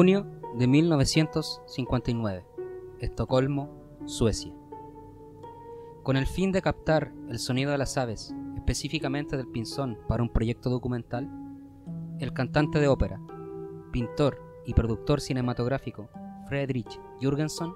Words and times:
Junio 0.00 0.24
de 0.54 0.66
1959, 0.66 2.46
Estocolmo, 3.00 3.68
Suecia. 4.06 4.50
Con 6.02 6.16
el 6.16 6.26
fin 6.26 6.52
de 6.52 6.62
captar 6.62 7.12
el 7.28 7.38
sonido 7.38 7.70
de 7.70 7.76
las 7.76 7.98
aves, 7.98 8.34
específicamente 8.56 9.36
del 9.36 9.48
pinzón 9.48 9.98
para 10.08 10.22
un 10.22 10.30
proyecto 10.30 10.70
documental, 10.70 11.28
el 12.18 12.32
cantante 12.32 12.80
de 12.80 12.88
ópera, 12.88 13.20
pintor 13.92 14.42
y 14.64 14.72
productor 14.72 15.20
cinematográfico 15.20 16.08
Friedrich 16.48 16.98
Jürgenson, 17.20 17.74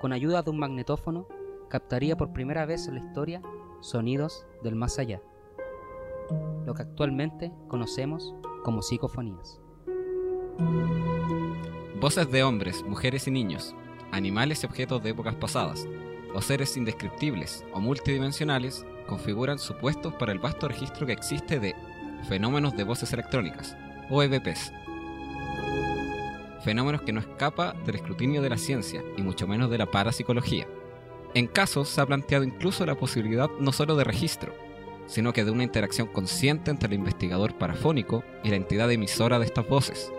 con 0.00 0.12
ayuda 0.12 0.42
de 0.42 0.50
un 0.52 0.60
magnetófono, 0.60 1.26
captaría 1.68 2.16
por 2.16 2.32
primera 2.32 2.66
vez 2.66 2.86
en 2.86 2.94
la 2.94 3.04
historia 3.04 3.42
sonidos 3.80 4.46
del 4.62 4.76
más 4.76 5.00
allá, 5.00 5.20
lo 6.64 6.74
que 6.74 6.82
actualmente 6.82 7.52
conocemos 7.66 8.32
como 8.62 8.80
psicofonías. 8.80 9.60
Voces 12.00 12.30
de 12.30 12.42
hombres, 12.42 12.82
mujeres 12.84 13.28
y 13.28 13.30
niños, 13.30 13.74
animales 14.10 14.62
y 14.62 14.66
objetos 14.66 15.02
de 15.02 15.10
épocas 15.10 15.34
pasadas, 15.36 15.86
o 16.34 16.42
seres 16.42 16.76
indescriptibles 16.76 17.64
o 17.72 17.80
multidimensionales 17.80 18.84
configuran 19.06 19.58
supuestos 19.58 20.14
para 20.14 20.32
el 20.32 20.38
vasto 20.38 20.68
registro 20.68 21.06
que 21.06 21.12
existe 21.12 21.60
de 21.60 21.74
fenómenos 22.28 22.76
de 22.76 22.84
voces 22.84 23.12
electrónicas, 23.12 23.76
o 24.10 24.22
EVPs. 24.22 24.72
Fenómenos 26.64 27.02
que 27.02 27.12
no 27.12 27.20
escapa 27.20 27.74
del 27.86 27.96
escrutinio 27.96 28.42
de 28.42 28.50
la 28.50 28.58
ciencia 28.58 29.02
y 29.16 29.22
mucho 29.22 29.46
menos 29.46 29.70
de 29.70 29.78
la 29.78 29.86
parapsicología. 29.86 30.66
En 31.34 31.46
casos 31.46 31.88
se 31.88 32.00
ha 32.00 32.06
planteado 32.06 32.42
incluso 32.42 32.84
la 32.84 32.96
posibilidad 32.96 33.48
no 33.60 33.72
solo 33.72 33.94
de 33.96 34.04
registro, 34.04 34.54
sino 35.06 35.32
que 35.32 35.44
de 35.44 35.50
una 35.50 35.62
interacción 35.62 36.08
consciente 36.08 36.70
entre 36.70 36.88
el 36.88 36.94
investigador 36.94 37.56
parafónico 37.56 38.24
y 38.42 38.50
la 38.50 38.56
entidad 38.56 38.90
emisora 38.90 39.38
de 39.38 39.46
estas 39.46 39.68
voces. 39.68 40.12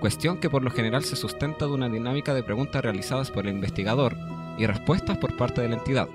Cuestión 0.00 0.38
que 0.38 0.48
por 0.48 0.62
lo 0.62 0.70
general 0.70 1.04
se 1.04 1.14
sustenta 1.14 1.66
de 1.66 1.72
una 1.72 1.90
dinámica 1.90 2.32
de 2.32 2.42
preguntas 2.42 2.82
realizadas 2.82 3.30
por 3.30 3.46
el 3.46 3.54
investigador 3.54 4.16
y 4.56 4.64
respuestas 4.64 5.18
por 5.18 5.36
parte 5.36 5.60
de 5.60 5.68
la 5.68 5.76
entidad, 5.76 6.08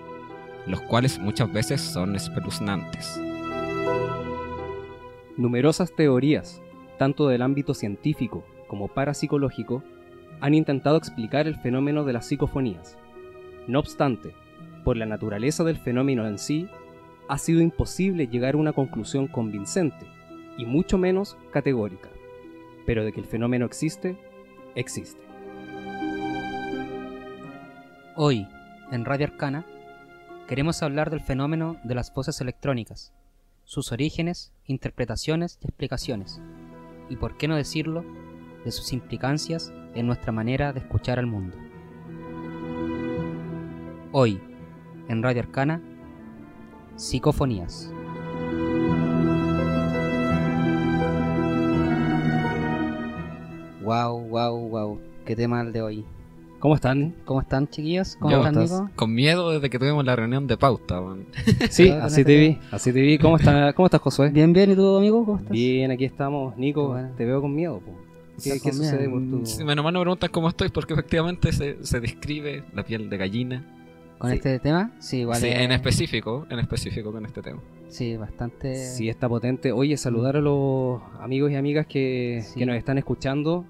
los 0.66 0.81
cuales 0.81 1.19
muchas 1.19 1.53
veces 1.53 1.81
son 1.81 2.16
espeluznantes. 2.16 3.22
Numerosas 5.38 5.94
teorías, 5.95 6.64
tanto 6.97 7.27
del 7.27 7.44
ámbito 7.44 7.75
científico 7.75 8.44
como 8.67 8.88
parapsicológico, 8.88 9.83
han 10.42 10.55
intentado 10.55 10.97
explicar 10.97 11.45
el 11.45 11.55
fenómeno 11.55 12.03
de 12.05 12.14
las 12.14 12.25
psicofonías. 12.25 12.97
No 13.67 13.77
obstante, 13.77 14.33
por 14.83 14.97
la 14.97 15.05
naturaleza 15.05 15.64
del 15.64 15.77
fenómeno 15.77 16.25
en 16.27 16.39
sí, 16.39 16.67
ha 17.27 17.38
sido 17.38 17.61
imposible 17.61 18.27
llegar 18.27 18.55
a 18.55 18.58
una 18.58 18.73
conclusión 18.73 19.27
convincente, 19.27 20.08
y 20.58 20.66
mucho 20.66 20.97
menos 20.97 21.38
categórica. 21.52 22.09
Pero 22.86 23.03
de 23.03 23.11
que 23.11 23.19
el 23.19 23.25
fenómeno 23.25 23.66
existe, 23.66 24.17
existe. 24.75 25.22
Hoy, 28.16 28.47
en 28.92 29.03
Radio 29.03 29.25
Arcana, 29.27 29.66
queremos 30.47 30.81
hablar 30.83 31.09
del 31.09 31.22
fenómeno 31.22 31.77
de 31.83 31.95
las 31.95 32.14
voces 32.14 32.39
electrónicas, 32.39 33.14
sus 33.64 33.92
orígenes, 33.92 34.53
interpretaciones 34.66 35.58
y 35.61 35.67
explicaciones, 35.67 36.39
y 37.09 37.16
por 37.16 37.36
qué 37.38 37.47
no 37.47 37.55
decirlo, 37.55 38.05
de 38.64 38.72
sus 38.72 38.94
implicancias 38.94 39.73
en 39.94 40.08
nuestra 40.08 40.31
manera 40.31 40.72
de 40.73 40.80
escuchar 40.80 41.20
al 41.20 41.27
mundo. 41.27 41.58
Hoy, 44.11 44.39
en 45.09 45.22
Radio 45.22 45.42
Arcana, 45.42 45.81
Psicofonías. 46.95 47.92
Wow, 53.86 54.20
wow, 54.30 54.58
wow. 54.70 55.00
Qué 55.26 55.36
tema 55.36 55.62
el 55.62 55.72
de 55.72 55.82
hoy. 55.82 56.06
¿Cómo 56.60 56.73
están? 56.76 57.14
¿Cómo 57.26 57.42
están, 57.42 57.68
chiquillos? 57.68 58.16
¿Cómo 58.20 58.32
Yo, 58.32 58.38
están. 58.48 58.64
Nico? 58.64 58.90
Con 58.96 59.14
miedo 59.14 59.52
desde 59.52 59.70
que 59.70 59.78
tuvimos 59.78 60.04
la 60.04 60.16
reunión 60.16 60.48
de 60.48 60.58
pauta. 60.58 61.00
man. 61.02 61.26
Sí, 61.70 61.90
así 61.90 62.23
te 62.26 62.36
vi, 62.40 62.58
así 62.72 62.92
te 62.92 63.02
vi. 63.02 63.20
¿Cómo, 63.20 63.38
está, 63.38 63.73
cómo 63.73 63.86
estás, 63.86 64.02
Josué? 64.02 64.30
Bien, 64.32 64.52
bien. 64.54 64.72
¿Y 64.72 64.76
tú, 64.76 64.98
amigo? 64.98 65.23
¿Cómo 65.26 65.38
estás? 65.38 65.52
Bien, 65.52 65.92
aquí 65.92 66.06
estamos. 66.06 66.58
Nico, 66.58 66.88
Bueno. 66.90 67.12
te 67.16 67.26
veo 67.26 67.42
con 67.42 67.54
miedo. 67.54 67.80
po. 67.80 67.92
¿Qué, 68.44 68.60
sucede 68.73 69.08
por 69.08 69.22
tu...? 69.22 69.46
Sí, 69.46 69.64
menos 69.64 69.84
mal 69.86 69.94
no 69.94 70.00
me 70.00 70.04
preguntas 70.06 70.30
cómo 70.30 70.50
estoy 70.50 70.70
porque 70.70 70.94
efectivamente 70.94 71.54
se, 71.54 71.86
se 71.86 72.00
describe 72.00 72.64
la 72.73 72.84
piel 72.84 73.10
de 73.10 73.17
gallina. 73.17 73.66
¿Con 74.17 74.32
Sí. 74.32 74.38
este 74.38 74.60
tema? 74.60 74.92
Sí, 75.00 75.20
igual. 75.20 75.38
Sí, 75.40 75.48
es- 75.48 75.60
en 75.60 75.72
específico, 75.72 76.48
en 76.50 76.60
específico 76.60 77.12
con 77.12 77.26
este 77.26 77.42
tema. 77.42 77.62
Sí, 77.90 78.17
bastante. 78.17 78.76
Sí, 78.76 79.08
está 79.08 79.30
potente. 79.30 79.72
Oye, 79.72 79.96
saludar 79.98 80.36
a 80.38 80.42
los 80.42 81.02
amigos 81.22 81.52
y 81.52 81.56
amigas 81.56 81.86
que, 81.86 82.42
Sí. 82.44 82.60
que 82.60 82.66
nos 82.66 82.76
están 82.76 82.98
escuchando. 82.98 83.66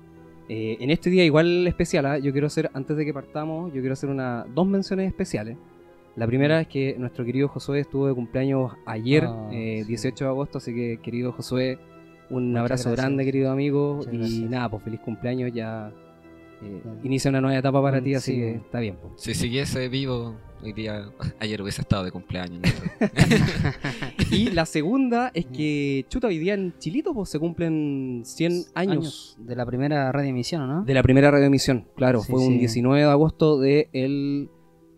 Eh, 0.47 0.77
en 0.79 0.91
este 0.91 1.09
día 1.09 1.23
igual 1.25 1.65
especial, 1.67 2.05
¿ah? 2.05 2.17
yo 2.19 2.31
quiero 2.31 2.47
hacer, 2.47 2.69
antes 2.73 2.95
de 2.95 3.03
que 3.05 3.13
partamos, 3.13 3.73
yo 3.73 3.79
quiero 3.81 3.93
hacer 3.93 4.09
una, 4.09 4.45
dos 4.53 4.67
menciones 4.67 5.07
especiales. 5.07 5.57
La 6.15 6.27
primera 6.27 6.61
es 6.61 6.67
que 6.67 6.95
nuestro 6.97 7.25
querido 7.25 7.47
Josué 7.47 7.79
estuvo 7.81 8.07
de 8.07 8.13
cumpleaños 8.13 8.71
ayer, 8.85 9.25
Ah, 9.27 9.49
eh, 9.51 9.79
sí. 9.81 9.87
18 9.89 10.23
de 10.25 10.29
agosto, 10.29 10.59
así 10.59 10.73
que 10.73 10.99
querido 11.01 11.31
Josué, 11.33 11.77
un 12.29 12.49
Muchas 12.49 12.59
abrazo 12.61 12.89
gracias. 12.89 13.05
grande, 13.05 13.25
querido 13.25 13.51
amigo. 13.51 13.95
Muchas 13.95 14.13
y 14.13 14.17
gracias. 14.17 14.49
nada, 14.49 14.69
pues 14.69 14.83
feliz 14.83 14.99
cumpleaños, 15.01 15.51
ya 15.53 15.91
eh, 16.61 16.81
inicia 17.03 17.29
una 17.29 17.41
nueva 17.41 17.57
etapa 17.57 17.81
para 17.81 17.99
Mm, 17.99 18.03
ti, 18.03 18.13
así 18.15 18.31
sí. 18.33 18.37
que 18.37 18.51
está 18.55 18.79
bien. 18.79 18.97
pues. 19.01 19.13
Si 19.17 19.33
siguiese 19.33 19.87
vivo, 19.89 20.35
hoy 20.63 20.73
día, 20.73 21.09
ayer 21.39 21.61
hubiese 21.61 21.81
estado 21.81 22.03
de 22.03 22.11
cumpleaños. 22.11 22.61
¿no? 22.61 23.07
Y 24.31 24.49
la 24.51 24.65
segunda 24.65 25.31
es 25.33 25.45
que, 25.45 26.05
chuta, 26.09 26.27
hoy 26.27 26.37
día 26.39 26.55
en 26.55 26.77
Chilito 26.79 27.13
pues, 27.13 27.29
se 27.29 27.39
cumplen 27.39 28.23
100 28.25 28.65
años 28.73 29.37
de 29.39 29.55
la 29.55 29.65
primera 29.65 30.11
radioemisión, 30.11 30.63
¿o 30.63 30.67
¿no? 30.67 30.83
De 30.83 30.93
la 30.93 31.03
primera 31.03 31.29
radioemisión, 31.31 31.87
claro, 31.95 32.21
Sí, 32.21 32.31
fue 32.31 32.41
un 32.41 32.53
sí. 32.53 32.59
19 32.59 33.01
de 33.01 33.09
agosto 33.09 33.59
de 33.59 33.89
el 33.93 34.49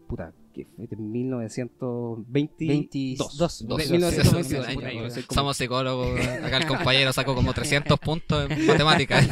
puta, 0.08 0.34
¿qué 0.58 0.66
fue? 0.76 0.88
De 0.88 0.96
1922. 0.98 3.38
Dos. 3.38 3.60
De 3.60 3.68
Dos. 3.68 3.92
1922, 3.92 4.66
Cien 4.66 4.76
puta, 4.76 4.88
años. 4.88 5.04
no 5.04 5.10
sé 5.10 5.24
cómo- 5.26 5.36
Somos 5.42 5.58
psicólogos. 5.58 6.20
Acá 6.44 6.58
el 6.58 6.68
compañero 6.68 7.14
sacó 7.14 7.36
como 7.36 7.54
300 7.54 8.00
puntos 8.00 8.50
en 8.50 8.66
matemáticas. 8.68 9.28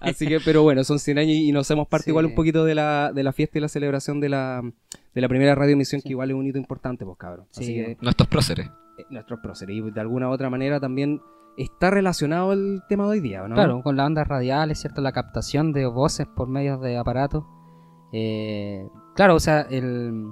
Así 0.00 0.26
que, 0.26 0.40
pero 0.40 0.62
bueno, 0.62 0.84
son 0.84 0.98
100 0.98 1.18
años 1.18 1.36
y 1.36 1.52
nos 1.52 1.66
hacemos 1.66 1.88
parte 1.88 2.04
Sí. 2.04 2.10
igual 2.10 2.26
un 2.26 2.34
poquito 2.34 2.64
de 2.64 2.74
la, 2.74 3.12
de 3.12 3.22
la 3.22 3.32
fiesta 3.32 3.58
y 3.58 3.60
la 3.60 3.68
celebración 3.68 4.20
de 4.20 4.28
la, 4.28 4.62
de 5.14 5.20
la 5.20 5.28
primera 5.28 5.54
radioemisión, 5.54 6.00
Sí. 6.00 6.08
que 6.08 6.12
igual 6.12 6.30
es 6.30 6.36
un 6.36 6.46
hito 6.46 6.58
importante, 6.58 7.04
pues 7.04 7.18
cabrón. 7.18 7.46
Así 7.50 7.64
Sí. 7.64 7.74
que 7.74 7.96
Nuestros 8.00 8.28
próceres. 8.28 8.66
eh, 8.98 9.04
nuestros 9.10 9.40
próceres, 9.40 9.76
y 9.76 9.80
de 9.90 10.00
alguna 10.00 10.28
u 10.28 10.32
otra 10.32 10.50
manera 10.50 10.80
también 10.80 11.20
está 11.56 11.90
relacionado 11.90 12.52
el 12.52 12.82
tema 12.88 13.04
de 13.04 13.10
hoy 13.10 13.20
día, 13.20 13.42
¿o 13.42 13.48
¿no? 13.48 13.54
Claro, 13.56 13.82
con 13.82 13.96
las 13.96 14.06
ondas 14.06 14.28
radiales, 14.28 14.80
¿cierto? 14.80 15.00
La 15.00 15.12
captación 15.12 15.72
de 15.72 15.86
voces 15.86 16.26
por 16.36 16.48
medio 16.48 16.78
de 16.78 16.96
aparatos. 16.96 17.44
Eh, 18.12 18.86
claro, 19.16 19.34
o 19.34 19.40
sea, 19.40 19.62
el 19.62 20.28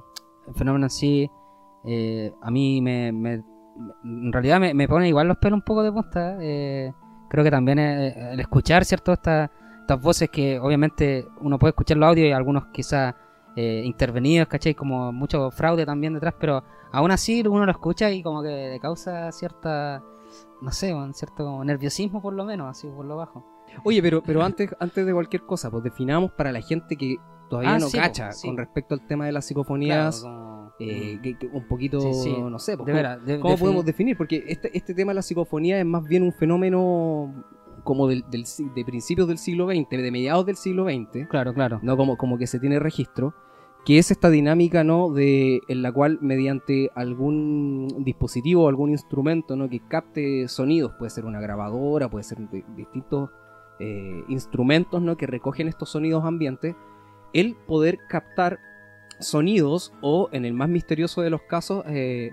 fenómeno 0.55 0.87
en 0.87 0.91
sí, 0.91 1.31
eh, 1.85 2.33
a 2.43 2.51
mí 2.51 2.81
me, 2.81 3.13
me- 3.13 3.45
en 4.05 4.33
realidad 4.33 4.59
me, 4.61 4.73
me 4.75 4.89
pone 4.89 5.09
igual 5.09 5.29
los 5.29 5.37
pelos 5.39 5.59
un 5.59 5.63
poco 5.63 5.83
de 5.83 5.93
punta. 5.93 6.37
eh, 6.41 6.93
creo 7.29 7.45
que 7.45 7.51
también 7.51 7.79
eh, 7.79 8.33
el 8.33 8.41
escuchar, 8.41 8.85
¿cierto? 8.85 9.13
Esta- 9.13 9.51
estas 9.81 10.01
voces 10.01 10.29
que 10.31 10.59
obviamente 10.59 11.27
uno 11.41 11.59
puede 11.59 11.71
escuchar 11.71 11.97
los 11.97 12.09
audios 12.09 12.29
y 12.29 12.33
algunos 12.33 12.67
quizás 12.73 13.15
eh, 13.57 13.83
intervenidos, 13.85 14.49
¿cachai? 14.49 14.75
Como 14.75 15.13
mucho 15.13 15.51
fraude 15.51 15.87
también 15.87 16.13
detrás, 16.15 16.35
pero 16.39 16.63
aún 16.93 17.11
así 17.11 17.43
uno 17.47 17.65
lo 17.65 17.71
escucha 17.73 18.11
y 18.11 18.23
como 18.23 18.43
que 18.43 18.49
le 18.73 18.81
causa 18.81 19.31
cierta, 19.33 20.03
no 20.61 20.73
sé, 20.73 20.93
un 20.95 21.15
cierto 21.15 21.63
nerviosismo 21.65 22.21
por 22.21 22.35
lo 22.35 22.45
menos, 22.45 22.69
así 22.69 22.89
por 22.89 23.05
lo 23.07 23.17
bajo. 23.17 23.47
Oye, 23.85 24.03
pero, 24.03 24.23
pero 24.23 24.43
antes, 24.43 24.75
antes 24.81 25.07
de 25.07 25.13
cualquier 25.13 25.43
cosa, 25.43 25.71
pues 25.71 25.83
definamos 25.85 26.33
para 26.33 26.53
la 26.53 26.61
gente 26.61 26.97
que 26.97 27.17
todavía 27.49 27.75
Ah, 27.75 27.79
no 27.79 27.89
sí, 27.89 27.99
cacha 27.99 28.33
sí. 28.33 28.47
con 28.49 28.57
respecto 28.57 28.95
al 28.95 29.07
tema 29.07 29.27
de 29.27 29.33
las 29.33 29.45
psicofonías, 29.47 30.21
Claro, 30.21 30.37
como- 30.37 30.73
eh, 30.81 31.19
que- 31.23 31.39
que 31.39 31.47
un 31.47 31.67
poquito, 31.69 32.01
Sí, 32.13 32.35
no 32.39 32.59
sé, 32.59 32.77
pues, 32.77 32.87
de 33.25 33.39
¿cómo, 33.41 33.55
de- 33.55 33.59
podemos 33.61 33.85
definir? 33.85 34.17
Porque 34.17 34.45
este, 34.47 34.77
este 34.77 34.95
tema 34.95 35.11
de 35.11 35.17
la 35.17 35.23
psicofonía 35.23 35.79
es 35.79 35.87
más 35.87 36.05
bien 36.05 36.23
un 36.23 36.33
fenómeno 36.33 37.45
como 37.85 38.09
del, 38.09 38.25
del 38.31 38.45
de 38.75 38.85
principios 38.85 39.29
del 39.29 39.39
siglo 39.39 39.67
XX, 39.69 39.89
de 40.03 40.11
mediados 40.11 40.45
del 40.45 40.57
siglo 40.57 40.85
XX, 40.85 41.27
Claro, 41.29 41.55
claro. 41.55 41.79
no 41.83 41.97
como, 41.97 42.17
como 42.17 42.37
que 42.37 42.47
se 42.49 42.59
tiene 42.59 42.79
registro, 42.81 43.33
que 43.85 43.99
es 43.99 44.11
esta 44.11 44.29
dinámica, 44.31 44.83
¿no? 44.83 45.13
De, 45.13 45.61
en 45.69 45.83
la 45.83 45.93
cual 45.93 46.19
mediante 46.21 46.91
algún 46.97 47.87
dispositivo 48.05 48.65
o 48.65 48.69
algún 48.69 48.91
instrumento, 48.91 49.55
¿no? 49.55 49.69
Que 49.69 49.79
capte 49.79 50.49
sonidos, 50.49 50.93
puede 50.99 51.11
ser 51.11 51.25
una 51.25 51.41
grabadora, 51.41 52.11
puede 52.11 52.25
ser 52.25 52.39
de- 52.51 52.65
distintos 52.77 53.31
eh, 53.79 54.25
instrumentos, 54.29 55.01
¿no? 55.03 55.17
Que 55.17 55.27
recogen 55.27 55.69
estos 55.69 55.91
sonidos 55.91 56.25
ambientes, 56.25 56.75
el 57.41 57.55
poder 57.67 57.99
captar 58.09 58.59
sonidos 59.21 59.93
o, 60.03 60.29
en 60.33 60.45
el 60.45 60.53
más 60.53 60.69
misterioso 60.69 61.23
de 61.23 61.31
los 61.31 61.43
casos, 61.43 61.85
eh, 61.89 62.33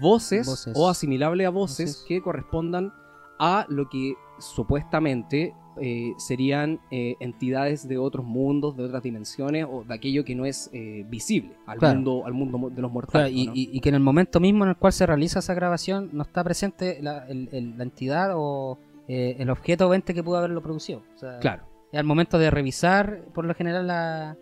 voces, 0.00 0.46
Voces. 0.46 0.72
o 0.76 0.88
asimilable 0.88 1.44
a 1.46 1.50
voces, 1.50 1.90
Voces. 1.96 2.04
que 2.08 2.22
correspondan 2.22 2.92
a 3.38 3.66
lo 3.68 3.88
que 3.88 4.14
supuestamente 4.38 5.54
eh, 5.80 6.12
serían 6.18 6.80
eh, 6.92 7.16
entidades 7.20 7.86
de 7.88 7.98
otros 7.98 8.24
mundos, 8.24 8.76
de 8.76 8.84
otras 8.84 9.02
dimensiones 9.02 9.66
o 9.68 9.82
de 9.84 9.92
aquello 9.92 10.24
que 10.24 10.34
no 10.36 10.44
es 10.46 10.70
eh, 10.72 11.04
visible 11.08 11.56
al 11.66 11.78
Claro. 11.78 11.96
mundo 11.96 12.22
al 12.26 12.32
mundo 12.32 12.58
de 12.58 12.62
los 12.64 12.74
Claro, 12.74 12.88
mortales. 12.90 13.32
y, 13.34 13.46
¿no? 13.46 13.52
y- 13.54 13.70
y 13.72 13.80
que 13.80 13.88
en 13.88 13.96
el 13.96 14.00
momento 14.00 14.38
mismo 14.40 14.62
en 14.64 14.70
el 14.70 14.76
cual 14.76 14.92
se 14.92 15.04
realiza 15.04 15.40
esa 15.40 15.52
grabación 15.54 16.10
no 16.12 16.22
está 16.22 16.44
presente 16.44 16.98
la, 17.02 17.26
el- 17.26 17.48
el- 17.52 17.76
la 17.76 17.82
entidad 17.84 18.30
o 18.36 18.78
eh, 19.08 19.36
el 19.38 19.50
objeto 19.50 19.88
o 19.88 19.94
ente 19.94 20.14
que 20.14 20.22
pudo 20.22 20.36
haberlo 20.38 20.62
producido. 20.62 21.02
O 21.16 21.18
sea, 21.18 21.38
Claro. 21.40 21.64
Al 21.96 22.04
momento 22.04 22.38
de 22.38 22.50
revisar, 22.50 23.20
por 23.34 23.44
lo 23.44 23.54
general, 23.54 23.86
la, 23.86 24.36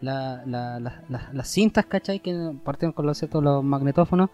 la- 0.00 0.42
la- 0.46 0.80
la- 0.80 1.02
la- 1.08 1.30
las 1.32 1.48
cintas, 1.48 1.86
¿cachai? 1.86 2.20
Que 2.20 2.52
parten 2.64 2.92
con 2.92 3.06
los, 3.06 3.18
¿cierto? 3.18 3.40
los 3.40 3.62
magnetófonos, 3.64 4.30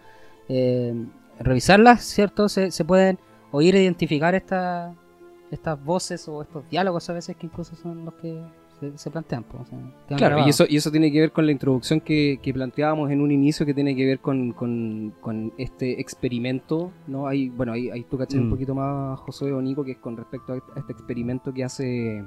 eh, 0.48 0.94
revisarlas, 1.38 2.02
¿cierto? 2.02 2.48
Se, 2.48 2.70
se 2.70 2.84
pueden 2.84 3.18
oír 3.50 3.76
e 3.76 3.82
identificar 3.82 4.34
esta- 4.34 4.94
estas 5.50 5.82
voces 5.84 6.26
o 6.28 6.40
estos 6.42 6.68
diálogos 6.70 7.08
a 7.10 7.12
veces 7.12 7.36
que 7.36 7.46
incluso 7.46 7.76
son 7.76 8.04
los 8.06 8.14
que 8.14 8.42
se, 8.80 8.96
se 8.98 9.10
plantean. 9.10 9.44
pues, 9.44 9.62
o 9.62 9.66
sea, 9.66 9.78
quedan 10.08 10.18
Claro, 10.18 10.46
y 10.46 10.48
eso, 10.50 10.64
y 10.68 10.76
eso 10.76 10.90
tiene 10.90 11.12
que 11.12 11.20
ver 11.20 11.30
con 11.32 11.46
la 11.46 11.52
introducción 11.52 12.00
que, 12.00 12.40
que 12.42 12.52
planteábamos 12.54 13.10
en 13.10 13.20
un 13.20 13.30
inicio, 13.30 13.64
que 13.66 13.74
tiene 13.74 13.94
que 13.94 14.04
ver 14.06 14.18
con, 14.20 14.52
con- 14.52 15.12
con 15.20 15.52
este 15.58 16.00
experimento, 16.00 16.90
¿no? 17.06 17.26
Hay, 17.28 17.48
bueno, 17.50 17.72
ahí, 17.74 18.04
tú 18.10 18.16
cachas 18.18 18.40
un 18.40 18.48
Mm. 18.48 18.50
poquito 18.50 18.74
más, 18.74 19.20
José 19.20 19.52
o 19.52 19.60
Nico, 19.62 19.84
que 19.84 19.92
es 19.92 19.98
con 19.98 20.16
respecto 20.16 20.54
a 20.54 20.56
este- 20.56 20.72
a 20.74 20.80
este 20.80 20.92
experimento 20.94 21.52
que 21.52 21.62
hace 21.64 22.24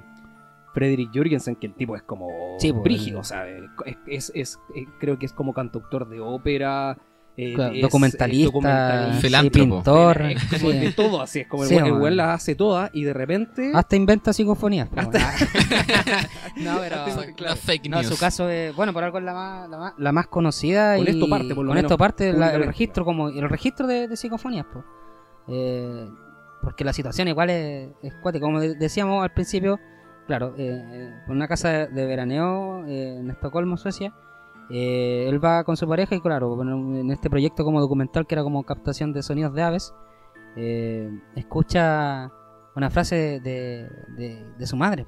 Frederick 0.76 1.10
Jürgensen, 1.12 1.56
que 1.56 1.66
el 1.66 1.74
tipo 1.74 1.96
es 1.96 2.04
como 2.04 2.28
Sí, 2.60 2.72
pues, 2.72 2.84
brígido, 2.84 3.24
sea, 3.24 3.48
es, 3.48 3.98
es- 4.06 4.32
es- 4.36 4.60
eh, 4.76 4.86
creo 5.00 5.18
que 5.18 5.26
es 5.26 5.34
como 5.34 5.54
cantautor 5.54 6.08
de 6.08 6.20
ópera, 6.20 6.98
eh, 7.38 7.54
Claro, 7.54 7.74
es- 7.74 7.82
documentalista, 7.82 8.46
documentalista, 8.46 9.22
Filántropo. 9.22 9.76
pintor, 9.76 10.22
es 10.22 10.44
como 10.46 10.72
sí. 10.72 10.78
de 10.78 10.92
todo 10.94 11.22
así, 11.22 11.40
es 11.40 11.48
como 11.48 11.64
el 11.64 11.70
Sí, 11.70 11.76
buen- 11.76 11.86
el 11.88 11.94
buen 11.94 12.16
las 12.18 12.28
hace 12.36 12.56
todas 12.56 12.90
y 12.94 13.04
de 13.04 13.14
repente... 13.14 13.72
hasta 13.74 13.96
inventa 13.96 14.32
psicofonías. 14.32 14.88
pues, 14.88 15.06
bueno. 15.08 15.26
no, 16.58 16.78
pero- 16.80 17.06
claro. 17.36 17.56
No, 17.90 18.04
su 18.04 18.18
caso 18.18 18.50
es, 18.50 18.76
bueno, 18.76 18.94
por 18.94 19.04
algo 19.04 19.18
es 19.18 19.24
la 19.24 19.34
más, 19.34 19.70
la 19.70 19.78
más, 19.78 19.94
la 19.98 20.12
más 20.12 20.28
conocida. 20.28 20.96
Con 20.98 21.08
y 21.08 21.10
esto 21.10 21.28
parte, 21.30 21.50
por 21.56 21.66
lo 21.66 21.70
Con 21.70 21.76
menos, 21.76 21.92
esto 21.92 21.98
parte 21.98 22.32
la- 22.34 22.54
el 22.54 22.64
registro, 22.66 23.04
como 23.06 23.30
el 23.30 23.50
registro 23.50 23.88
de, 23.88 24.08
de 24.08 24.16
psicofonías, 24.18 24.66
pues. 24.72 24.86
Eh, 25.48 26.08
porque 26.62 26.84
la 26.84 26.94
situación 26.94 27.28
igual 27.28 27.50
es, 27.50 27.90
es 28.02 28.14
cuática. 28.24 28.44
Como 28.46 28.60
de- 28.60 28.76
decíamos 28.76 29.24
al 29.24 29.32
principio, 29.34 29.80
claro, 30.28 30.54
eh, 30.58 30.84
eh, 30.92 31.14
una 31.28 31.48
casa 31.48 31.88
de, 31.88 32.06
veraneo 32.06 32.86
eh, 32.86 33.18
en 33.20 33.30
Estocolmo, 33.30 33.78
Suecia, 33.78 34.14
eh, 34.70 35.28
él 35.30 35.44
va 35.44 35.64
con 35.64 35.78
su 35.78 35.88
pareja 35.88 36.16
y 36.16 36.22
claro, 36.22 36.60
en 36.62 37.12
este 37.12 37.30
proyecto 37.30 37.64
como 37.64 37.80
documental 37.80 38.26
que 38.26 38.36
era 38.36 38.44
como 38.44 38.64
captación 38.64 39.14
de 39.14 39.22
sonidos 39.24 39.54
de 39.54 39.62
aves, 39.62 39.94
eh, 40.56 41.10
escucha 41.36 42.32
una 42.76 42.90
frase 42.90 43.16
de, 43.16 43.40
de, 43.40 43.90
de- 44.18 44.54
de 44.58 44.68
su 44.68 44.76
madre, 44.76 45.06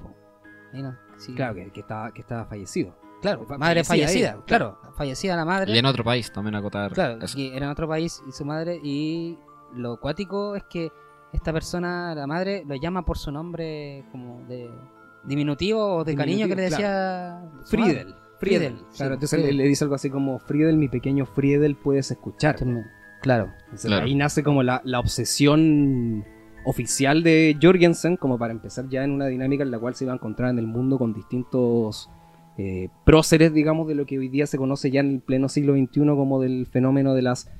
no, 0.72 0.96
sí. 1.16 1.34
Claro, 1.34 1.54
que, 1.54 1.70
que 1.72 1.80
está, 1.80 2.10
que 2.14 2.20
está 2.20 2.44
fallecido. 2.46 2.94
Claro, 3.20 3.44
Fa- 3.46 3.58
madre 3.58 3.82
fallecida 3.82 4.06
fallecida, 4.06 4.30
ella, 4.36 4.44
claro, 4.46 4.78
fallecida 4.96 5.34
la 5.36 5.44
madre. 5.44 5.72
Y 5.72 5.78
en 5.78 5.86
otro 5.86 6.04
país 6.04 6.30
también 6.30 6.54
acotar. 6.54 6.92
Claro, 6.92 7.18
eso. 7.22 7.36
y 7.38 7.48
era 7.48 7.66
en 7.66 7.72
otro 7.72 7.88
país 7.88 8.22
y 8.28 8.32
su 8.32 8.44
madre 8.44 8.78
y 8.82 9.36
lo 9.74 9.98
cuático 9.98 10.54
es 10.54 10.62
que 10.64 10.90
esta 11.32 11.52
persona, 11.52 12.14
la 12.14 12.26
madre, 12.26 12.62
lo 12.66 12.74
llama 12.76 13.04
por 13.04 13.18
su 13.18 13.32
nombre 13.32 14.04
como 14.12 14.46
de 14.46 14.70
diminutivo 15.24 15.96
o 15.96 16.04
de 16.04 16.14
cariño 16.14 16.46
que 16.48 16.54
le 16.56 16.62
decía 16.62 17.40
Friedel. 17.64 17.94
Friedel. 17.94 18.14
Friedel, 18.38 18.74
Claro, 18.74 18.88
sí, 18.92 19.02
entonces 19.04 19.30
Friedel. 19.30 19.56
le, 19.56 19.62
le 19.64 19.68
dice 19.68 19.84
algo 19.84 19.96
así 19.96 20.10
como, 20.10 20.38
Friedel, 20.38 20.76
mi 20.76 20.88
pequeño 20.88 21.26
Friedel, 21.26 21.74
puedes 21.76 22.10
escuchar. 22.10 22.56
Claro, 23.20 23.50
Entonces, 23.64 23.88
Claro. 23.88 24.06
Ahí 24.06 24.14
nace 24.14 24.42
como 24.44 24.62
la, 24.62 24.80
la 24.84 25.00
obsesión 25.00 26.24
oficial 26.64 27.22
de 27.22 27.56
Jorgensen, 27.60 28.16
como 28.16 28.38
para 28.38 28.52
empezar 28.52 28.88
ya 28.88 29.02
en 29.02 29.10
una 29.12 29.26
dinámica 29.26 29.64
en 29.64 29.70
la 29.70 29.78
cual 29.78 29.94
se 29.94 30.04
iba 30.04 30.12
a 30.12 30.16
encontrar 30.16 30.50
en 30.50 30.58
el 30.58 30.66
mundo 30.66 30.98
con 30.98 31.14
distintos 31.14 32.10
eh, 32.58 32.90
próceres, 33.04 33.52
digamos, 33.52 33.88
de 33.88 33.94
lo 33.94 34.04
que 34.06 34.18
hoy 34.18 34.28
día 34.28 34.46
se 34.46 34.58
conoce 34.58 34.90
ya 34.90 35.00
en 35.00 35.14
el 35.14 35.20
pleno 35.20 35.48
siglo 35.48 35.74
XXI 35.74 36.00
como 36.00 36.40
del 36.40 36.66
fenómeno 36.66 37.14
de 37.14 37.22
las 37.22 37.50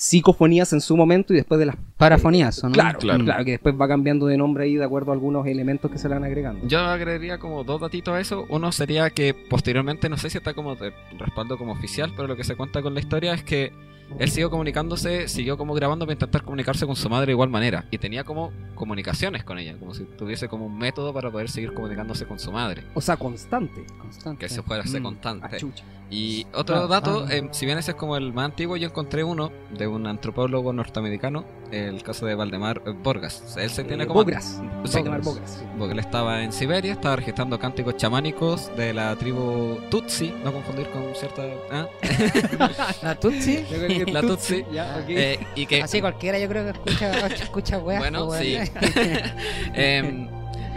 psicofonías 0.00 0.72
en 0.72 0.80
su 0.80 0.96
momento 0.96 1.32
y 1.32 1.36
después 1.36 1.58
de 1.58 1.66
las 1.66 1.76
parafonías, 1.96 2.62
¿o 2.62 2.68
¿no? 2.68 2.72
Claro, 2.74 3.00
Claro. 3.00 3.24
claro, 3.24 3.44
que 3.44 3.50
después 3.50 3.74
va 3.74 3.88
cambiando 3.88 4.26
de 4.26 4.36
nombre 4.36 4.62
ahí 4.62 4.76
de 4.76 4.84
acuerdo 4.84 5.10
a 5.10 5.14
algunos 5.14 5.44
elementos 5.48 5.90
que 5.90 5.98
se 5.98 6.08
le 6.08 6.14
van 6.14 6.22
agregando. 6.22 6.64
Yo 6.68 6.78
agregaría 6.78 7.38
como 7.38 7.64
dos 7.64 7.80
datitos 7.80 8.14
a 8.14 8.20
eso. 8.20 8.46
Uno 8.48 8.70
sería 8.70 9.10
que 9.10 9.34
posteriormente, 9.34 10.08
no 10.08 10.16
sé 10.16 10.30
si 10.30 10.38
está 10.38 10.54
como 10.54 10.76
de 10.76 10.92
respaldo 11.18 11.58
como 11.58 11.72
oficial, 11.72 12.12
pero 12.14 12.28
lo 12.28 12.36
que 12.36 12.44
se 12.44 12.54
cuenta 12.54 12.80
con 12.80 12.94
la 12.94 13.00
historia 13.00 13.34
es 13.34 13.42
que 13.42 13.72
él 14.20 14.30
siguió 14.30 14.50
comunicándose, 14.50 15.26
siguió 15.26 15.58
como 15.58 15.74
grabando 15.74 16.06
para 16.06 16.14
intentar 16.14 16.42
comunicarse 16.44 16.86
con 16.86 16.94
su 16.94 17.10
madre 17.10 17.26
de 17.26 17.32
igual 17.32 17.50
manera. 17.50 17.84
Y 17.90 17.98
tenía 17.98 18.22
como 18.22 18.52
comunicaciones 18.76 19.42
con 19.42 19.58
ella, 19.58 19.76
como 19.80 19.94
si 19.94 20.04
tuviese 20.04 20.46
como 20.48 20.66
un 20.66 20.78
método 20.78 21.12
para 21.12 21.28
poder 21.30 21.50
seguir 21.50 21.74
comunicándose 21.74 22.24
con 22.24 22.38
su 22.38 22.52
madre. 22.52 22.84
O 22.94 23.00
sea, 23.00 23.16
constante. 23.16 23.84
Constante. 24.00 24.46
Que 24.46 24.48
se 24.48 24.62
fuera 24.62 24.84
a 24.84 24.86
ser 24.86 25.00
Mm, 25.00 25.04
constante. 25.04 25.46
ah, 25.50 25.56
chucha. 25.56 25.84
Y 26.10 26.46
otro 26.54 26.74
Claro, 26.76 26.88
dato, 26.88 27.26
ah. 27.28 27.32
eh, 27.34 27.48
si 27.52 27.66
bien 27.66 27.76
ese 27.76 27.90
es 27.90 27.96
como 27.96 28.16
el 28.16 28.32
más 28.32 28.46
antiguo, 28.46 28.76
yo 28.76 28.86
encontré 28.88 29.24
uno 29.24 29.52
de 29.70 29.86
un 29.86 30.06
antropólogo 30.06 30.72
norteamericano, 30.72 31.44
el 31.70 32.02
caso 32.02 32.24
de 32.24 32.34
Valdemar 32.34 32.80
Borgas. 33.02 33.56
Él 33.58 33.68
se 33.68 33.84
tiene 33.84 34.04
Eh, 34.04 34.06
como... 34.06 34.20
Bogras. 34.20 34.62
Sí. 34.84 34.94
Valdemar 34.94 35.20
Bogras. 35.20 35.62
Porque 35.78 35.92
él 35.92 35.98
estaba 35.98 36.42
en 36.42 36.52
Siberia, 36.52 36.92
estaba 36.92 37.16
registrando 37.16 37.58
cánticos 37.58 37.96
chamánicos 37.96 38.74
de 38.76 38.94
la 38.94 39.14
tribu 39.16 39.78
Tutsi, 39.90 40.32
no 40.42 40.52
confundir 40.52 40.88
con 40.88 41.14
cierta... 41.14 41.42
¿ah? 41.70 41.86
La 43.02 43.14
Tutsi. 43.14 43.64
La 44.10 44.22
Tutsi. 44.22 44.64
Ya. 44.72 45.04
Eh, 45.08 45.38
y 45.56 45.66
que... 45.66 45.82
Así 45.82 46.00
cualquiera 46.00 46.38
yo 46.38 46.48
creo 46.48 46.64
que 46.64 46.70
escucha, 46.70 47.26
escucha 47.26 47.78
weas. 47.80 48.00
Bueno, 48.00 48.30
sí. 48.32 48.56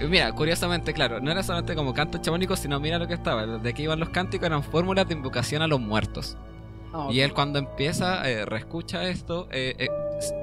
Mira, 0.07 0.31
curiosamente, 0.33 0.93
claro, 0.93 1.19
no 1.19 1.31
era 1.31 1.43
solamente 1.43 1.75
como 1.75 1.93
cantos 1.93 2.21
chamánicos, 2.21 2.59
sino 2.59 2.79
mira 2.79 2.97
lo 2.99 3.07
que 3.07 3.13
estaba. 3.13 3.45
De 3.45 3.73
que 3.73 3.83
iban 3.83 3.99
los 3.99 4.09
cánticos 4.09 4.45
eran 4.47 4.63
fórmulas 4.63 5.07
de 5.07 5.13
invocación 5.13 5.61
a 5.61 5.67
los 5.67 5.79
muertos. 5.79 6.37
Ah. 6.93 7.07
Y 7.09 7.21
él 7.21 7.33
cuando 7.33 7.57
empieza, 7.59 8.29
eh, 8.29 8.45
reescucha 8.45 9.07
esto, 9.07 9.47
eh, 9.51 9.75
eh, 9.77 9.87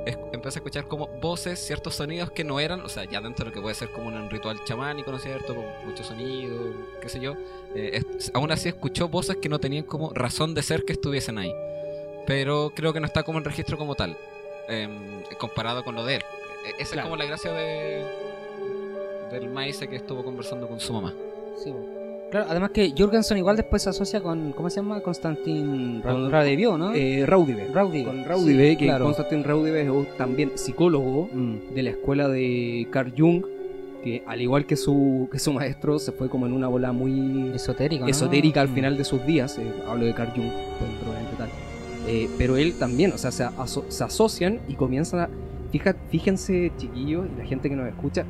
es- 0.06 0.18
empieza 0.32 0.58
a 0.58 0.60
escuchar 0.60 0.88
como 0.88 1.06
voces, 1.20 1.58
ciertos 1.64 1.94
sonidos 1.96 2.30
que 2.30 2.42
no 2.42 2.58
eran, 2.58 2.80
o 2.80 2.88
sea, 2.88 3.04
ya 3.04 3.20
dentro 3.20 3.44
de 3.44 3.50
lo 3.50 3.54
que 3.54 3.60
puede 3.60 3.74
ser 3.74 3.90
como 3.92 4.08
un 4.08 4.30
ritual 4.30 4.58
chamánico, 4.64 5.10
¿no 5.10 5.18
es 5.18 5.22
cierto? 5.24 5.54
Con 5.54 5.64
mucho 5.86 6.02
sonido, 6.04 6.56
qué 7.00 7.08
sé 7.08 7.20
yo. 7.20 7.34
eh, 7.74 8.02
es- 8.18 8.30
aún 8.34 8.50
así 8.50 8.68
escuchó 8.70 9.08
voces 9.08 9.36
que 9.36 9.50
no 9.50 9.58
tenían 9.58 9.84
como 9.84 10.10
razón 10.14 10.54
de 10.54 10.62
ser 10.62 10.84
que 10.86 10.94
estuviesen 10.94 11.36
ahí. 11.36 11.52
Pero 12.26 12.72
creo 12.74 12.94
que 12.94 13.00
no 13.00 13.06
está 13.06 13.22
como 13.24 13.38
en 13.38 13.44
registro 13.44 13.76
como 13.76 13.94
tal, 13.94 14.16
em, 14.68 15.22
comparado 15.38 15.84
con 15.84 15.94
lo 15.94 16.04
de 16.04 16.16
él. 16.16 16.22
E- 16.66 16.82
Esa 16.82 16.92
Claro. 16.94 17.00
es 17.00 17.10
como 17.10 17.16
la 17.16 17.24
gracia 17.26 17.52
de 17.52 18.04
del 19.30 19.48
maíz 19.50 19.78
que 19.78 19.96
estuvo 19.96 20.24
conversando 20.24 20.66
con 20.68 20.80
su 20.80 20.92
mamá. 20.92 21.12
Sí. 21.62 21.72
Claro, 22.30 22.46
además 22.50 22.70
que 22.72 22.90
Jürgensen 22.94 23.38
igual 23.38 23.56
después 23.56 23.80
se 23.82 23.88
asocia 23.90 24.20
con, 24.20 24.52
¿cómo 24.52 24.68
se 24.68 24.76
llama? 24.76 25.00
Constantin 25.00 26.02
Con- 26.02 26.30
Radevio, 26.30 26.76
¿no? 26.76 26.92
Eh, 26.94 27.24
Raudive. 27.26 27.68
Raudive. 27.72 28.04
Con 28.04 28.24
Raudive, 28.24 28.70
Sí, 28.70 28.76
que 28.76 28.84
claro. 28.84 29.06
Constantin 29.06 29.44
Raudive 29.44 29.80
es 29.82 30.16
también 30.18 30.52
psicólogo 30.56 31.28
Mm. 31.32 31.74
de 31.74 31.82
la 31.82 31.90
escuela 31.90 32.28
de 32.28 32.86
Carl 32.90 33.14
Jung, 33.16 33.44
que 34.04 34.22
al 34.26 34.42
igual 34.42 34.66
que 34.66 34.76
su, 34.76 35.28
que 35.32 35.38
su 35.38 35.52
maestro, 35.54 35.98
se 35.98 36.12
fue 36.12 36.28
como 36.28 36.44
en 36.46 36.52
una 36.52 36.68
bola 36.68 36.92
muy 36.92 37.50
Esotérico, 37.54 38.04
¿no? 38.04 38.10
esotérica 38.10 38.60
al 38.60 38.68
Mm. 38.68 38.74
final 38.74 38.98
de 38.98 39.04
sus 39.04 39.24
días. 39.26 39.58
eh, 39.58 39.62
hablo 39.88 40.04
de 40.04 40.12
Carl 40.14 40.30
Jung, 40.30 40.50
pues, 40.78 40.90
probablemente 41.00 41.36
tal. 41.38 41.48
Eh, 42.06 42.28
pero 42.38 42.56
él 42.58 42.74
también, 42.78 43.12
o 43.12 43.18
sea, 43.18 43.30
se, 43.32 43.44
aso- 43.44 43.84
se 43.88 44.04
asocian 44.04 44.60
y 44.68 44.74
comienzan 44.74 45.20
a. 45.20 45.28
Fija, 45.72 45.94
fíjense, 46.10 46.72
chiquillos, 46.78 47.26
y 47.34 47.38
la 47.38 47.44
gente 47.46 47.68
que 47.68 47.76
nos 47.76 47.88
escucha, 47.88 48.24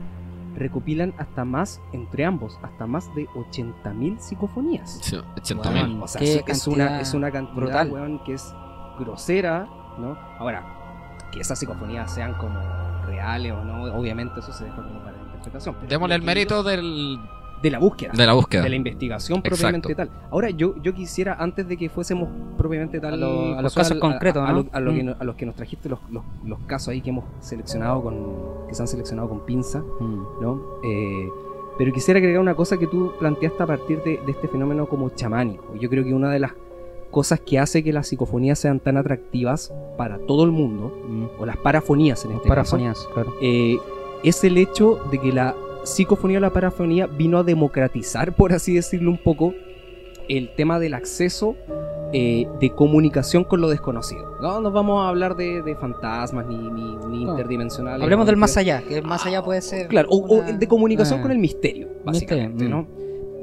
recopilan 0.58 1.14
hasta 1.18 1.44
más, 1.44 1.80
entre 1.92 2.24
ambos, 2.24 2.58
hasta 2.62 2.86
más 2.86 3.14
de 3.14 3.26
80.000 3.28 4.18
psicofonías. 4.18 4.98
Sí, 5.02 5.16
80.000. 5.16 5.56
Bueno. 5.56 6.04
O 6.04 6.08
sea, 6.08 6.22
es, 6.22 6.42
es 6.46 6.66
una, 6.66 6.86
cantidad 6.86 7.00
es 7.00 7.14
una 7.14 7.30
cantidad, 7.30 7.56
brutal. 7.56 7.90
weón, 7.90 8.24
que 8.24 8.34
es 8.34 8.52
grosera, 8.98 9.68
¿no? 9.98 10.18
Ahora, 10.38 11.18
que 11.32 11.40
esas 11.40 11.58
psicofonías 11.58 12.12
sean 12.12 12.34
como 12.34 12.58
reales 13.06 13.52
o 13.52 13.64
no, 13.64 13.84
obviamente 13.94 14.40
eso 14.40 14.52
se 14.52 14.64
deja 14.64 14.76
como 14.76 15.00
para 15.00 15.16
la 15.16 15.22
interpretación. 15.24 15.76
Démosle 15.88 16.14
el 16.14 16.22
mérito 16.22 16.62
del, 16.62 17.18
de 17.62 17.70
la 17.70 17.78
búsqueda. 17.78 18.12
de 18.12 18.26
la 18.26 18.32
búsqueda. 18.34 18.62
de 18.62 18.68
la 18.68 18.76
investigación 18.76 19.42
propiamente 19.42 19.94
tal. 19.94 20.10
Ahora, 20.30 20.50
yo, 20.50 20.80
yo 20.82 20.94
quisiera, 20.94 21.34
antes 21.38 21.66
de 21.68 21.76
que 21.76 21.88
fuésemos 21.88 22.28
propiamente 22.56 23.00
tal... 23.00 23.14
A 23.14 23.16
lo- 23.16 23.58
a 23.58 23.62
los 23.62 23.74
casos 23.74 23.96
a- 23.96 24.00
concretos, 24.00 24.42
a, 24.42 24.48
a 24.48 24.52
¿no? 24.52 24.62
lo- 24.62 24.68
a 24.72 24.80
lo 24.80 24.92
que 24.92 25.02
Mm. 25.04 25.14
a 25.18 25.24
los 25.24 25.34
que 25.36 25.46
nos 25.46 25.54
trajiste 25.56 25.88
los, 25.88 25.98
los, 26.10 26.22
los 26.44 26.58
casos 26.60 26.88
ahí 26.88 27.00
que 27.00 27.10
hemos 27.10 27.24
seleccionado 27.40 28.02
con... 28.02 28.66
que 28.68 28.74
se 28.74 28.82
han 28.82 28.88
seleccionado 28.88 29.28
con 29.28 29.40
pinza, 29.46 29.80
Mm. 30.00 30.22
¿no? 30.40 30.60
Eh, 30.84 31.28
pero 31.78 31.92
quisiera 31.92 32.18
agregar 32.18 32.40
una 32.40 32.54
cosa 32.54 32.76
que 32.76 32.86
tú 32.88 33.12
planteaste 33.18 33.62
a 33.62 33.66
partir 33.66 34.02
de, 34.02 34.20
de 34.24 34.32
este 34.32 34.48
fenómeno 34.48 34.86
como 34.86 35.10
chamánico. 35.10 35.74
Yo 35.76 35.88
creo 35.88 36.02
que 36.04 36.12
una 36.12 36.30
de 36.30 36.40
las 36.40 36.52
cosas 37.10 37.40
que 37.40 37.58
hace 37.58 37.82
que 37.84 37.92
las 37.92 38.08
psicofonías 38.08 38.58
sean 38.58 38.80
tan 38.80 38.96
atractivas 38.96 39.72
para 39.96 40.18
todo 40.18 40.44
el 40.44 40.50
mundo, 40.50 40.92
Mm. 41.08 41.24
o 41.40 41.46
las 41.46 41.56
parafonías 41.56 42.24
en 42.24 42.32
este 42.32 42.48
Parafonías, 42.48 42.98
claro. 43.14 43.30
caso, 43.30 43.38
eh, 43.42 43.78
es 44.24 44.42
el 44.44 44.58
hecho 44.58 44.98
de 45.10 45.18
que 45.20 45.32
la 45.32 45.54
psicofonía 45.94 46.38
o 46.38 46.40
la 46.40 46.52
parafonía 46.52 47.06
vino 47.06 47.38
a 47.38 47.42
democratizar, 47.42 48.34
por 48.34 48.52
así 48.52 48.74
decirlo 48.74 49.10
un 49.10 49.18
poco, 49.18 49.54
el 50.28 50.54
tema 50.54 50.78
del 50.78 50.94
acceso 50.94 51.56
eh, 52.12 52.46
de 52.60 52.70
comunicación 52.70 53.44
con 53.44 53.60
lo 53.60 53.68
desconocido. 53.68 54.36
No 54.42 54.60
nos 54.60 54.72
vamos 54.72 55.04
a 55.04 55.08
hablar 55.08 55.36
de, 55.36 55.62
de 55.62 55.74
fantasmas 55.76 56.46
ni, 56.46 56.56
ni, 56.56 56.96
ni 57.08 57.24
No. 57.24 57.30
interdimensionales. 57.32 58.02
Hablemos 58.02 58.26
del 58.26 58.36
más 58.36 58.56
allá, 58.56 58.82
que 58.82 58.98
el 58.98 59.04
más 59.04 59.24
allá 59.26 59.42
puede 59.42 59.60
ser. 59.62 59.88
Claro, 59.88 60.08
o, 60.10 60.16
o 60.18 60.34
una- 60.40 60.52
de 60.52 60.66
comunicación 60.68 61.20
Ah. 61.20 61.22
con 61.22 61.30
el 61.32 61.38
misterio, 61.38 61.88
básicamente, 62.04 62.64
Misterio, 62.64 62.76
¿no? 62.76 62.86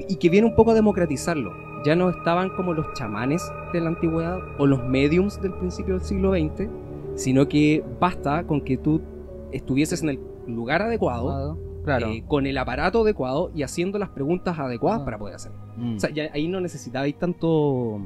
Y 0.07 0.15
que 0.17 0.29
viene 0.29 0.47
un 0.47 0.55
poco 0.55 0.71
a 0.71 0.73
democratizarlo. 0.73 1.51
Ya 1.85 1.95
no 1.95 2.09
estaban 2.09 2.49
como 2.55 2.73
los 2.73 2.85
chamanes 2.93 3.43
de 3.73 3.81
la 3.81 3.89
antigüedad 3.89 4.39
o 4.57 4.65
los 4.65 4.83
mediums 4.87 5.39
del 5.41 5.53
principio 5.53 5.95
del 5.95 6.03
siglo 6.03 6.31
XX, 6.33 6.67
sino 7.15 7.47
que 7.47 7.83
basta 7.99 8.43
con 8.45 8.61
que 8.61 8.77
tú 8.77 9.01
estuvieses 9.51 10.01
en 10.03 10.09
el 10.09 10.19
lugar 10.47 10.81
adecuado, 10.81 11.57
Claro. 11.85 12.07
eh, 12.09 12.23
con 12.27 12.45
el 12.45 12.57
aparato 12.57 13.01
adecuado 13.01 13.51
y 13.55 13.63
haciendo 13.63 13.97
las 13.99 14.09
preguntas 14.09 14.57
adecuadas 14.59 15.01
Ah. 15.01 15.05
para 15.05 15.17
poder 15.17 15.35
hacerlo. 15.35 15.57
Mm. 15.77 15.95
O 15.95 15.99
sea, 15.99 16.09
ya 16.09 16.29
ahí 16.33 16.47
no 16.47 16.59
necesitabais 16.59 17.17
tanto. 17.17 18.01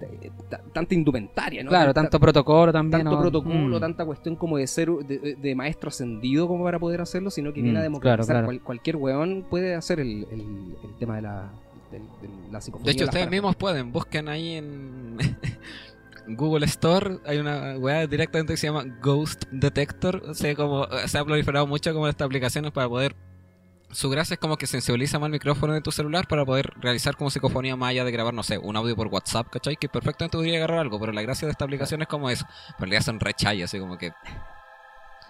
eh, 0.00 0.30
ta- 0.48 0.62
tanta 0.72 0.94
indumentaria, 0.94 1.64
¿no? 1.64 1.70
claro, 1.70 1.92
tanto 1.92 2.20
protocolo 2.20 2.72
también. 2.72 3.00
tanto 3.02 3.16
¿no? 3.16 3.20
protocolo, 3.20 3.78
Mm. 3.78 3.80
tanta 3.80 4.04
cuestión 4.06 4.36
como 4.36 4.56
de 4.56 4.66
ser 4.68 4.88
de, 4.90 5.34
de 5.34 5.54
maestro 5.56 5.88
ascendido 5.88 6.46
como 6.46 6.62
para 6.62 6.78
poder 6.78 7.00
hacerlo, 7.00 7.30
sino 7.30 7.52
que 7.52 7.60
viene 7.62 7.78
a 7.78 7.80
Mm, 7.80 7.84
democratizar. 7.84 8.26
claro, 8.26 8.46
claro. 8.46 8.46
Cual- 8.46 8.62
cualquier 8.64 8.94
weón 8.96 9.44
puede 9.50 9.74
hacer 9.74 9.98
el, 9.98 10.24
el- 10.30 10.76
el 10.84 10.94
tema 11.00 11.16
de 11.16 11.22
la, 11.22 11.50
de 11.90 12.00
la 12.52 12.60
psicofonía. 12.60 12.86
De 12.86 12.92
hecho, 12.92 13.04
ustedes 13.06 13.28
mismos 13.28 13.56
pueden, 13.56 13.90
busquen 13.90 14.28
ahí 14.28 14.52
en 14.52 15.16
Google 16.28 16.66
Store, 16.66 17.18
hay 17.26 17.38
una 17.38 17.76
weá 17.78 18.06
directamente 18.06 18.52
que 18.52 18.56
se 18.56 18.66
llama 18.66 18.84
Ghost 19.00 19.44
Detector. 19.50 20.22
O 20.28 20.34
sea, 20.34 20.54
como, 20.54 20.86
se 21.06 21.18
ha 21.18 21.24
proliferado 21.24 21.66
mucho 21.66 21.92
como 21.92 22.08
estas 22.08 22.26
aplicaciones 22.26 22.70
para 22.72 22.88
poder... 22.88 23.16
Su 23.90 24.10
gracia 24.10 24.34
es 24.34 24.40
como 24.40 24.58
que 24.58 24.66
sensibiliza 24.66 25.18
más 25.18 25.28
el 25.28 25.32
micrófono 25.32 25.72
de 25.72 25.80
tu 25.80 25.90
celular 25.90 26.28
para 26.28 26.44
poder 26.44 26.74
realizar 26.78 27.16
como 27.16 27.30
psicofonía 27.30 27.74
más 27.74 27.90
allá 27.90 28.04
de 28.04 28.12
grabar, 28.12 28.34
no 28.34 28.42
sé, 28.42 28.58
un 28.58 28.76
audio 28.76 28.94
por 28.94 29.06
WhatsApp, 29.06 29.48
¿cachai? 29.50 29.76
Que 29.76 29.88
perfectamente 29.88 30.36
podría 30.36 30.58
agarrar 30.58 30.80
algo, 30.80 31.00
pero 31.00 31.12
la 31.12 31.22
gracia 31.22 31.46
de 31.46 31.52
esta 31.52 31.64
aplicación 31.64 32.02
es 32.02 32.08
como 32.08 32.28
eso. 32.28 32.44
Pero 32.46 32.74
en 32.74 32.90
realidad 32.90 33.06
son 33.06 33.20
rechayas, 33.20 33.70
así 33.70 33.78
como 33.78 33.96
que... 33.96 34.12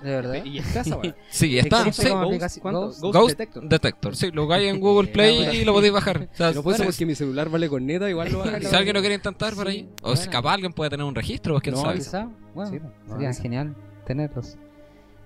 De 0.02 0.10
verdad. 0.10 0.44
Y 0.44 0.58
está 0.58 0.80
esa 0.80 0.96
weá. 0.96 1.14
Sí, 1.30 1.58
está, 1.58 1.78
¿Cómo 1.80 1.92
se 1.92 2.02
sí. 2.02 2.08
llama? 2.08 2.20
Ghost, 2.22 2.30
aplicación? 2.32 2.62
¿cuánto? 2.62 2.80
Ghost- 2.88 3.00
Ghost 3.00 3.14
Ghost 3.14 3.28
Detector. 3.38 3.68
Detector, 3.68 4.16
sí, 4.16 4.30
lo 4.32 4.52
hay 4.52 4.66
en 4.68 4.80
Google 4.80 5.08
Play 5.08 5.56
y 5.60 5.64
lo 5.64 5.72
podéis 5.72 5.92
bajar. 5.92 6.28
O 6.32 6.36
sea, 6.36 6.52
puede 6.52 6.54
ser 6.54 6.62
bueno, 6.62 6.84
porque 6.84 7.06
mi 7.06 7.14
celular 7.14 7.48
vale 7.48 7.68
con 7.68 7.84
neta, 7.86 8.08
igual 8.08 8.30
lo 8.32 8.44
si 8.60 8.74
alguien 8.76 8.94
lo 8.94 9.00
quiere 9.00 9.14
intentar 9.16 9.54
por 9.54 9.68
ahí, 9.68 9.88
o 10.02 10.14
si 10.16 10.28
capaz 10.28 10.54
alguien 10.54 10.72
puede 10.72 10.90
tener 10.90 11.04
un 11.06 11.14
registro, 11.14 11.54
pues 11.54 11.62
quién 11.62 11.74
No, 11.74 11.80
sabe. 11.82 11.94
Quizá, 11.98 12.28
bueno, 12.54 12.70
Sí, 12.70 12.78
no, 12.80 13.12
sería 13.12 13.30
esa. 13.30 13.42
genial 13.42 13.74
tenerlos. 14.06 14.56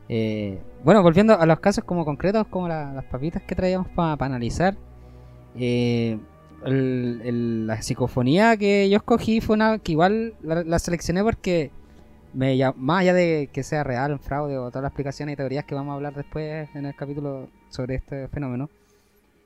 Eh, 0.08 0.60
bueno, 0.84 1.02
volviendo 1.02 1.38
a 1.38 1.46
los 1.46 1.60
casos 1.60 1.84
como 1.84 2.04
concretos, 2.04 2.46
como 2.48 2.68
la- 2.68 2.92
las 2.92 3.04
papitas 3.04 3.42
que 3.42 3.54
traíamos 3.54 3.88
para 3.88 4.24
analizar. 4.26 4.76
eh, 5.54 6.18
el- 6.64 7.20
el- 7.24 7.66
la 7.66 7.82
psicofonía 7.82 8.56
que 8.56 8.88
yo 8.88 8.96
escogí 8.96 9.40
fue 9.40 9.54
una 9.54 9.78
que 9.78 9.92
igual 9.92 10.34
la, 10.42 10.62
la 10.64 10.78
seleccioné 10.78 11.22
porque 11.24 11.70
me 12.34 12.56
llam- 12.56 12.74
más 12.76 13.00
allá 13.02 13.14
de 13.14 13.48
que 13.52 13.62
sea 13.62 13.84
real, 13.84 14.12
un 14.12 14.20
fraude 14.20 14.56
o 14.58 14.68
todas 14.70 14.82
las 14.82 14.90
explicaciones 14.90 15.32
y 15.34 15.36
teorías 15.36 15.64
que 15.64 15.74
vamos 15.74 15.92
a 15.92 15.94
hablar 15.96 16.14
después 16.14 16.68
en 16.74 16.86
el 16.86 16.94
capítulo 16.94 17.48
sobre 17.68 17.96
este 17.96 18.28
fenómeno, 18.28 18.68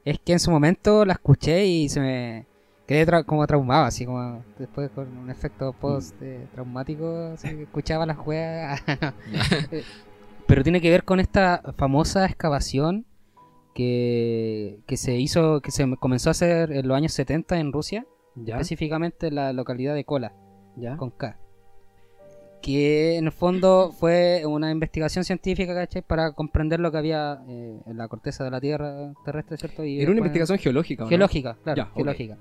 es 0.05 0.19
que 0.21 0.33
en 0.33 0.39
su 0.41 0.51
momento 0.51 1.05
la 1.05 1.15
escuché 1.15 1.67
y 1.67 1.89
se 1.89 2.01
me 2.01 2.47
quedé 2.87 3.07
tra- 3.07 3.25
como 3.25 3.45
traumado, 3.47 3.85
así 3.87 4.07
como 4.07 4.43
después 4.59 4.91
con 4.91 5.09
un 5.19 5.31
efecto 5.31 5.73
post 5.73 6.15
eh, 6.23 6.47
traumático, 6.53 7.33
así 7.35 7.49
que 7.49 7.63
escuchaba 7.65 8.07
las 8.07 8.17
juegas. 8.17 8.81
Pero 10.47 10.63
tiene 10.63 10.81
que 10.81 10.91
ver 10.91 11.03
con 11.05 11.19
esta 11.19 11.61
famosa 11.77 12.25
excavación 12.27 13.05
que, 13.75 14.79
que 14.87 14.97
se 14.97 15.17
hizo, 15.17 15.61
que 15.61 15.71
se 15.71 15.97
comenzó 15.97 16.31
a 16.31 16.33
hacer 16.33 16.73
en 16.73 16.87
los 16.89 16.97
años 16.97 17.13
70 17.13 17.59
en 17.59 17.73
Rusia, 17.73 18.07
Ya, 18.37 18.55
específicamente 18.55 19.27
en 19.27 19.35
la 19.35 19.53
localidad 19.53 19.95
de 19.95 20.05
Kola, 20.05 20.33
ya. 20.77 20.97
con 20.97 21.11
K. 21.11 21.37
Que 22.67 23.17
en 23.17 23.27
el 23.27 23.33
fondo 23.33 23.93
fue 23.97 24.43
una 24.45 24.73
investigación 24.73 25.23
científica, 25.25 25.73
¿cachai? 25.73 26.03
Para 26.03 26.33
comprender 26.33 26.81
lo 26.81 26.91
que 26.91 26.99
había 26.99 27.41
eh, 27.49 27.79
en 27.87 27.97
la 27.97 28.09
corteza 28.09 28.43
de 28.43 28.51
la 28.51 28.61
Tierra 28.61 29.13
terrestre, 29.25 29.57
¿cierto? 29.57 29.85
Y 29.85 30.01
Era 30.01 30.11
una 30.11 30.19
investigación 30.19 30.59
geológica. 30.59 31.03
¿o 31.03 31.07
no? 31.07 31.09
Geológica, 31.11 31.57
claro, 31.63 31.77
Ya, 31.85 31.91
geológica. 31.95 32.37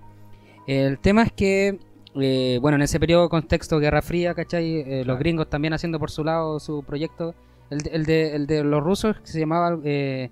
El 0.65 0.97
tema 0.97 1.21
es 1.21 1.31
que, 1.31 1.79
eh, 2.15 2.57
bueno, 2.59 2.75
en 2.77 2.81
ese 2.81 2.99
periodo 2.99 3.29
contexto 3.29 3.77
Guerra 3.79 4.01
Fría, 4.01 4.33
¿cachai? 4.33 4.79
Eh, 4.79 5.03
Los 5.05 5.19
gringos 5.19 5.47
también 5.47 5.73
haciendo 5.73 5.99
por 5.99 6.09
su 6.09 6.23
lado 6.23 6.59
su 6.59 6.81
proyecto. 6.83 7.35
El, 7.69 7.79
de- 7.81 7.89
el 7.91 8.05
de, 8.05 8.35
el 8.35 8.47
de 8.47 8.63
los 8.63 8.83
rusos 8.83 9.19
que 9.19 9.27
se 9.27 9.39
llamaba 9.39 9.77
eh, 9.83 10.29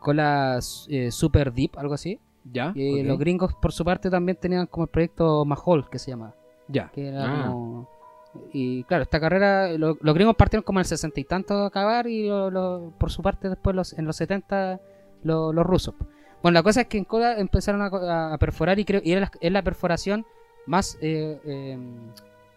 Cola 0.00 0.60
Super 0.62 1.52
Deep, 1.52 1.78
algo 1.78 1.92
así. 1.92 2.18
Ya. 2.50 2.72
Y 2.74 3.02
los 3.02 3.18
gringos 3.18 3.54
por 3.54 3.72
su 3.72 3.84
parte 3.84 4.08
también 4.10 4.38
tenían 4.40 4.66
como 4.66 4.84
el 4.84 4.90
proyecto 4.90 5.44
Mahol, 5.44 5.88
que 5.90 5.98
se 5.98 6.10
llamaba. 6.10 6.34
Ya. 6.68 6.90
Que 6.94 7.08
era 7.08 7.24
Ah. 7.24 7.46
como... 7.48 7.93
Y 8.52 8.84
claro, 8.84 9.02
esta 9.04 9.20
carrera, 9.20 9.68
lo- 9.78 9.96
los 10.00 10.14
gringos 10.14 10.36
partieron 10.36 10.64
como 10.64 10.78
en 10.78 10.82
el 10.82 10.86
sesenta 10.86 11.20
y 11.20 11.24
tanto 11.24 11.54
a 11.54 11.66
acabar 11.66 12.06
y 12.06 12.28
lo- 12.28 12.50
lo- 12.50 12.92
por 12.98 13.10
su 13.10 13.22
parte 13.22 13.48
después 13.48 13.74
los, 13.76 13.92
en 13.98 14.04
los 14.06 14.16
70 14.16 14.80
lo- 15.22 15.52
los 15.52 15.64
rusos. 15.66 15.94
Bueno, 16.42 16.54
la 16.54 16.62
cosa 16.62 16.82
es 16.82 16.86
que 16.88 16.98
en 16.98 17.04
Kola 17.04 17.38
empezaron 17.38 17.80
a, 17.82 18.36
perforar 18.38 18.78
y 18.78 18.84
creo 18.84 19.00
y 19.04 19.12
era 19.12 19.22
la, 19.22 19.30
es 19.40 19.52
la 19.52 19.62
perforación 19.62 20.26
más 20.66 20.98
eh, 21.00 21.40
eh, 21.44 21.78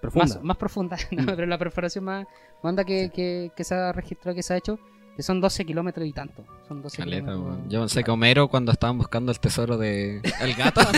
Profunda. 0.01 0.35
más, 0.35 0.43
más 0.43 0.57
profunda, 0.57 0.97
no, 1.11 1.23
Mm. 1.23 1.35
pero 1.35 1.45
la 1.47 1.57
perforación 1.57 2.03
más, 2.03 2.25
más 2.61 2.69
honda 2.71 2.83
que, 2.83 3.09
que, 3.09 3.51
que 3.55 3.63
se 3.63 3.75
ha 3.75 3.91
registrado, 3.91 4.35
que 4.35 4.43
se 4.43 4.53
ha 4.53 4.57
hecho, 4.57 4.77
que 5.17 5.23
son 5.23 5.41
12 5.41 5.65
kilómetros 5.65 6.07
y 6.07 6.13
tanto. 6.13 6.45
Son 6.67 6.81
12 6.81 6.95
Caleta, 6.97 7.31
kilómetros. 7.33 7.69
Yo 7.69 7.79
pensé 7.81 8.03
que 8.03 8.11
Homero 8.11 8.47
cuando 8.47 8.71
estaban 8.71 8.97
buscando 8.99 9.31
el 9.33 9.39
tesoro 9.39 9.77
de 9.77 10.21
el 10.39 10.53
gato. 10.53 10.79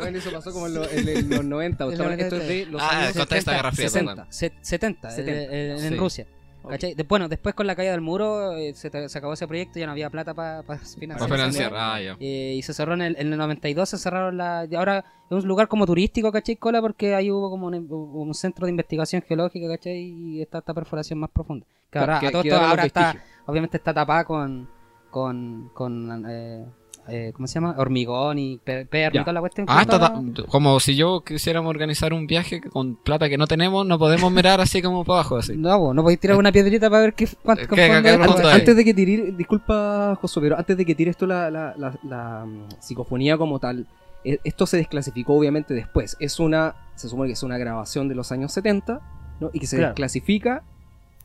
Bueno, 0.00 0.18
eso 0.18 0.30
pasó 0.30 0.52
como 0.52 0.66
en, 0.68 0.74
lo- 0.74 0.88
en- 0.88 1.08
en 1.08 1.30
los 1.30 1.44
90. 1.44 1.84
En 1.84 1.90
Esto 1.92 2.04
los 2.04 2.12
esto 2.18 2.36
es 2.36 2.48
de 2.48 2.66
los 2.66 2.80
Ah, 2.82 3.00
años 3.00 3.16
contra 3.16 3.38
esta 3.38 3.50
70, 3.50 3.56
Guerra 3.56 3.72
Fría, 3.72 3.88
60. 3.88 4.12
perdón. 4.14 4.26
Se- 4.32 4.52
70, 4.60 5.10
70, 5.10 5.32
eh, 5.52 5.72
en 5.72 5.78
sí. 5.90 5.96
Rusia. 5.96 6.26
¿Cachai? 6.70 6.94
De- 6.94 7.02
bueno, 7.04 7.28
después 7.28 7.54
con 7.54 7.66
la 7.66 7.74
caída 7.76 7.92
del 7.92 8.00
muro 8.00 8.52
eh, 8.56 8.72
se, 8.74 8.90
te- 8.90 9.08
se 9.08 9.18
acabó 9.18 9.34
ese 9.34 9.46
proyecto, 9.46 9.78
ya 9.78 9.86
no 9.86 9.92
había 9.92 10.10
plata 10.10 10.34
para 10.34 10.62
financiar. 10.62 11.18
Para 11.18 11.24
esa 11.26 11.34
financiar, 11.34 11.72
ah, 11.74 12.00
ya. 12.00 12.16
Eh, 12.20 12.54
y 12.56 12.62
se 12.62 12.72
cerró 12.74 12.94
en 12.94 13.02
el, 13.02 13.16
en 13.18 13.32
el 13.32 13.38
92, 13.38 13.88
se 13.88 13.98
cerraron 13.98 14.36
la... 14.36 14.66
ahora 14.76 15.04
es 15.30 15.42
un 15.42 15.48
lugar 15.48 15.68
como 15.68 15.86
turístico, 15.86 16.30
¿cachai? 16.32 16.56
Cola, 16.56 16.80
porque 16.80 17.14
ahí 17.14 17.30
hubo 17.30 17.50
como 17.50 17.66
un, 17.66 17.74
un 17.90 18.34
centro 18.34 18.66
de 18.66 18.70
investigación 18.70 19.22
geológica, 19.22 19.68
¿cachai? 19.68 19.98
Y 19.98 20.42
está 20.42 20.58
esta 20.58 20.72
perforación 20.74 21.18
más 21.18 21.30
profunda. 21.30 21.66
Que 21.90 21.98
ahora, 21.98 22.18
a 22.18 22.30
todo 22.30 22.42
los 22.44 22.52
ahora 22.52 22.84
está, 22.84 23.16
obviamente 23.46 23.76
está 23.76 23.92
tapada 23.94 24.24
con, 24.24 24.68
con, 25.10 25.70
con 25.74 26.24
eh, 26.28 26.64
eh, 27.08 27.32
¿cómo 27.34 27.46
se 27.46 27.54
llama? 27.54 27.74
Hormigón 27.78 28.38
y 28.38 28.58
per- 28.58 28.88
perno 28.88 29.14
Ya. 29.14 29.20
y 29.20 29.24
toda 29.24 29.32
la 29.34 29.40
cuestión. 29.40 29.66
Ah, 29.68 29.82
está, 29.82 30.12
como 30.48 30.80
si 30.80 30.96
yo 30.96 31.22
quisiéramos 31.24 31.70
organizar 31.70 32.12
un 32.12 32.26
viaje 32.26 32.60
con 32.60 32.96
plata 32.96 33.28
que 33.28 33.38
no 33.38 33.46
tenemos, 33.46 33.86
no 33.86 33.98
podemos 33.98 34.30
mirar 34.32 34.60
así 34.60 34.82
como 34.82 35.04
para 35.04 35.20
abajo, 35.20 35.36
así. 35.36 35.56
No, 35.56 35.78
vos, 35.78 35.94
no 35.94 36.02
podéis 36.02 36.20
tirar 36.20 36.36
una 36.36 36.52
piedrita 36.52 36.88
para 36.90 37.02
ver 37.02 37.14
qué, 37.14 37.28
cuánto 37.42 37.62
¿Qué- 37.62 37.68
confunde 37.68 38.02
qué- 38.10 38.16
qué 38.18 38.22
Antes, 38.24 38.44
hay? 38.46 38.60
antes 38.60 38.76
de 38.76 38.84
que 38.84 38.94
tire, 38.94 39.32
disculpa 39.32 40.18
Josué, 40.20 40.42
pero 40.42 40.58
antes 40.58 40.76
de 40.76 40.84
que 40.84 40.94
tire 40.94 41.10
esto 41.10 41.26
la, 41.26 41.50
la, 41.50 41.74
la- 41.76 41.98
la, 42.02 42.44
mm, 42.46 42.68
psicofonía 42.80 43.36
como 43.38 43.58
tal, 43.58 43.86
eh, 44.24 44.38
esto 44.44 44.66
se 44.66 44.76
desclasificó 44.76 45.34
obviamente 45.34 45.74
después. 45.74 46.16
Es 46.20 46.40
una, 46.40 46.74
se 46.96 47.08
supone 47.08 47.28
que 47.28 47.34
es 47.34 47.42
una 47.42 47.58
grabación 47.58 48.08
de 48.08 48.14
los 48.16 48.32
años 48.32 48.52
70, 48.52 49.00
¿no? 49.40 49.50
Y 49.52 49.60
que 49.60 49.66
se 49.66 49.76
Claro. 49.76 49.90
desclasifica 49.90 50.62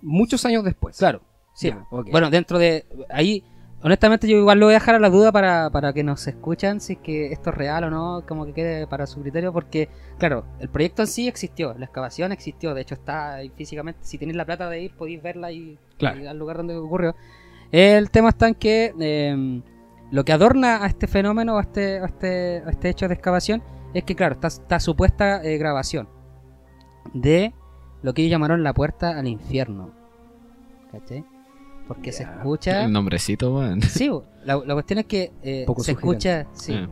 muchos 0.01 0.45
años 0.45 0.63
después. 0.63 0.97
Claro, 0.97 1.21
sí. 1.53 1.71
Bueno, 2.11 2.29
dentro 2.29 2.59
de... 2.59 2.85
Ahí, 3.09 3.43
honestamente 3.83 4.27
yo 4.27 4.37
igual 4.37 4.59
lo 4.59 4.67
voy 4.67 4.73
a 4.73 4.79
dejar 4.79 4.95
a 4.95 4.99
la 4.99 5.09
duda 5.09 5.31
para, 5.31 5.69
para 5.69 5.93
que 5.93 6.03
nos 6.03 6.27
escuchan 6.27 6.79
si 6.79 6.93
es 6.93 6.99
que 6.99 7.31
esto 7.31 7.49
es 7.49 7.55
real 7.55 7.85
o 7.85 7.89
no, 7.89 8.23
como 8.27 8.45
que 8.45 8.53
quede 8.53 8.87
para 8.87 9.07
su 9.07 9.21
criterio, 9.21 9.51
porque, 9.51 9.89
claro, 10.17 10.45
el 10.59 10.69
proyecto 10.69 11.01
en 11.01 11.07
sí 11.07 11.27
existió, 11.27 11.73
la 11.77 11.85
excavación 11.85 12.31
existió, 12.31 12.73
de 12.73 12.81
hecho 12.81 12.95
está 12.95 13.35
ahí 13.35 13.49
físicamente, 13.55 13.99
si 14.03 14.17
tenéis 14.17 14.37
la 14.37 14.45
plata 14.45 14.69
de 14.69 14.81
ir 14.81 14.95
podéis 14.95 15.21
verla 15.21 15.51
y, 15.51 15.77
Claro. 15.97 16.21
y 16.21 16.27
al 16.27 16.37
lugar 16.37 16.57
donde 16.57 16.75
ocurrió. 16.75 17.15
El 17.71 18.09
tema 18.11 18.29
está 18.29 18.47
en 18.47 18.55
que 18.55 18.93
eh, 18.99 19.61
lo 20.11 20.25
que 20.25 20.33
adorna 20.33 20.83
a 20.83 20.87
este 20.87 21.07
fenómeno, 21.07 21.57
a 21.57 21.61
este, 21.61 21.99
a 21.99 22.05
este, 22.05 22.63
a 22.65 22.69
este 22.69 22.89
hecho 22.89 23.07
de 23.07 23.13
excavación, 23.13 23.63
es 23.93 24.03
que, 24.03 24.15
claro, 24.15 24.35
está, 24.35 24.47
está 24.47 24.79
supuesta 24.79 25.43
eh, 25.43 25.57
grabación 25.57 26.07
de 27.13 27.53
lo 28.01 28.13
que 28.13 28.21
ellos 28.21 28.31
llamaron 28.31 28.63
la 28.63 28.73
puerta 28.73 29.17
al 29.17 29.27
infierno. 29.27 29.91
¿Cachai? 30.91 31.23
Porque 31.93 32.11
se 32.13 32.23
escucha... 32.23 32.85
El 32.85 32.93
nombrecito, 32.93 33.53
weón. 33.55 33.81
Sí, 33.81 34.09
la, 34.45 34.55
la 34.65 34.73
cuestión 34.73 34.99
es 34.99 35.05
que 35.05 35.31
eh, 35.43 35.63
Poco 35.67 35.83
se 35.83 35.91
sugerente. 35.91 36.29
escucha... 36.29 36.49
Sí. 36.53 36.73
Ah. 36.75 36.87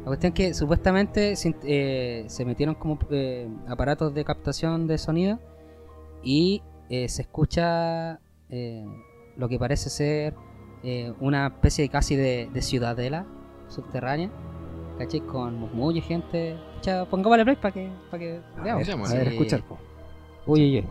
La 0.00 0.04
cuestión 0.06 0.32
es 0.32 0.36
que 0.36 0.54
supuestamente 0.54 1.34
se, 1.36 1.54
eh, 1.64 2.24
se 2.28 2.44
metieron 2.44 2.74
como 2.74 2.98
eh, 3.10 3.48
aparatos 3.68 4.12
de 4.14 4.24
captación 4.24 4.86
de 4.86 4.96
sonido 4.98 5.38
y 6.22 6.62
eh, 6.90 7.08
se 7.08 7.22
escucha 7.22 8.18
eh, 8.50 8.84
lo 9.36 9.48
que 9.48 9.58
parece 9.58 9.90
ser 9.90 10.34
eh, 10.82 11.12
una 11.20 11.46
especie 11.48 11.82
de 11.84 11.88
casi 11.90 12.16
de, 12.16 12.48
de 12.52 12.62
ciudadela 12.62 13.26
subterránea, 13.68 14.30
¿cachai? 14.98 15.20
Con 15.20 15.56
murmullo 15.58 15.98
y 15.98 16.02
gente. 16.02 16.56
Pucha, 16.76 17.04
pongámosle 17.06 17.44
play 17.44 17.56
para 17.56 17.74
que, 17.74 17.90
para 18.10 18.18
que 18.18 18.40
A 18.58 18.62
veamos. 18.62 19.10
a 19.10 19.14
ver, 19.14 19.28
Sí. 19.28 19.32
escuchar. 19.34 19.62
po. 19.64 19.78
Uy, 20.46 20.60
uy, 20.60 20.78
uy. 20.78 20.86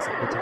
Se 0.00 0.10
escucha 0.10 0.40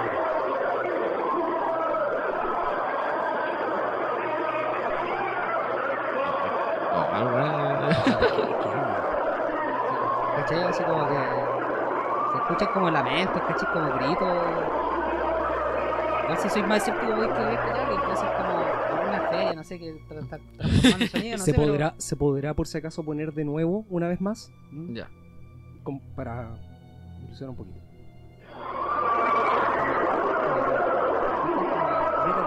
Oh, 6.97 7.15
algo, 7.15 7.39
eh. 7.41 7.95
¿Cachai? 10.37 10.63
Así 10.65 10.83
como 10.85 11.09
que 11.09 11.15
se 12.33 12.34
escuchan 12.45 12.69
como 12.75 12.91
lamentos, 12.91 13.43
¿cachai? 13.43 13.73
Como 13.73 13.95
gritos. 13.95 14.29
Igual 16.25 16.39
si 16.39 16.49
soy 16.49 16.63
más 16.63 16.79
escéptico 16.79 17.07
que 17.07 17.13
voy 17.15 17.25
a 17.25 17.27
escuchar 17.27 18.11
que 18.11 18.17
ser 18.17 18.29
como 18.37 18.65
alguna 18.99 19.21
feria, 19.29 19.53
no 19.55 19.65
sé, 19.65 19.79
que 19.79 19.93
transformando 20.09 21.07
sonido, 21.07 21.37
no 21.37 21.39
¿Se, 21.45 21.45
sé, 21.45 21.55
pero- 21.55 21.67
podrá, 21.73 21.95
¿Se 21.99 22.17
podrá 22.17 22.55
por 22.55 22.67
si 22.67 22.79
acaso 22.79 23.03
poner 23.05 23.33
de 23.35 23.45
nuevo 23.45 23.85
una 23.91 24.09
vez 24.09 24.21
más? 24.21 24.51
¿Mm? 24.71 24.95
Ya. 24.95 25.09
Com- 25.83 26.01
para 26.17 26.49
ilusionar 27.27 27.51
un 27.51 27.57
poquito. 27.57 27.81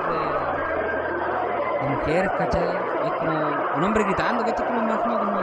de, 0.07 1.87
mujeres, 1.89 2.31
¿cachai? 2.37 2.67
Es 3.05 3.11
como 3.19 3.31
un 3.77 3.83
hombre 3.83 4.03
gritando, 4.05 4.43
que 4.43 4.49
esto 4.49 4.63
es 4.63 4.67
como 4.67 4.79
como 5.19 5.36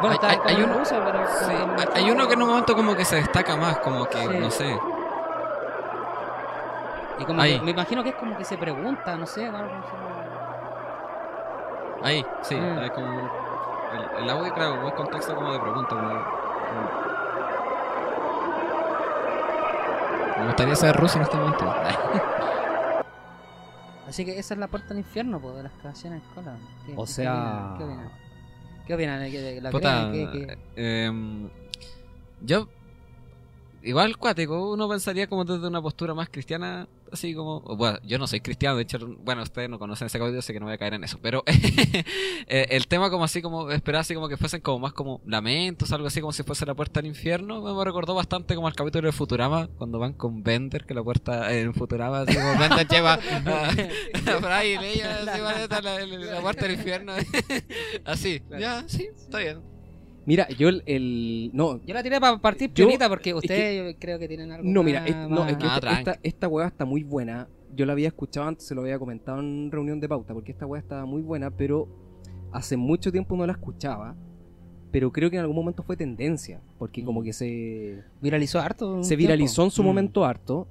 bueno, 0.00 0.18
Hay- 0.22 0.38
hay- 0.46 0.62
uno- 0.62 0.74
ruso, 0.78 0.96
pero... 1.04 1.26
Sí, 1.26 1.52
hay- 1.94 2.10
uno 2.10 2.26
que 2.26 2.34
en 2.34 2.42
un 2.42 2.48
momento 2.48 2.74
como 2.76 2.94
que 2.94 3.04
se 3.04 3.16
destaca 3.16 3.56
más, 3.56 3.78
como 3.78 4.04
que, 4.06 4.18
Sí. 4.18 4.38
no 4.38 4.50
sé. 4.50 4.78
Y 7.18 7.24
como 7.24 7.42
que 7.42 7.60
me 7.62 7.70
imagino 7.70 8.02
que 8.02 8.08
es 8.10 8.14
como 8.16 8.36
que 8.36 8.44
se 8.44 8.56
pregunta, 8.58 9.16
no 9.16 9.26
sé, 9.26 9.46
algo 9.46 9.58
como- 9.68 10.14
Ahí, 12.02 12.24
sí, 12.42 12.54
Mm. 12.56 12.78
hay 12.78 12.90
como... 12.90 13.08
El, 14.18 14.24
el 14.24 14.30
audio, 14.30 14.52
claro, 14.52 14.74
como 14.76 14.88
es 14.88 14.94
contexto 14.94 15.34
como 15.36 15.52
de 15.52 15.60
pregunta. 15.60 15.88
como- 15.90 16.08
como- 16.08 17.04
Me 20.38 20.46
gustaría 20.46 20.76
saber 20.76 20.96
ruso 20.96 21.16
en 21.18 21.22
este 21.22 21.36
momento. 21.36 21.64
Así 24.08 24.24
que 24.24 24.38
esa 24.38 24.54
es 24.54 24.60
la 24.60 24.66
puerta 24.68 24.88
al 24.92 24.98
infierno, 24.98 25.40
pues, 25.40 25.54
de 25.56 25.62
las 25.62 25.72
creaciones 25.72 26.22
en 26.22 26.34
cola. 26.34 26.56
¿Qué- 26.84 26.94
O 26.96 27.06
sea-? 27.06 27.74
¿Qué 27.78 27.84
opinan? 27.84 28.10
¿Qué 28.86 28.94
opinan? 28.94 29.20
¿De- 29.20 29.30
de 29.40 29.60
la 29.60 29.70
Puta, 29.70 30.08
creen? 30.10 30.30
¿Qué- 30.30 30.46
qué? 30.74 31.04
em, 31.04 31.48
yo 32.42 32.68
igual 33.82 34.16
cuático, 34.16 34.72
uno 34.72 34.88
pensaría 34.88 35.26
como 35.26 35.44
desde 35.44 35.66
una 35.66 35.80
postura 35.82 36.14
más 36.14 36.28
cristiana, 36.28 36.86
así 37.14 37.34
como, 37.34 37.60
bueno, 37.60 37.98
yo 38.04 38.18
no 38.18 38.26
soy 38.26 38.40
cristiano, 38.40 38.76
de 38.76 38.82
hecho, 38.82 38.98
bueno, 39.24 39.42
ustedes 39.42 39.68
no 39.68 39.78
conocen 39.78 40.06
ese 40.06 40.18
código, 40.18 40.38
así 40.38 40.52
que 40.52 40.60
no 40.60 40.66
voy 40.66 40.74
a 40.74 40.78
caer 40.78 40.94
en 40.94 41.04
eso, 41.04 41.18
pero 41.20 41.42
eh, 41.46 42.66
el 42.70 42.86
tema 42.86 43.10
como 43.10 43.24
así 43.24 43.42
como 43.42 43.70
esperar 43.70 44.00
así 44.00 44.14
como 44.14 44.28
que 44.28 44.36
fuesen 44.36 44.60
como 44.60 44.78
más 44.80 44.92
como 44.92 45.20
lamentos, 45.26 45.92
algo 45.92 46.06
así 46.06 46.20
como 46.20 46.32
si 46.32 46.42
fuese 46.42 46.66
la 46.66 46.74
puerta 46.74 47.00
al 47.00 47.06
infierno, 47.06 47.62
me 47.62 47.84
recordó 47.84 48.14
bastante 48.14 48.54
como 48.54 48.68
el 48.68 48.74
capítulo 48.74 49.06
de 49.06 49.12
Futurama 49.12 49.68
cuando 49.78 49.98
van 49.98 50.12
con 50.12 50.42
Bender, 50.42 50.84
que 50.84 50.94
la 50.94 51.02
puerta 51.02 51.52
en 51.54 51.74
Futurama 51.74 52.20
así 52.20 52.34
como 52.34 52.58
Bender 52.58 52.86
lleva 52.86 53.14
a, 53.14 53.16
a 53.16 53.70
Fry 54.60 54.68
y 54.68 54.78
Leia, 54.78 55.16
así, 55.16 55.40
la 55.40 56.40
puerta 56.40 56.66
del 56.66 56.74
infierno, 56.76 57.12
así, 58.04 58.42
ya, 58.58 58.84
sí, 58.86 59.08
está 59.16 59.38
bien. 59.38 59.73
Mira, 60.26 60.48
yo 60.48 60.68
el. 60.68 60.82
el- 60.86 61.50
no, 61.52 61.80
Yo 61.84 61.94
la 61.94 62.02
tiré 62.02 62.20
para 62.20 62.38
partir 62.38 62.70
piolita 62.72 63.08
porque 63.08 63.30
es 63.30 63.36
ustedes 63.36 63.94
yo 63.94 63.98
creo 64.00 64.18
que 64.18 64.26
tienen 64.28 64.50
algo 64.52 64.68
no, 64.68 64.82
mira, 64.82 65.06
es- 65.06 65.28
no, 65.28 65.46
es 65.46 65.56
que 65.56 65.66
Ah, 65.66 65.74
esta, 65.76 65.92
esta, 65.98 66.18
esta 66.22 66.48
weá 66.48 66.66
está 66.66 66.84
muy 66.84 67.02
buena. 67.04 67.48
Yo 67.76 67.84
la 67.86 67.92
había 67.92 68.08
escuchado 68.08 68.46
antes, 68.46 68.66
se 68.66 68.74
lo 68.74 68.82
había 68.82 68.98
comentado 68.98 69.40
en 69.40 69.70
reunión 69.70 70.00
de 70.00 70.08
pauta, 70.08 70.32
porque 70.32 70.52
esta 70.52 70.64
weá 70.66 70.80
estaba 70.80 71.04
muy 71.06 71.22
buena, 71.22 71.50
pero 71.50 71.88
hace 72.52 72.76
mucho 72.76 73.10
tiempo 73.12 73.36
no 73.36 73.46
la 73.46 73.52
escuchaba. 73.52 74.14
Pero 74.92 75.10
creo 75.10 75.28
que 75.28 75.36
en 75.36 75.40
algún 75.42 75.56
momento 75.56 75.82
fue 75.82 75.96
tendencia, 75.96 76.60
porque 76.78 77.02
como 77.04 77.22
que 77.24 77.32
se, 77.32 78.02
Viralizó 78.22 78.60
harto. 78.60 79.02
se 79.02 79.08
tiempo. 79.16 79.22
viralizó 79.22 79.64
en 79.64 79.70
su 79.72 79.82
Mm. 79.82 79.86
momento 79.86 80.24
harto. 80.24 80.66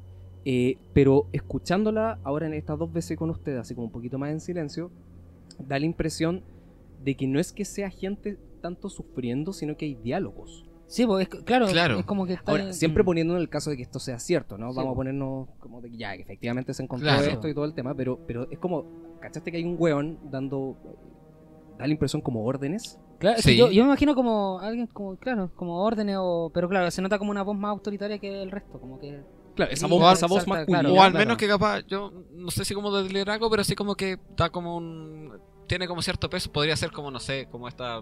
eh, 0.45 0.75
pero 0.93 1.27
escuchándola 1.31 2.19
ahora 2.21 2.47
en 2.47 2.53
estas 2.53 2.77
dos 2.77 2.91
veces 2.91 3.17
con 3.17 3.29
ustedes, 3.29 3.59
así 3.59 3.73
como 3.75 3.87
un 3.87 3.93
poquito 3.93 4.17
más 4.17 4.29
en 4.29 4.41
silencio, 4.41 4.91
da 5.57 5.79
la 5.79 5.85
impresión 5.85 6.41
de 7.01 7.15
que 7.15 7.27
no 7.27 7.39
es 7.39 7.53
que 7.53 7.63
sea 7.63 7.89
gente 7.89 8.37
tanto 8.63 8.89
sufriendo, 8.89 9.53
sino 9.53 9.77
que 9.77 9.85
hay 9.85 9.93
diálogos. 9.95 10.65
Sí, 10.87 11.05
pues 11.05 11.27
es- 11.27 11.43
claro, 11.43 11.67
Claro. 11.67 11.99
es 11.99 12.05
como 12.05 12.25
que 12.25 12.33
está. 12.33 12.51
Ahora, 12.51 12.73
siempre 12.73 13.03
Mm. 13.03 13.05
poniendo 13.05 13.35
en 13.35 13.41
el 13.41 13.49
caso 13.49 13.69
de 13.69 13.77
que 13.77 13.83
esto 13.83 13.99
sea 13.99 14.17
cierto, 14.19 14.57
¿no? 14.57 14.71
Sí, 14.71 14.77
Vamos 14.77 14.91
a 14.91 14.93
po. 14.93 14.97
ponernos 14.97 15.49
como 15.59 15.81
de 15.81 15.89
que 15.91 15.97
ya, 15.97 16.15
que 16.15 16.21
efectivamente 16.23 16.73
se 16.73 16.83
encontró 16.83 17.07
Claro. 17.09 17.23
esto 17.31 17.47
y 17.47 17.53
todo 17.53 17.65
el 17.65 17.73
tema, 17.73 17.93
pero, 17.93 18.19
pero 18.25 18.47
es 18.49 18.57
como, 18.59 18.85
¿cachaste 19.19 19.51
que 19.51 19.57
hay 19.57 19.63
un 19.63 19.75
weón 19.77 20.17
dando, 20.31 20.77
da 21.77 21.85
la 21.87 21.93
impresión 21.93 22.21
como 22.21 22.43
órdenes? 22.45 22.99
Claro, 23.19 23.41
Sí. 23.41 23.55
yo, 23.57 23.69
yo 23.71 23.83
me 23.83 23.89
imagino 23.89 24.15
como 24.15 24.59
alguien, 24.59 24.87
como, 24.87 25.15
claro, 25.17 25.51
como 25.55 25.81
órdenes, 25.83 26.17
o, 26.19 26.51
pero 26.53 26.67
claro, 26.69 26.89
se 26.91 27.01
nota 27.01 27.17
como 27.19 27.31
una 27.31 27.41
voz 27.43 27.57
más 27.57 27.69
autoritaria 27.69 28.17
que 28.19 28.41
el 28.41 28.51
resto, 28.51 28.79
como 28.79 28.99
que... 28.99 29.21
Claro, 29.55 29.71
esa 29.71 29.85
voz, 29.87 30.13
esa 30.13 30.25
voz 30.27 30.47
masculina. 30.47 30.81
claro. 30.81 30.95
o 30.95 31.01
al 31.01 31.11
claro. 31.11 31.25
menos 31.25 31.37
que 31.37 31.47
capaz, 31.47 31.81
yo 31.87 32.11
no 32.31 32.49
sé 32.49 32.65
si 32.65 32.73
como 32.73 32.91
de 32.95 33.07
liderazgo, 33.07 33.49
pero 33.51 33.63
sí 33.63 33.75
como 33.75 33.93
que 33.93 34.17
da 34.35 34.49
como 34.49 34.75
un. 34.77 35.31
Tiene 35.67 35.87
como 35.87 36.01
cierto 36.01 36.27
peso. 36.27 36.51
Podría 36.51 36.75
ser 36.75 36.91
como, 36.91 37.11
no 37.11 37.19
sé, 37.19 37.47
como 37.51 37.67
esta. 37.67 38.01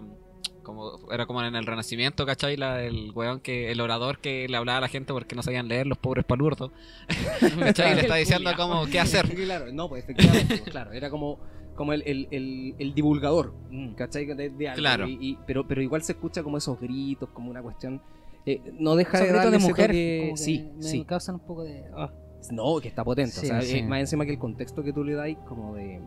Como, 0.62 0.92
era 1.12 1.26
como 1.26 1.42
en 1.42 1.54
el 1.56 1.66
Renacimiento, 1.66 2.24
¿cachai? 2.26 2.56
La, 2.56 2.82
el 2.82 3.10
weón 3.14 3.40
que, 3.40 3.72
el 3.72 3.80
orador 3.80 4.18
que 4.18 4.46
le 4.48 4.56
hablaba 4.56 4.78
a 4.78 4.80
la 4.82 4.88
gente 4.88 5.12
porque 5.12 5.34
no 5.34 5.42
sabían 5.42 5.68
leer, 5.68 5.86
los 5.86 5.98
pobres 5.98 6.24
palurdos. 6.24 6.70
¿Cachai? 7.58 7.92
Y 7.92 7.94
le 7.96 8.00
está 8.02 8.16
diciendo 8.16 8.50
como 8.56 8.86
qué 8.86 9.00
hacer. 9.00 9.28
Claro, 9.34 9.72
no, 9.72 9.88
pues 9.88 10.04
efectivamente, 10.04 10.58
pues, 10.58 10.70
claro, 10.70 10.92
era 10.92 11.10
como, 11.10 11.38
como 11.74 11.92
el, 11.92 12.02
el, 12.06 12.28
el, 12.30 12.74
el 12.78 12.94
divulgador, 12.94 13.54
¿cachai? 13.96 14.26
De, 14.26 14.50
de 14.50 14.68
algo, 14.68 14.78
Claro. 14.80 15.08
y- 15.08 15.18
y- 15.20 15.38
pero, 15.46 15.66
pero 15.66 15.82
igual 15.82 16.02
se 16.02 16.12
escucha 16.12 16.42
como 16.42 16.58
esos 16.58 16.78
gritos, 16.80 17.28
como 17.30 17.50
una 17.50 17.62
cuestión... 17.62 18.00
eh, 18.46 18.60
no 18.78 18.94
deja 18.96 19.18
Esos 19.18 19.20
de 19.20 19.32
gritos 19.32 19.44
darle 19.52 19.58
de 19.58 19.68
mujer, 19.68 19.90
que 19.90 20.32
Sí, 20.36 20.70
me 20.76 20.82
sí. 20.82 21.04
causan 21.04 21.36
un 21.36 21.40
poco 21.46 21.64
de... 21.64 21.84
ah. 21.96 22.10
No, 22.50 22.80
que 22.80 22.88
está 22.88 23.04
potente. 23.04 23.30
Sí, 23.36 23.46
o 23.46 23.48
sea, 23.48 23.62
sí. 23.62 23.78
eh, 23.78 23.82
más 23.84 24.00
encima 24.00 24.24
que 24.24 24.32
el 24.32 24.38
contexto 24.38 24.82
que 24.82 24.92
tú 24.92 25.04
le 25.04 25.14
das, 25.14 25.28
como 25.46 25.76
de, 25.76 26.00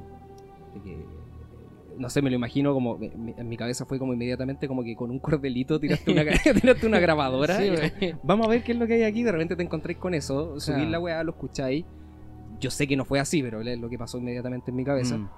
de 0.74 0.82
que. 0.84 1.06
No 1.98 2.10
sé, 2.10 2.22
me 2.22 2.30
lo 2.30 2.36
imagino 2.36 2.74
como. 2.74 3.00
En 3.02 3.48
mi 3.48 3.58
cabeza 3.58 3.86
fue 3.86 4.00
como 4.00 4.14
inmediatamente 4.14 4.68
como 4.68 4.84
que 4.84 4.96
con 4.96 5.12
un 5.12 5.20
cordelito 5.20 5.80
tiraste 5.80 6.12
una, 6.12 6.24
tiraste 6.62 6.88
una 6.88 7.00
grabadora. 7.00 7.58
Sí, 7.58 7.70
y-. 8.02 8.14
Vamos 8.24 8.48
a 8.48 8.50
ver 8.50 8.64
qué 8.64 8.74
es 8.74 8.78
lo 8.78 8.88
que 8.88 8.94
hay 8.96 9.04
aquí. 9.04 9.24
De 9.24 9.32
repente 9.32 9.56
te 9.56 9.64
encontréis 9.64 9.98
con 10.00 10.14
eso. 10.14 10.60
Subís 10.60 10.88
la 10.90 11.00
weá, 11.00 11.24
lo 11.24 11.32
escucháis. 11.32 11.86
Yo 12.60 12.72
sé 12.72 12.88
que 12.88 12.96
no 12.96 13.06
fue 13.06 13.20
así, 13.20 13.42
pero 13.44 13.62
es 13.62 13.80
lo 13.80 13.90
que 13.90 13.98
pasó 13.98 14.18
inmediatamente 14.18 14.72
en 14.72 14.78
mi 14.78 14.84
cabeza. 14.86 15.18
Mm. 15.18 15.30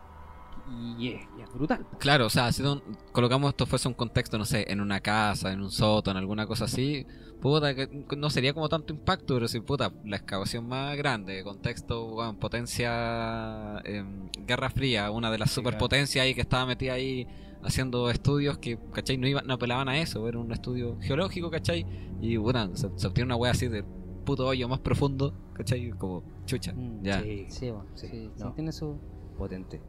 Y, 0.99 1.09
es, 1.13 1.21
y 1.37 1.41
es 1.41 1.53
brutal. 1.53 1.85
Claro, 1.97 2.25
o 2.25 2.29
sea, 2.29 2.51
si 2.51 2.61
no- 2.61 2.81
colocamos 3.13 3.49
esto 3.49 3.65
fuese 3.65 3.87
un 3.87 3.93
contexto, 3.93 4.37
no 4.37 4.45
sé, 4.45 4.65
en 4.71 4.81
una 4.81 4.99
casa, 4.99 5.53
en 5.53 5.61
un 5.61 5.71
sótano, 5.71 6.19
alguna 6.19 6.45
cosa 6.45 6.65
así, 6.65 7.05
puta, 7.39 7.75
que 7.75 7.87
no 8.17 8.29
sería 8.29 8.53
como 8.53 8.67
tanto 8.69 8.93
impacto, 8.93 9.35
pero 9.35 9.47
si 9.47 9.59
puta, 9.59 9.93
la 10.03 10.17
excavación 10.17 10.67
más 10.67 10.97
grande, 10.97 11.43
contexto, 11.43 12.15
potencia, 12.39 13.79
em, 13.83 14.29
Guerra 14.45 14.69
Fría, 14.69 15.11
una 15.11 15.31
de 15.31 15.37
las 15.37 15.49
Sí, 15.49 15.55
superpotencias 15.55 16.23
ahí 16.23 16.33
que 16.33 16.41
estaba 16.41 16.65
metida 16.65 16.93
ahí 16.93 17.27
haciendo 17.61 18.09
estudios 18.09 18.57
que, 18.57 18.77
¿cachai? 18.93 19.17
No, 19.17 19.27
iban, 19.27 19.45
no 19.47 19.55
apelaban 19.55 19.89
a 19.89 19.99
eso, 19.99 20.27
era 20.27 20.37
un 20.39 20.51
estudio 20.51 20.97
geológico, 21.01 21.49
¿cachai? 21.49 21.85
Y 22.21 22.37
bueno, 22.37 22.75
se, 22.75 22.89
se 22.95 23.07
obtiene 23.07 23.25
una 23.25 23.35
wea 23.35 23.51
así 23.51 23.67
de 23.67 23.83
puto 24.25 24.45
hoyo 24.47 24.67
más 24.67 24.79
profundo, 24.79 25.33
¿cachai? 25.53 25.89
Como 25.91 26.23
chucha, 26.45 26.73
Mm, 26.73 27.03
ya. 27.03 27.21
Sí, 27.21 27.45
Sí, 27.49 27.69
bueno, 27.71 27.87
Sí, 27.95 28.07
sí, 28.07 28.31
sí, 28.35 28.43
no. 28.43 28.53
tiene 28.53 28.71
su... 28.71 28.99
potente. 29.37 29.81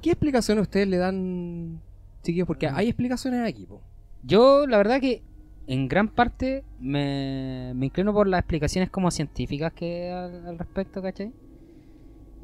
¿Qué 0.00 0.10
explicaciones 0.10 0.62
ustedes 0.62 0.88
le 0.88 0.96
dan, 0.96 1.80
chiquillos? 2.22 2.46
Porque 2.46 2.68
Mm. 2.70 2.74
hay 2.76 2.88
explicaciones 2.88 3.48
aquí, 3.48 3.66
po. 3.66 3.82
Yo, 4.22 4.66
la 4.66 4.76
verdad 4.78 5.00
que 5.00 5.22
en 5.66 5.88
gran 5.88 6.08
parte 6.08 6.64
me, 6.80 7.72
inclino 7.80 8.12
por 8.12 8.26
las 8.26 8.40
explicaciones 8.40 8.90
como 8.90 9.10
científicas 9.10 9.72
que 9.72 10.10
al, 10.10 10.58
respecto, 10.58 11.00
¿cachai? 11.00 11.32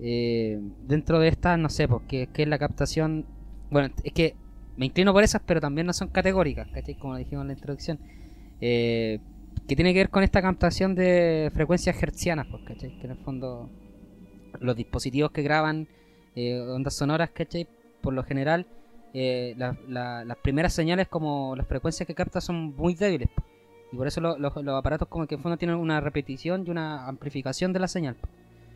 Eh, 0.01 0.61
dentro 0.87 1.19
de 1.19 1.29
estas, 1.29 1.59
no 1.59 1.69
sé, 1.69 1.89
porque 1.89 2.29
es 2.33 2.49
la 2.49 2.59
captación... 2.59 3.27
Bueno, 3.71 3.93
es 4.05 4.13
que 4.13 4.35
me 4.77 4.87
inclino 4.87 5.13
por 5.13 5.25
esas, 5.25 5.43
pero 5.45 5.61
también 5.61 5.87
no 5.87 5.93
son 5.93 6.09
categóricas, 6.09 6.69
¿cachai? 6.69 6.95
Como 6.95 7.17
dijimos 7.17 7.43
en 7.43 7.49
la 7.49 7.55
introducción. 7.55 7.99
Eh, 8.61 9.19
que 9.67 9.77
tiene 9.77 9.93
que 9.93 9.99
ver 9.99 10.11
con 10.11 10.23
esta 10.23 10.41
captación 10.41 10.95
de 10.95 11.51
frecuencias 11.53 12.01
hertzianas, 12.01 12.47
pues, 12.47 12.63
¿cachai? 12.65 12.97
Que 12.99 13.07
en 13.07 13.11
el 13.11 13.19
fondo 13.19 13.69
los 14.61 14.77
dispositivos 14.77 15.33
que 15.33 15.43
graban 15.43 15.89
eh, 16.37 16.61
ondas 16.61 16.95
sonoras, 16.95 17.31
¿cachai? 17.31 17.69
Por 18.01 18.15
lo 18.15 18.23
general, 18.23 18.67
eh, 19.15 19.55
la- 19.57 19.77
la- 19.89 20.25
las 20.25 20.37
primeras 20.39 20.73
señales 20.73 21.09
como 21.09 21.55
las 21.57 21.67
frecuencias 21.67 22.07
que 22.07 22.15
capta 22.15 22.41
son 22.41 22.75
muy 22.77 22.95
débiles. 22.95 23.29
Y 23.93 23.97
por 23.97 24.07
eso 24.07 24.21
lo- 24.21 24.37
lo- 24.39 24.53
los 24.63 24.79
aparatos 24.79 25.09
como 25.09 25.27
que 25.27 25.37
en 25.37 25.41
fondo 25.43 25.57
tienen 25.57 25.77
una 25.77 26.01
repetición 26.01 26.65
y 26.67 26.71
una 26.71 27.07
amplificación 27.09 27.73
de 27.73 27.79
la 27.81 27.89
señal. 27.89 28.17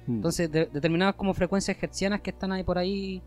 Mm. 0.06 0.14
Entonces, 0.16 0.50
de- 0.50 0.66
determinadas 0.66 1.14
como 1.16 1.34
frecuencias 1.34 1.76
hertzianas 1.82 2.20
que 2.22 2.30
están 2.30 2.52
ahí 2.52 2.64
por 2.64 2.78
ahí 2.78 3.22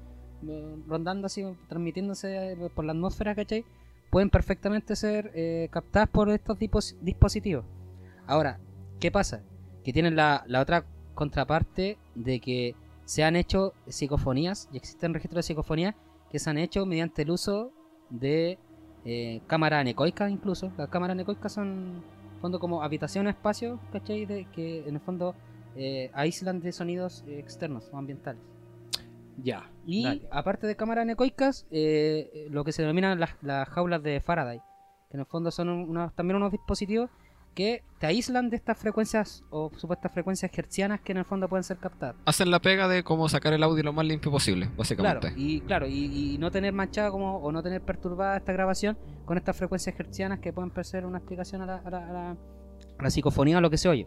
eh, 0.47 0.75
rondando 0.87 1.27
así, 1.27 1.43
transmitiéndose 1.69 2.51
eh, 2.53 2.69
por 2.75 2.85
la 2.85 2.91
atmósfera, 2.91 3.33
¿cachai? 3.33 3.63
Pueden 4.09 4.29
perfectamente 4.29 4.95
ser 4.95 5.31
eh, 5.33 5.69
captadas 5.71 6.09
por 6.09 6.29
estos 6.29 6.57
dispositivos. 7.01 7.65
Ahora, 8.27 8.59
¿qué 8.99 9.11
pasa? 9.11 9.41
Que 9.83 9.93
tienen 9.93 10.15
la, 10.15 10.43
la 10.47 10.61
otra 10.61 10.85
contraparte 11.13 11.97
de 12.15 12.39
que 12.39 12.75
se 13.05 13.23
han 13.23 13.35
hecho 13.35 13.73
psicofonías 13.87 14.67
y 14.73 14.77
existen 14.77 15.13
registros 15.13 15.37
de 15.37 15.43
psicofonías 15.47 15.95
que 16.31 16.39
se 16.39 16.49
han 16.49 16.57
hecho 16.57 16.85
mediante 16.85 17.21
el 17.23 17.31
uso 17.31 17.71
de 18.09 18.57
eh, 19.05 19.41
cámaras 19.47 19.81
anecoicas 19.81 20.31
incluso. 20.31 20.71
Las 20.77 20.89
cámaras 20.89 21.13
anecoicas 21.13 21.53
son 21.53 21.67
en 21.67 22.01
el 22.35 22.41
fondo 22.41 22.59
como 22.59 22.81
habitación 22.83 23.27
espacio, 23.27 23.79
¿cachai? 23.91 24.25
De, 24.25 24.45
que 24.51 24.87
en 24.87 24.95
el 24.95 25.01
fondo 25.01 25.35
eh, 25.75 26.09
aíslan 26.13 26.59
de 26.59 26.71
sonidos 26.71 27.23
externos 27.27 27.89
o 27.91 27.97
ambientales. 27.97 28.41
Ya. 29.43 29.69
Y 29.85 30.03
dale. 30.03 30.27
aparte 30.31 30.65
de 30.67 30.75
cámaras 30.75 31.03
anecoicas, 31.03 31.67
eh, 31.71 32.29
eh, 32.33 32.47
lo 32.49 32.63
que 32.63 32.71
se 32.71 32.81
denominan 32.81 33.19
las, 33.19 33.31
las 33.41 33.67
jaulas 33.69 34.01
de 34.01 34.21
Faraday, 34.21 34.59
que 35.09 35.17
en 35.17 35.19
el 35.19 35.25
fondo 35.25 35.51
son 35.51 35.69
un- 35.69 35.89
unos- 35.89 36.13
también 36.15 36.37
unos 36.37 36.51
dispositivos 36.51 37.09
que 37.55 37.83
te 37.99 38.05
aíslan 38.07 38.49
de 38.49 38.57
estas 38.57 38.77
frecuencias 38.77 39.43
o 39.49 39.71
supuestas 39.77 40.11
frecuencias 40.11 40.51
hertzianas 40.55 40.99
que 41.01 41.13
en 41.13 41.19
el 41.19 41.25
fondo 41.25 41.47
pueden 41.49 41.63
ser 41.63 41.77
captadas. 41.77 42.17
Hacen 42.25 42.51
la 42.51 42.59
pega 42.59 42.87
de 42.87 43.03
cómo 43.03 43.29
sacar 43.29 43.53
el 43.53 43.63
audio 43.63 43.81
lo 43.81 43.93
más 43.93 44.05
limpio 44.05 44.29
posible, 44.29 44.69
básicamente. 44.77 45.29
Claro, 45.29 45.35
y 45.41 45.61
claro, 45.61 45.87
y, 45.87 46.33
y 46.33 46.37
no 46.37 46.51
tener 46.51 46.73
manchada 46.73 47.09
como, 47.09 47.37
o 47.37 47.51
no 47.51 47.63
tener 47.63 47.81
perturbada 47.81 48.37
esta 48.37 48.51
grabación 48.53 48.97
con 49.25 49.37
estas 49.37 49.55
frecuencias 49.57 49.97
hertzianas 49.97 50.39
que 50.39 50.53
pueden 50.53 50.71
ser 50.83 51.05
una 51.05 51.17
explicación 51.17 51.61
a 51.61 51.65
la, 51.65 51.75
a 51.77 51.89
la, 51.89 51.97
a 52.09 52.13
la, 52.13 52.29
a 52.31 53.03
la 53.03 53.09
psicofonía 53.09 53.57
o 53.57 53.61
lo 53.61 53.69
que 53.69 53.77
se 53.77 53.87
oye. 53.89 54.05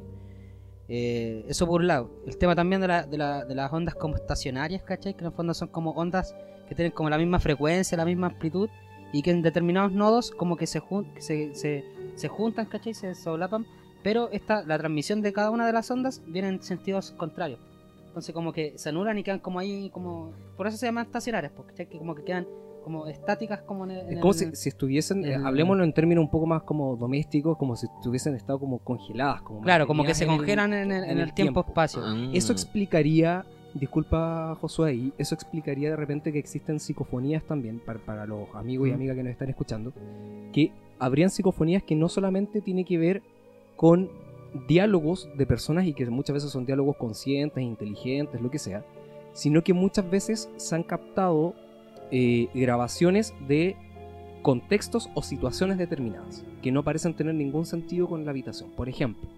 Eh, 0.91 1.45
eso 1.49 1.67
por 1.67 1.81
un 1.81 1.87
lado. 1.87 2.11
El 2.27 2.37
tema 2.39 2.55
también 2.55 2.81
de, 2.81 2.89
la, 2.89 3.03
de, 3.07 3.19
la, 3.19 3.45
de 3.45 3.55
las 3.55 3.73
ondas 3.73 3.95
como 3.95 4.15
estacionarias, 4.17 4.83
¿cachai? 4.83 5.15
Que 5.15 5.21
en 5.21 5.27
el 5.27 5.33
fondo 5.33 5.55
son 5.55 5.69
como 5.69 5.91
ondas 5.93 6.35
que 6.69 6.75
tienen 6.75 6.93
como 6.93 7.11
la 7.11 7.19
misma 7.19 7.41
frecuencia, 7.41 7.97
la 7.97 8.05
misma 8.05 8.29
amplitud 8.29 8.69
y 9.13 9.23
que 9.23 9.31
en 9.31 9.41
determinados 9.43 9.93
nodos 9.93 10.31
como 10.31 10.57
que 10.57 10.67
se, 10.67 10.81
jun- 10.81 11.13
que 11.15 11.23
se, 11.23 11.55
se, 11.55 11.85
se 12.19 12.29
juntan, 12.29 12.67
¿cachai? 12.67 12.95
Se 12.95 13.15
solapan, 13.15 13.67
pero 14.03 14.29
esta, 14.31 14.63
la 14.65 14.79
transmisión 14.79 15.23
de 15.23 15.33
cada 15.33 15.51
una 15.51 15.67
de 15.67 15.73
las 15.73 15.91
ondas 15.91 16.23
viene 16.27 16.49
en 16.49 16.63
sentidos 16.63 17.13
contrarios. 17.13 17.61
Entonces 18.09 18.35
como 18.35 18.53
que 18.53 18.77
se 18.77 18.89
anulan 18.89 19.19
y 19.19 19.23
quedan 19.23 19.39
como 19.39 19.59
ahí, 19.59 19.91
como... 19.91 20.33
Por 20.57 20.67
eso 20.67 20.77
se 20.77 20.87
llaman 20.87 21.07
estacionarias, 21.07 21.53
porque 21.55 21.87
como 21.87 22.15
que 22.15 22.25
quedan 22.25 22.47
como 22.83 23.07
estáticas 23.07 23.61
como 23.63 23.85
en 23.85 23.91
el... 23.93 23.99
en 24.01 24.13
Es 24.15 24.19
como 24.21 24.33
el- 24.33 24.39
si, 24.39 24.57
si 24.57 24.69
estuviesen, 24.71 25.25
eh, 25.25 25.35
el- 25.35 25.47
hablemoslo 25.47 25.85
en 25.85 25.93
términos 25.93 26.25
un 26.25 26.31
poco 26.31 26.47
más 26.47 26.63
como 26.63 26.97
domésticos, 26.97 27.57
como 27.59 27.77
si 27.77 27.87
estuviesen 27.87 28.35
estado 28.35 28.59
como 28.59 28.79
congeladas. 28.79 29.43
Como 29.43 29.61
Claro, 29.61 29.87
como 29.87 30.05
que 30.05 30.15
se 30.15 30.27
congelan 30.27 30.73
en 30.73 30.91
el, 30.91 31.05
en 31.05 31.19
el 31.19 31.33
tiempo-espacio. 31.35 32.01
Ah. 32.05 32.31
Eso 32.33 32.53
explicaría, 32.53 33.45
disculpa 33.75 34.57
Josué, 34.61 34.91
ahí, 34.91 35.13
eso 35.19 35.35
explicaría 35.35 35.91
de 35.91 35.97
repente 35.97 36.33
que 36.33 36.39
existen 36.39 36.81
psicofonías 36.81 37.45
también, 37.45 37.79
para, 37.79 37.99
para 37.99 38.27
los 38.27 38.49
amigos 38.55 38.89
y 38.89 38.93
amigas 38.93 39.17
que 39.17 39.23
nos 39.23 39.33
están 39.33 39.51
escuchando, 39.51 39.93
que 40.53 40.73
habrían 40.99 41.31
psicofonías 41.31 41.83
que 41.83 41.97
no 41.97 42.09
solamente 42.09 42.61
tiene 42.61 42.85
que 42.85 42.99
ver 42.99 43.23
con 43.77 44.11
diálogos 44.67 45.29
de 45.37 45.47
personas 45.47 45.87
y 45.87 45.93
que 45.93 46.07
muchas 46.07 46.35
veces 46.35 46.51
son 46.51 46.65
diálogos 46.65 46.97
conscientes, 46.97 47.63
inteligentes, 47.63 48.41
lo 48.41 48.51
que 48.51 48.59
sea, 48.59 48.85
sino 49.33 49.63
que 49.63 49.73
muchas 49.73 50.09
veces 50.11 50.51
se 50.57 50.75
han 50.75 50.83
captado 50.83 51.55
eh, 52.11 52.49
grabaciones 52.55 53.35
de 53.47 53.77
contextos 54.43 55.11
o 55.15 55.23
situaciones 55.23 55.79
determinadas 55.79 56.45
que 56.63 56.73
no 56.73 56.83
parecen 56.83 57.15
tener 57.15 57.35
ningún 57.35 57.67
sentido 57.67 58.09
con 58.09 58.25
la 58.25 58.31
habitación. 58.31 58.71
Por 58.71 58.89
ejemplo, 58.89 59.29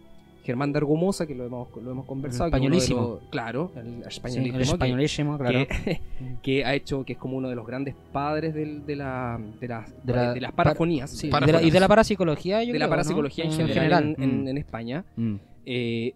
Germán 0.42 0.72
de 0.72 0.79
Argumosa, 0.79 1.26
que 1.26 1.35
lo 1.35 1.44
hemos, 1.44 1.68
lo 1.83 1.90
hemos 1.90 2.07
conversado, 2.07 2.50
que 2.50 2.57
de 2.57 2.64
españolísimo. 2.64 3.00
los- 3.20 3.31
claro, 3.31 3.72
el 3.76 3.85
Sí, 4.03 4.03
españolísimo, 4.09 4.57
el 4.59 4.62
que- 4.64 4.70
españolísimo, 4.72 5.38
claro. 5.38 5.59
que, 5.68 6.00
que 6.42 6.64
ha 6.64 6.74
hecho, 6.74 7.05
que 7.05 7.12
es 7.14 7.18
como 7.18 7.37
uno 7.37 7.48
de 7.48 7.57
los 7.57 7.66
grandes 7.66 7.94
padres 8.12 8.55
del- 8.55 8.85
de, 8.87 8.96
la, 8.96 9.40
de, 9.61 9.68
las- 9.68 10.07
De 10.07 10.12
la- 10.12 10.33
de 10.35 10.40
las 10.40 10.53
parafonías, 10.53 11.11
Sí, 11.11 11.29
Para 11.29 11.46
de 11.46 11.53
la- 11.53 11.62
y 11.62 11.70
de 11.70 11.81
la 11.81 11.88
parapsicología, 11.88 12.61
yo 12.62 12.66
de 12.66 12.70
creo, 12.72 12.81
la 12.81 12.87
¿no? 12.87 12.90
parapsicología 12.90 13.44
en 13.44 13.53
En 13.53 13.68
general, 13.68 14.14
en, 14.18 14.22
en- 14.22 14.44
Mm. 14.44 14.48
en 14.48 14.59
España. 14.59 15.05
Mm. 15.16 15.35
Eh, 15.66 16.14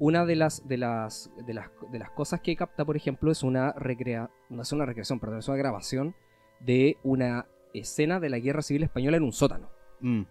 una 0.00 0.24
de 0.24 0.36
las, 0.36 0.66
de, 0.68 0.76
las, 0.78 1.30
de, 1.46 1.54
las, 1.54 1.70
de 1.90 1.98
las 1.98 2.10
cosas 2.10 2.40
que 2.40 2.54
capta, 2.56 2.84
por 2.84 2.96
ejemplo, 2.96 3.30
es 3.32 3.42
una, 3.42 3.72
recrea, 3.72 4.30
no 4.48 4.62
es 4.62 4.72
una 4.72 4.86
recreación, 4.86 5.18
perdón, 5.20 5.40
es 5.40 5.48
una 5.48 5.56
grabación 5.56 6.14
de 6.60 6.96
una 7.02 7.46
escena 7.74 8.18
de 8.20 8.30
la 8.30 8.38
Guerra 8.38 8.62
Civil 8.62 8.84
Española 8.84 9.16
en 9.16 9.24
un 9.24 9.32
sótano. 9.32 9.68
Mm. 10.00 10.22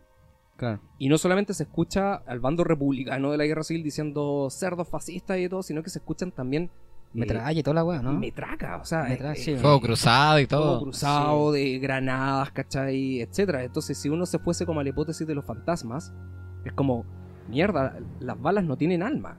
Claro. 0.57 0.81
Y 0.97 1.07
no 1.07 1.17
solamente 1.17 1.53
se 1.53 1.63
escucha 1.63 2.15
al 2.15 2.39
bando 2.39 2.63
republicano 2.63 3.31
de 3.31 3.37
la 3.37 3.45
Guerra 3.45 3.63
Civil 3.63 3.83
diciendo 3.83 4.49
cerdos 4.49 4.87
fascistas 4.89 5.37
y 5.37 5.47
todo, 5.47 5.61
sino 5.63 5.83
que 5.83 5.89
se 5.89 5.99
escuchan 5.99 6.31
también 6.31 6.63
eh, 6.65 6.69
Metralla 7.13 7.59
y 7.59 7.63
toda 7.63 7.75
la 7.75 7.83
weá, 7.85 8.01
¿no? 8.01 8.13
metraca, 8.13 8.77
o 8.77 8.85
sea, 8.85 9.03
Metralla, 9.03 9.33
eh, 9.33 9.43
sí. 9.43 9.51
eh, 9.51 9.57
Fuego 9.57 9.79
cruzado 9.79 10.39
y 10.39 10.47
todo 10.47 10.63
todo. 10.73 10.81
cruzado 10.83 11.51
de 11.51 11.77
granadas, 11.79 12.51
¿cachai? 12.51 13.21
Etcétera. 13.21 13.63
Entonces, 13.63 13.97
si 13.97 14.09
uno 14.09 14.25
se 14.25 14.39
fuese 14.39 14.65
como 14.65 14.79
a 14.79 14.83
la 14.83 14.89
hipótesis 14.89 15.25
de 15.27 15.35
los 15.35 15.45
fantasmas, 15.45 16.11
es 16.65 16.73
como, 16.73 17.05
mierda, 17.47 17.97
las 18.19 18.39
balas 18.41 18.65
no 18.65 18.77
tienen 18.77 19.03
alma. 19.03 19.37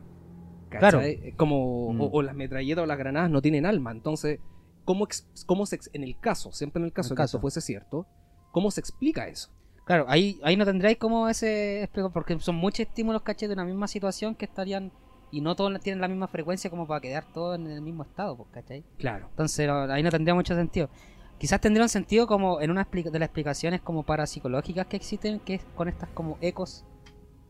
¿cachai? 0.71 0.79
Claro. 0.91 1.01
Es 1.01 1.35
como, 1.35 1.93
Mm. 1.95 2.01
o, 2.01 2.11
o 2.13 2.23
las 2.23 2.35
metralletas 2.37 2.85
o 2.85 2.87
las 2.87 2.99
granadas 2.99 3.31
no 3.31 3.43
tienen 3.43 3.67
alma. 3.67 3.91
Entonces, 3.91 4.39
¿cómo, 4.85 5.05
ex- 5.05 5.27
cómo 5.47 5.67
se, 5.67 5.79
en 5.93 6.05
el 6.05 6.19
caso, 6.21 6.53
siempre 6.53 6.81
en 6.81 6.87
el 6.87 6.93
caso 6.93 7.09
En 7.09 7.13
el 7.13 7.17
de 7.17 7.17
que 7.17 7.23
caso. 7.25 7.37
eso 7.39 7.41
fuese 7.43 7.61
cierto, 7.61 8.07
¿cómo 8.53 8.71
se 8.71 8.81
explica 8.81 9.27
eso? 9.29 9.51
Claro, 9.89 10.05
ahí, 10.07 10.39
ahí 10.43 10.55
no 10.55 10.67
tendréis 10.67 10.99
como 10.99 11.31
ese 11.31 11.83
explico, 11.83 12.11
porque 12.11 12.39
son 12.41 12.57
muchos 12.57 12.81
estímulos, 12.81 13.23
caché, 13.23 13.49
de 13.49 13.55
una 13.55 13.65
misma 13.65 13.89
situación 13.89 14.35
que 14.35 14.45
estarían. 14.45 14.93
Y 15.31 15.41
no 15.41 15.57
todos 15.57 15.81
tienen 15.81 16.03
la 16.03 16.09
misma 16.09 16.29
frecuencia 16.29 16.69
como 16.69 16.87
para 16.87 17.01
quedar 17.01 17.25
todos 17.33 17.59
en 17.59 17.67
el 17.69 17.81
mismo 17.81 18.03
estado, 18.03 18.37
pues, 18.37 18.51
¿cachai? 18.53 18.85
Claro. 18.99 19.29
Entonces 19.31 19.67
no, 19.67 19.81
ahí 19.91 20.03
no 20.03 20.11
tendría 20.11 20.35
mucho 20.35 20.55
sentido. 20.55 20.91
Quizás 21.39 21.59
tendría 21.63 21.85
un 21.85 21.89
sentido 21.89 22.27
como 22.27 22.61
en 22.61 22.71
una 22.71 22.87
de 22.93 23.19
las 23.19 23.27
explicaciones 23.29 23.81
como 23.81 24.03
parapsicológicas 24.03 24.87
que 24.89 24.97
existen, 24.97 25.41
que 25.41 25.55
es 25.55 25.65
con 25.75 25.89
estas 25.89 26.11
como 26.11 26.37
ecos 26.43 26.85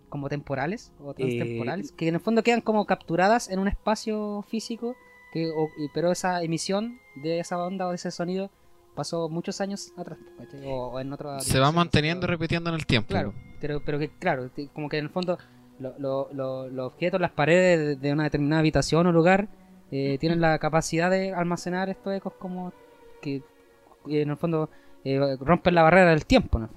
como 0.08 0.28
temporales 0.28 0.92
o 1.00 1.12
transtemporales, 1.14 1.90
que 1.90 2.06
en 2.06 2.14
el 2.14 2.20
fondo 2.20 2.44
quedan 2.44 2.60
como 2.60 2.86
capturadas 2.86 3.48
en 3.50 3.58
un 3.58 3.66
espacio 3.66 4.44
físico, 4.48 4.94
que, 5.32 5.50
o- 5.50 5.70
pero 5.92 6.12
esa 6.12 6.40
emisión 6.44 7.00
de 7.16 7.40
esa 7.40 7.58
onda 7.58 7.86
o 7.86 7.90
de 7.90 7.96
ese 7.96 8.12
sonido 8.12 8.50
pasó 8.98 9.28
muchos 9.30 9.60
años 9.62 9.92
atrás, 9.96 10.18
o, 10.66 10.88
o 10.88 11.00
en 11.00 11.12
otra 11.12 11.40
Se 11.40 11.58
va 11.58 11.72
manteniendo 11.72 12.26
y 12.26 12.28
repitiendo 12.28 12.68
en 12.68 12.74
el 12.76 12.84
tiempo. 12.84 13.08
Claro, 13.08 13.32
pero, 13.60 13.80
pero 13.84 13.98
que, 13.98 14.10
claro, 14.10 14.50
como 14.74 14.88
que 14.90 14.98
en 14.98 15.04
el 15.06 15.10
fondo 15.10 15.38
lo- 15.78 15.94
lo- 15.98 16.28
lo- 16.32 16.68
los 16.68 16.86
objetos, 16.92 17.20
las 17.20 17.30
paredes 17.30 18.00
de, 18.00 18.12
una 18.12 18.24
determinada 18.24 18.60
habitación 18.60 19.06
o 19.06 19.12
lugar 19.12 19.48
eh, 19.90 20.18
tienen 20.20 20.40
la 20.40 20.58
capacidad 20.58 21.10
de 21.10 21.32
almacenar 21.32 21.88
estos 21.88 22.12
ecos 22.14 22.32
como 22.38 22.72
que 23.22 23.42
que 24.06 24.22
en 24.22 24.30
el 24.30 24.36
fondo 24.36 24.68
eh, 25.04 25.36
rompen 25.40 25.74
la 25.74 25.82
barrera 25.82 26.10
del 26.10 26.26
tiempo, 26.26 26.58
¿no? 26.58 26.68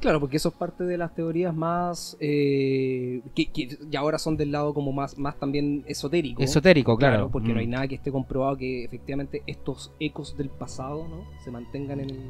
Claro, 0.00 0.20
porque 0.20 0.36
eso 0.36 0.50
es 0.50 0.54
parte 0.54 0.84
de 0.84 0.96
las 0.96 1.12
teorías 1.14 1.54
más. 1.54 2.16
eh, 2.20 3.20
que, 3.34 3.46
que 3.50 3.76
ya 3.90 4.00
ahora 4.00 4.18
son 4.18 4.36
del 4.36 4.52
lado 4.52 4.72
como 4.74 4.92
más, 4.92 5.18
más 5.18 5.36
también 5.38 5.84
esotérico. 5.88 6.42
Esotérico, 6.42 6.96
claro. 6.96 7.28
porque 7.30 7.48
no 7.48 7.54
Mm. 7.56 7.58
hay 7.58 7.66
nada 7.66 7.88
que 7.88 7.96
esté 7.96 8.12
comprobado 8.12 8.56
que 8.56 8.84
efectivamente 8.84 9.42
estos 9.46 9.92
ecos 9.98 10.36
del 10.36 10.50
pasado 10.50 11.06
¿no? 11.08 11.24
se 11.42 11.50
mantengan 11.50 11.98
en 12.00 12.10
el, 12.10 12.20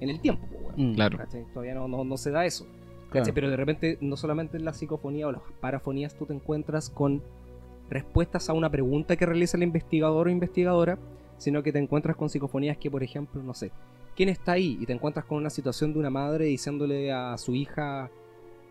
en 0.00 0.10
el 0.10 0.20
tiempo. 0.20 0.46
pues, 0.48 0.62
bueno, 0.62 0.78
Mm, 0.90 0.94
Claro. 0.94 1.18
Todavía 1.52 1.74
no, 1.74 1.88
no, 1.88 2.04
no 2.04 2.16
se 2.16 2.30
da 2.30 2.46
eso. 2.46 2.66
claro. 3.10 3.30
Pero 3.34 3.50
de 3.50 3.56
repente, 3.56 3.98
no 4.00 4.16
solamente 4.16 4.56
en 4.56 4.64
la 4.64 4.72
psicofonía 4.72 5.26
o 5.26 5.32
las 5.32 5.42
parafonías, 5.60 6.14
tú 6.14 6.24
te 6.26 6.34
encuentras 6.34 6.88
con 6.88 7.20
respuestas 7.90 8.48
a 8.48 8.52
una 8.52 8.70
pregunta 8.70 9.16
que 9.16 9.26
realiza 9.26 9.56
el 9.56 9.64
investigador 9.64 10.28
o 10.28 10.30
investigadora, 10.30 10.98
sino 11.36 11.62
que 11.62 11.72
te 11.72 11.78
encuentras 11.78 12.16
con 12.16 12.30
psicofonías 12.30 12.76
que, 12.78 12.90
por 12.90 13.02
ejemplo, 13.02 13.42
no 13.42 13.52
sé, 13.54 13.70
¿quién 14.16 14.28
está 14.28 14.52
ahí? 14.52 14.78
Y 14.80 14.86
te 14.86 14.92
encuentras 14.92 15.24
con 15.24 15.38
una 15.38 15.50
situación 15.50 15.92
de 15.92 15.98
una 15.98 16.10
madre 16.10 16.46
diciéndole 16.46 17.12
a 17.12 17.36
su 17.38 17.54
hija, 17.54 18.10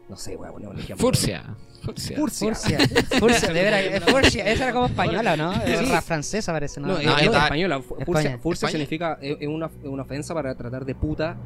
no 0.10 0.15
sé, 0.17 0.36
voy 0.36 0.47
a 0.47 0.51
poner 0.51 0.69
un 0.69 0.77
ejemplo. 0.80 0.97
Furcia. 1.06 1.56
Furcia. 1.84 2.15
Furcia. 2.17 2.47
Furcia, 2.56 2.77
Furcia, 3.19 3.54
de 3.54 3.63
veras, 3.63 3.82
es 3.84 4.04
Furcia, 4.04 4.45
esa 4.51 4.65
era 4.65 4.73
como 4.73 4.86
española, 4.86 5.36
¿no? 5.36 5.54
Sí. 5.54 5.60
Era 5.65 6.01
francesa 6.01 6.51
parece, 6.51 6.80
¿no? 6.80 6.88
No, 6.88 6.93
No, 6.93 6.99
es, 7.17 7.23
es 7.27 7.34
española. 7.34 7.82
Furcia, 8.41 8.69
significa, 8.69 9.17
es, 9.21 9.38
es 9.39 9.47
una, 9.47 9.65
es 9.65 9.88
una 9.89 10.04
ofensa 10.04 10.34
para 10.34 10.54
tratar 10.54 10.86
de 10.86 10.93
puta 10.95 11.38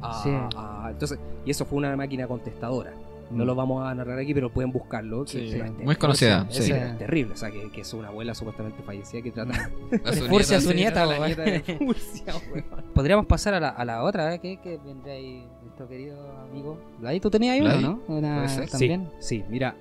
a, 0.00 0.22
Sí. 0.22 0.30
a- 0.32 0.88
entonces, 0.90 1.18
y 1.44 1.50
eso 1.50 1.64
fue 1.66 1.76
una 1.78 1.94
máquina 1.96 2.26
contestadora. 2.26 2.92
No 3.34 3.44
Mm. 3.44 3.46
lo 3.46 3.54
vamos 3.54 3.86
a 3.86 3.94
narrar 3.94 4.18
aquí, 4.18 4.32
pero 4.32 4.50
pueden 4.50 4.70
buscarlo. 4.72 5.24
que- 5.24 5.30
Sí, 5.32 5.38
que 5.38 5.44
es 5.44 5.52
muy 5.62 5.70
terrible. 5.72 5.96
conocida, 5.96 6.46
Es, 6.50 6.56
sí. 6.64 6.72
es 6.72 6.98
terrible. 6.98 7.32
O 7.34 7.36
sea, 7.36 7.50
que, 7.50 7.70
que 7.70 7.80
es 7.80 7.92
una 7.94 8.08
abuela 8.08 8.34
supuestamente 8.34 8.82
fallecida 8.82 9.22
que 9.22 9.30
trata 9.32 9.52
A 10.04 10.12
su 10.12 10.26
Furcia, 10.26 10.58
nieta, 10.58 10.70
su 10.70 10.74
nieta, 10.74 11.06
la 11.06 11.20
weón. 11.20 11.26
nieta 11.26 11.42
de 11.42 11.60
Furcia. 11.78 12.34
Podríamos 12.94 13.26
pasar 13.26 13.54
a 13.54 13.60
la, 13.60 13.68
a 13.70 13.84
la 13.84 14.02
otra, 14.02 14.34
¿eh? 14.34 14.38
que, 14.38 14.58
que 14.60 14.78
vendría 14.84 15.14
ahí 15.14 15.44
nuestro 15.62 15.88
querido 15.88 16.16
amigo. 16.50 16.78
Ahí 17.04 17.20
tú 17.20 17.30
tenías 17.30 17.54
ahí 17.54 17.60
uno, 17.60 17.70
Vladi, 17.70 17.82
¿no? 17.82 18.00
Una, 18.08 18.46
también. 18.70 19.10
Sí, 19.18 19.40
sí, 19.40 19.44
mira. 19.48 19.74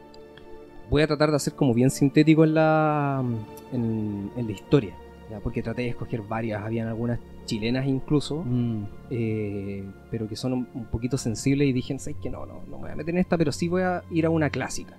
Voy 0.89 1.01
a 1.01 1.07
tratar 1.07 1.29
de 1.29 1.37
hacer 1.37 1.53
como 1.53 1.73
bien 1.73 1.89
sintético 1.89 2.43
en 2.43 2.53
la, 2.55 3.23
en, 3.71 4.31
en 4.35 4.45
la 4.45 4.51
historia. 4.51 4.95
¿Ya? 5.29 5.39
Porque 5.39 5.61
traté 5.63 5.83
de 5.83 5.89
escoger 5.89 6.21
varias. 6.21 6.61
Habían 6.63 6.87
algunas 6.87 7.19
chilenas 7.45 7.85
incluso. 7.87 8.43
Mm. 8.45 8.83
eh, 9.09 9.83
pero 10.11 10.27
que 10.27 10.35
son 10.35 10.53
un, 10.53 10.67
un 10.73 10.85
poquito 10.85 11.17
sensibles 11.17 11.67
y 11.67 11.73
dije, 11.73 11.97
¿sabes 11.99 12.17
que 12.21 12.29
no, 12.29 12.45
no, 12.45 12.61
no 12.69 12.77
me 12.77 12.83
voy 12.83 12.91
a 12.91 12.95
meter 12.95 13.13
en 13.15 13.19
esta, 13.19 13.37
pero 13.37 13.51
sí 13.51 13.67
voy 13.67 13.81
a 13.83 14.03
ir 14.11 14.25
a 14.25 14.29
una 14.29 14.49
clásica. 14.49 14.95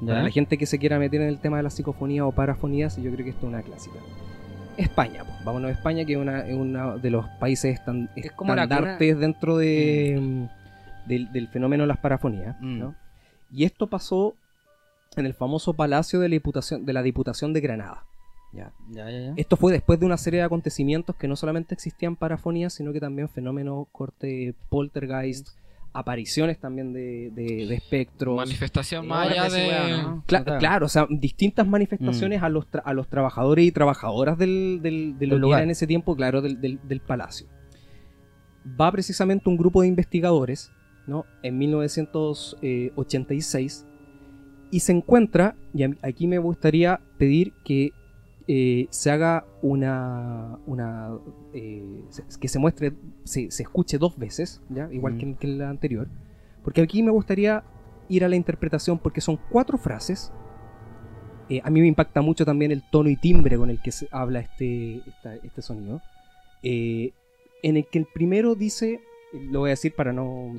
Para 0.00 0.22
la 0.22 0.30
gente 0.30 0.56
que 0.58 0.66
se 0.66 0.78
quiera 0.78 0.96
meter 1.00 1.20
en 1.22 1.28
el 1.28 1.38
tema 1.40 1.56
de 1.56 1.64
la 1.64 1.70
psicofonía 1.70 2.24
o 2.24 2.30
parafonías, 2.30 2.96
yo 2.98 3.10
creo 3.10 3.24
que 3.24 3.30
esto 3.30 3.46
es 3.46 3.52
una 3.52 3.62
clásica. 3.62 3.96
España, 4.76 5.24
pues, 5.24 5.44
vámonos 5.44 5.70
a 5.70 5.72
España, 5.72 6.04
que 6.04 6.12
es 6.12 6.18
una, 6.18 6.44
uno 6.50 6.98
de 6.98 7.10
los 7.10 7.26
países 7.40 7.74
estan- 7.80 8.08
Es 8.14 8.30
como 8.30 8.52
estandartes 8.54 9.18
dentro 9.18 9.56
de, 9.56 10.46
del, 11.06 11.32
del 11.32 11.48
fenómeno 11.48 11.82
de 11.82 11.88
las 11.88 11.98
parafonías. 11.98 12.56
Mm. 12.60 12.78
¿no? 12.78 12.94
Y 13.50 13.64
esto 13.64 13.88
pasó 13.88 14.34
en 15.16 15.26
el 15.26 15.34
famoso 15.34 15.72
Palacio 15.74 16.20
de 16.20 16.28
la 16.28 16.34
Diputación 16.34 16.84
de, 16.86 16.92
la 16.92 17.02
Diputación 17.02 17.52
de 17.52 17.60
Granada. 17.60 18.04
¿Ya? 18.52 18.72
Ya, 18.90 19.10
ya, 19.10 19.20
ya. 19.20 19.32
Esto 19.36 19.56
fue 19.56 19.72
después 19.72 19.98
de 20.00 20.06
una 20.06 20.16
serie 20.16 20.40
de 20.40 20.46
acontecimientos 20.46 21.14
que 21.16 21.28
no 21.28 21.36
solamente 21.36 21.74
existían 21.74 22.16
parafonías, 22.16 22.72
sino 22.74 22.92
que 22.92 23.00
también 23.00 23.28
fenómenos 23.28 23.86
corte 23.92 24.54
poltergeist, 24.70 25.48
apariciones 25.92 26.58
también 26.60 26.92
de, 26.92 27.30
de, 27.34 27.66
de 27.66 27.74
espectros. 27.74 28.36
Manifestación 28.36 29.02
Sí, 29.04 29.08
más 29.08 29.28
allá 29.30 29.48
de. 29.48 29.68
weón, 29.68 30.02
¿no? 30.02 30.24
Cla- 30.26 30.44
Claro. 30.44 30.58
Claro, 30.58 30.86
o 30.86 30.88
sea, 30.88 31.06
distintas 31.10 31.66
Mm. 31.66 31.70
manifestaciones 31.70 32.42
a, 32.42 32.48
los 32.48 32.70
tra- 32.70 32.82
a 32.84 32.92
los 32.94 33.08
trabajadores 33.08 33.64
y 33.64 33.72
trabajadoras 33.72 34.38
del, 34.38 34.80
del, 34.82 35.18
Del 35.18 35.30
lugar. 35.38 35.62
en 35.62 35.70
ese 35.70 35.86
tiempo, 35.86 36.14
claro, 36.14 36.40
del, 36.42 36.60
del, 36.60 36.78
del 36.86 37.00
palacio. 37.00 37.46
Va 38.80 38.92
precisamente 38.92 39.48
un 39.48 39.56
grupo 39.56 39.80
de 39.82 39.88
investigadores 39.88 40.70
¿no? 41.06 41.24
en 41.42 41.56
1986 41.58 43.86
y 44.70 44.80
se 44.80 44.92
encuentra, 44.92 45.56
y 45.72 45.84
aquí 46.02 46.26
me 46.26 46.38
gustaría 46.38 47.00
pedir 47.16 47.54
que 47.64 47.92
eh, 48.50 48.86
se 48.90 49.10
haga 49.10 49.44
una, 49.62 50.58
una 50.66 51.10
eh, 51.52 51.84
que 52.40 52.48
se 52.48 52.58
muestre, 52.58 52.94
se, 53.24 53.50
se 53.50 53.62
escuche 53.62 53.98
dos 53.98 54.16
veces, 54.18 54.62
¿ya? 54.70 54.88
igual 54.90 55.14
Mm. 55.14 55.18
que, 55.18 55.24
en- 55.26 55.34
que 55.36 55.46
en 55.46 55.58
la 55.58 55.68
anterior, 55.70 56.08
porque 56.64 56.80
aquí 56.80 57.02
me 57.02 57.10
gustaría 57.10 57.62
ir 58.08 58.24
a 58.24 58.28
la 58.28 58.36
interpretación 58.36 58.98
porque 58.98 59.20
son 59.20 59.38
cuatro 59.50 59.76
frases. 59.76 60.32
Eh, 61.50 61.60
a 61.62 61.70
mí 61.70 61.80
me 61.80 61.86
impacta 61.86 62.20
mucho 62.22 62.44
también 62.46 62.72
el 62.72 62.82
tono 62.90 63.08
y 63.10 63.16
timbre 63.16 63.56
con 63.58 63.68
el 63.70 63.80
que 63.82 63.92
se 63.92 64.08
habla 64.10 64.40
este, 64.40 64.96
esta- 65.06 65.34
este 65.36 65.60
sonido. 65.62 66.00
En 66.62 67.76
el 67.76 67.86
que 67.86 67.98
el 67.98 68.06
primero 68.06 68.54
dice, 68.54 69.00
lo 69.50 69.60
voy 69.60 69.70
a 69.70 69.72
decir 69.72 69.94
para 69.94 70.12
no, 70.12 70.52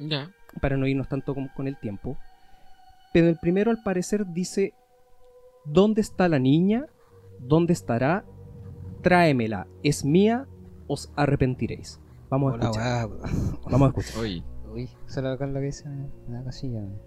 para 0.62 0.78
no 0.78 0.86
irnos 0.88 1.08
tanto 1.10 1.34
con, 1.34 1.48
con 1.50 1.68
el 1.68 1.78
tiempo. 1.80 2.18
Pero 3.14 3.28
el 3.28 3.38
primero 3.38 3.72
al 3.72 3.82
parecer 3.82 4.26
dice, 4.28 4.74
¿dónde 5.66 6.02
está 6.02 6.28
la 6.30 6.38
niña? 6.40 6.86
¿Dónde 7.40 7.74
estará? 7.74 8.26
Tráemela, 9.02 9.68
es 9.84 10.04
mía, 10.04 10.48
os 10.88 11.12
arrepentiréis. 11.16 12.00
Vamos 12.30 12.54
a 12.54 12.56
Hola, 12.56 12.64
escuchar. 12.66 13.10
Vamos 13.70 13.82
a 13.82 14.00
escuchar. 14.00 14.22
Uy. 14.24 14.44
Uy, 14.72 14.90
solo 15.08 15.38
con 15.38 15.54
lo 15.54 15.60
que 15.60 15.66
dice 15.68 15.90
me 16.28 16.36
da 16.38 16.44
cosilla. 16.44 16.80
weón. 16.80 17.00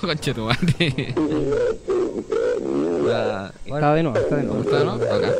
Conche 0.00 0.34
tu 0.34 0.42
madre. 0.42 1.14
La- 3.04 3.52
Está 3.64 3.94
de 3.94 4.02
nuevo, 4.02 4.18
está 4.18 4.36
de 4.36 4.46
¿Cómo 4.46 4.62
nuevo. 4.62 4.70
está, 4.70 4.84
no? 4.84 4.92
Acá. 5.16 5.32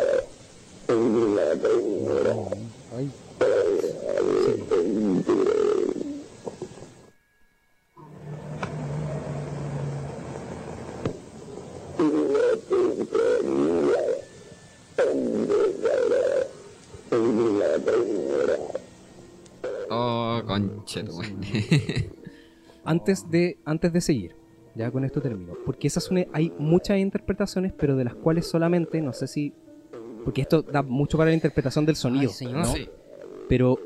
Ay. 2.97 3.11
Oh, 19.91 20.43
conche. 20.47 21.05
Antes 22.85 23.31
de, 23.31 23.59
antes 23.65 23.93
de 23.93 24.01
seguir, 24.01 24.35
ya 24.75 24.91
con 24.91 25.05
esto 25.05 25.21
termino. 25.21 25.55
Porque 25.65 25.87
esas 25.87 26.05
son, 26.05 26.27
hay 26.33 26.53
muchas 26.59 26.99
interpretaciones, 26.99 27.73
pero 27.73 27.97
de 27.97 28.05
las 28.05 28.15
cuales 28.15 28.47
solamente, 28.49 29.01
no 29.01 29.13
sé 29.13 29.27
si... 29.27 29.53
Porque 30.25 30.43
esto 30.43 30.63
da 30.63 30.83
mucho 30.83 31.19
para 31.19 31.31
la 31.31 31.35
interpretación 31.35 31.85
del 31.85 31.97
sonido. 31.97 32.31
Ay. 32.41 32.75
Sí. 32.75 32.89
pero 33.49 33.79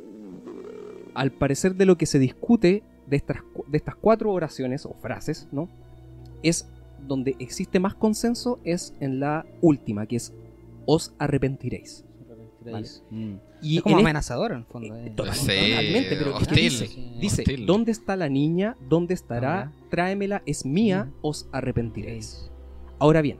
al 1.14 1.32
parecer 1.32 1.74
de 1.74 1.86
lo 1.86 1.96
que 1.96 2.04
se 2.04 2.18
discute 2.18 2.82
de 3.06 3.16
estas, 3.16 3.38
de 3.66 3.78
estas 3.78 3.96
cuatro 3.96 4.30
oraciones 4.32 4.84
o 4.84 4.92
frases, 4.92 5.48
¿no? 5.50 5.68
Es 6.42 6.68
donde 7.06 7.36
existe 7.38 7.80
más 7.80 7.94
consenso 7.94 8.58
es 8.64 8.94
en 9.00 9.18
la 9.20 9.46
última, 9.62 10.06
que 10.06 10.16
es 10.16 10.34
os 10.84 11.14
arrepentiréis. 11.18 12.05
Vale. 12.72 12.88
Mm. 13.10 13.34
Y 13.62 13.76
es 13.78 13.82
como 13.82 13.96
en 13.96 14.00
amenazador 14.04 14.52
en 14.52 14.58
el 14.58 14.64
fondo. 14.64 14.94
eh. 14.96 15.02
Sí, 15.04 15.10
totalmente, 15.10 16.16
pero 16.16 16.32
¿qué 16.32 16.42
hostil. 16.42 16.56
dice? 16.56 16.86
Sí, 16.86 17.16
Dice, 17.20 17.42
hostil. 17.42 17.66
¿dónde 17.66 17.92
está 17.92 18.16
la 18.16 18.28
niña? 18.28 18.76
¿Dónde 18.88 19.14
estará? 19.14 19.62
Ajá. 19.62 19.72
Tráemela, 19.90 20.42
es 20.46 20.64
mía, 20.66 21.10
os 21.22 21.48
arrepentiréis. 21.52 22.50
Ahora 22.98 23.20
bien, 23.22 23.38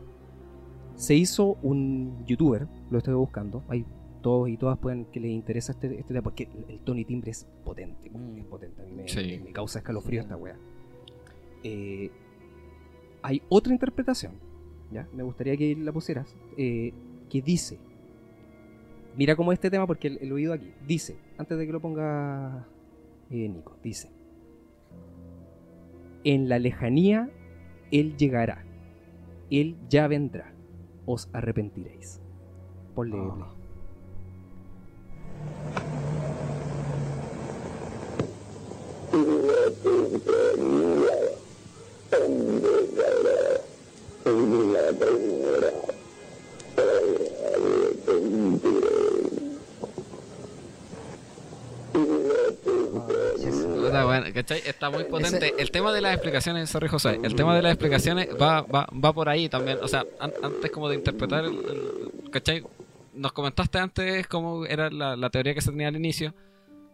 se 0.95 1.15
hizo 1.15 1.59
un 1.63 2.25
youtuber, 2.27 2.67
lo 2.91 2.99
estoy 2.99 3.15
buscando, 3.15 3.63
hay 3.69 3.85
todos 4.23 4.49
y 4.49 4.57
todas 4.57 4.79
pueden 4.79 5.05
que 5.07 5.21
les 5.21 5.31
interesa 5.31 5.73
este, 5.73 5.89
este 6.01 6.09
tema, 6.15 6.23
porque 6.23 6.45
el, 6.69 6.75
el 6.75 6.81
tono 6.81 6.99
y 7.01 7.05
timbre 7.05 7.31
es 7.31 7.47
potente, 7.65 8.11
Mm. 8.11 8.39
es 8.39 8.45
potente, 8.47 8.83
a 8.83 8.85
mí 8.85 8.93
me, 8.93 9.09
Sí. 9.09 9.41
me 9.45 9.53
causa 9.53 9.79
escalofrío 9.81 10.23
esta 10.23 10.37
wea. 10.37 10.57
Eh, 11.63 12.11
hay 13.23 13.43
otra 13.49 13.73
interpretación, 13.73 14.33
¿ya? 14.93 15.09
Me 15.13 15.23
gustaría 15.23 15.57
que 15.57 15.75
la 15.77 15.93
pusieras, 15.93 16.35
eh, 16.57 16.93
que 17.29 17.43
dice, 17.43 17.79
mira 19.17 19.37
cómo 19.37 19.53
este 19.53 19.71
tema, 19.71 19.87
porque 19.87 20.09
el, 20.09 20.19
el 20.21 20.33
oído 20.33 20.53
aquí, 20.53 20.73
dice, 20.87 21.17
antes 21.39 21.57
de 21.59 21.67
que 21.67 21.73
lo 21.73 21.81
ponga 21.81 22.67
eh, 23.31 23.49
Nico, 23.49 23.77
dice, 23.83 24.11
en 26.25 26.49
la 26.49 26.59
lejanía 26.59 27.31
Él 27.91 28.17
llegará, 28.17 28.65
Él 29.51 29.77
ya 29.89 30.07
vendrá, 30.09 30.53
os 31.07 31.29
arrepentiréis. 31.33 32.21
Ponle 32.95 33.17
Ah. 33.19 33.35
play. 33.35 33.57
Puta, 53.87 54.05
bueno, 54.05 54.27
¿cachai? 54.35 54.63
Está 54.67 54.91
muy 54.91 55.05
potente. 55.05 55.55
El 55.59 55.71
tema 55.71 55.93
de 55.93 56.01
las 56.01 56.13
explicaciones, 56.15 56.69
sorry 56.71 56.89
José, 56.89 57.19
el 57.23 57.35
tema 57.35 57.55
de 57.57 57.63
las 57.63 57.73
explicaciones 57.73 58.29
va, 58.41 58.63
va, 58.63 58.87
va 58.93 59.13
por 59.13 59.29
ahí 59.29 59.49
también. 59.49 59.79
O 59.83 59.89
sea, 59.89 60.05
an- 60.21 60.33
antes 60.43 60.71
como 60.71 60.89
de 60.89 60.97
interpretar, 60.97 61.45
el, 61.45 61.53
el- 61.53 62.31
¿cachai? 62.31 62.63
Nos 63.15 63.33
comentaste 63.33 63.79
antes 63.79 64.27
cómo 64.27 64.67
era 64.67 64.91
la, 64.91 65.17
la 65.17 65.31
teoría 65.31 65.55
que 65.55 65.61
se 65.61 65.71
tenía 65.71 65.89
al 65.89 65.97
inicio. 65.97 66.35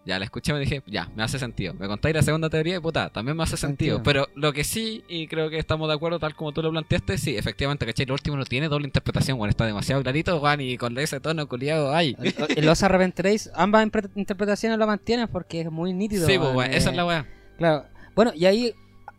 Ya 0.04 0.18
la 0.18 0.24
escuché 0.24 0.50
y 0.50 0.54
me 0.54 0.60
dije, 0.60 0.82
ya, 0.86 1.08
me 1.14 1.22
hace 1.22 1.38
sentido. 1.38 1.74
Me 1.74 1.86
contáis 1.86 2.14
la 2.14 2.22
segunda 2.22 2.50
teoría 2.50 2.76
y 2.76 2.80
puta, 2.80 3.10
también 3.10 3.36
me 3.36 3.44
hace 3.44 3.56
sentido. 3.56 3.98
Sentido. 3.98 4.02
Pero 4.02 4.28
lo 4.34 4.52
que 4.52 4.64
sí, 4.64 5.04
y 5.08 5.28
creo 5.28 5.48
que 5.48 5.58
estamos 5.58 5.88
de 5.88 5.94
acuerdo 5.94 6.18
tal 6.18 6.34
como 6.34 6.52
tú 6.52 6.60
lo 6.60 6.70
planteaste, 6.70 7.18
sí, 7.18 7.36
efectivamente, 7.36 7.86
¿cachai? 7.86 8.06
Lo 8.06 8.14
último 8.14 8.36
no 8.36 8.44
tiene 8.44 8.68
doble 8.68 8.86
interpretación, 8.86 9.38
bueno, 9.38 9.50
está 9.50 9.64
demasiado 9.64 10.02
clarito, 10.02 10.40
Juan, 10.40 10.60
y 10.60 10.76
con 10.76 10.98
ese 10.98 11.20
tono 11.20 11.46
culiado, 11.48 11.94
ay. 11.94 12.16
Los 12.56 12.82
arrepentiréis, 12.82 13.50
ambas 13.54 13.88
interpretaciones 14.16 14.78
lo 14.78 14.86
mantienen 14.86 15.28
porque 15.28 15.60
es 15.60 15.70
muy 15.70 15.92
nítido. 15.92 16.26
Sí, 16.26 16.36
pues, 16.36 16.54
weón, 16.54 16.72
esa 16.72 16.90
es 16.90 16.94
eh, 16.94 16.96
la 16.96 17.06
weá. 17.06 17.26
Claro. 17.56 17.84
Bueno, 18.16 18.32
y 18.34 18.46
ahí, 18.46 18.74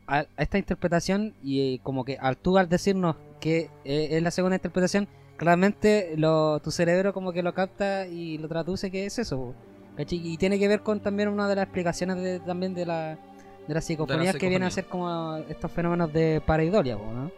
a, 0.08 0.26
esta 0.38 0.58
interpretación, 0.58 1.34
y 1.42 1.76
eh, 1.76 1.80
como 1.82 2.04
que 2.04 2.18
al 2.18 2.38
tú 2.38 2.58
al 2.58 2.68
decirnos 2.68 3.16
que 3.40 3.70
eh, 3.86 4.10
es 4.12 4.22
la 4.22 4.32
segunda 4.32 4.58
interpretación, 4.58 5.08
claramente 5.38 6.14
lo, 6.18 6.60
tu 6.60 6.72
cerebro 6.72 7.14
como 7.14 7.32
que 7.32 7.42
lo 7.42 7.54
capta 7.54 8.06
y 8.08 8.38
lo 8.38 8.48
traduce 8.48 8.92
que 8.92 9.06
es 9.06 9.18
eso. 9.18 9.56
Y 9.98 10.38
tiene 10.38 10.58
que 10.60 10.68
ver 10.68 10.82
con 10.82 11.00
también 11.00 11.30
una 11.30 11.48
de 11.48 11.56
las 11.56 11.64
explicaciones 11.66 12.18
de, 12.18 12.40
también 12.40 12.74
de 12.74 12.86
la 12.86 13.18
de 13.68 13.74
las 13.74 13.86
psicofonías 13.86 14.36
que 14.36 14.50
viene 14.50 14.66
a 14.66 14.70
ser 14.72 14.86
como 14.86 15.38
estos 15.48 15.72
fenómenos 15.72 16.12
de 16.12 16.42
pareidolia, 16.46 16.96
¿no? 16.96 17.32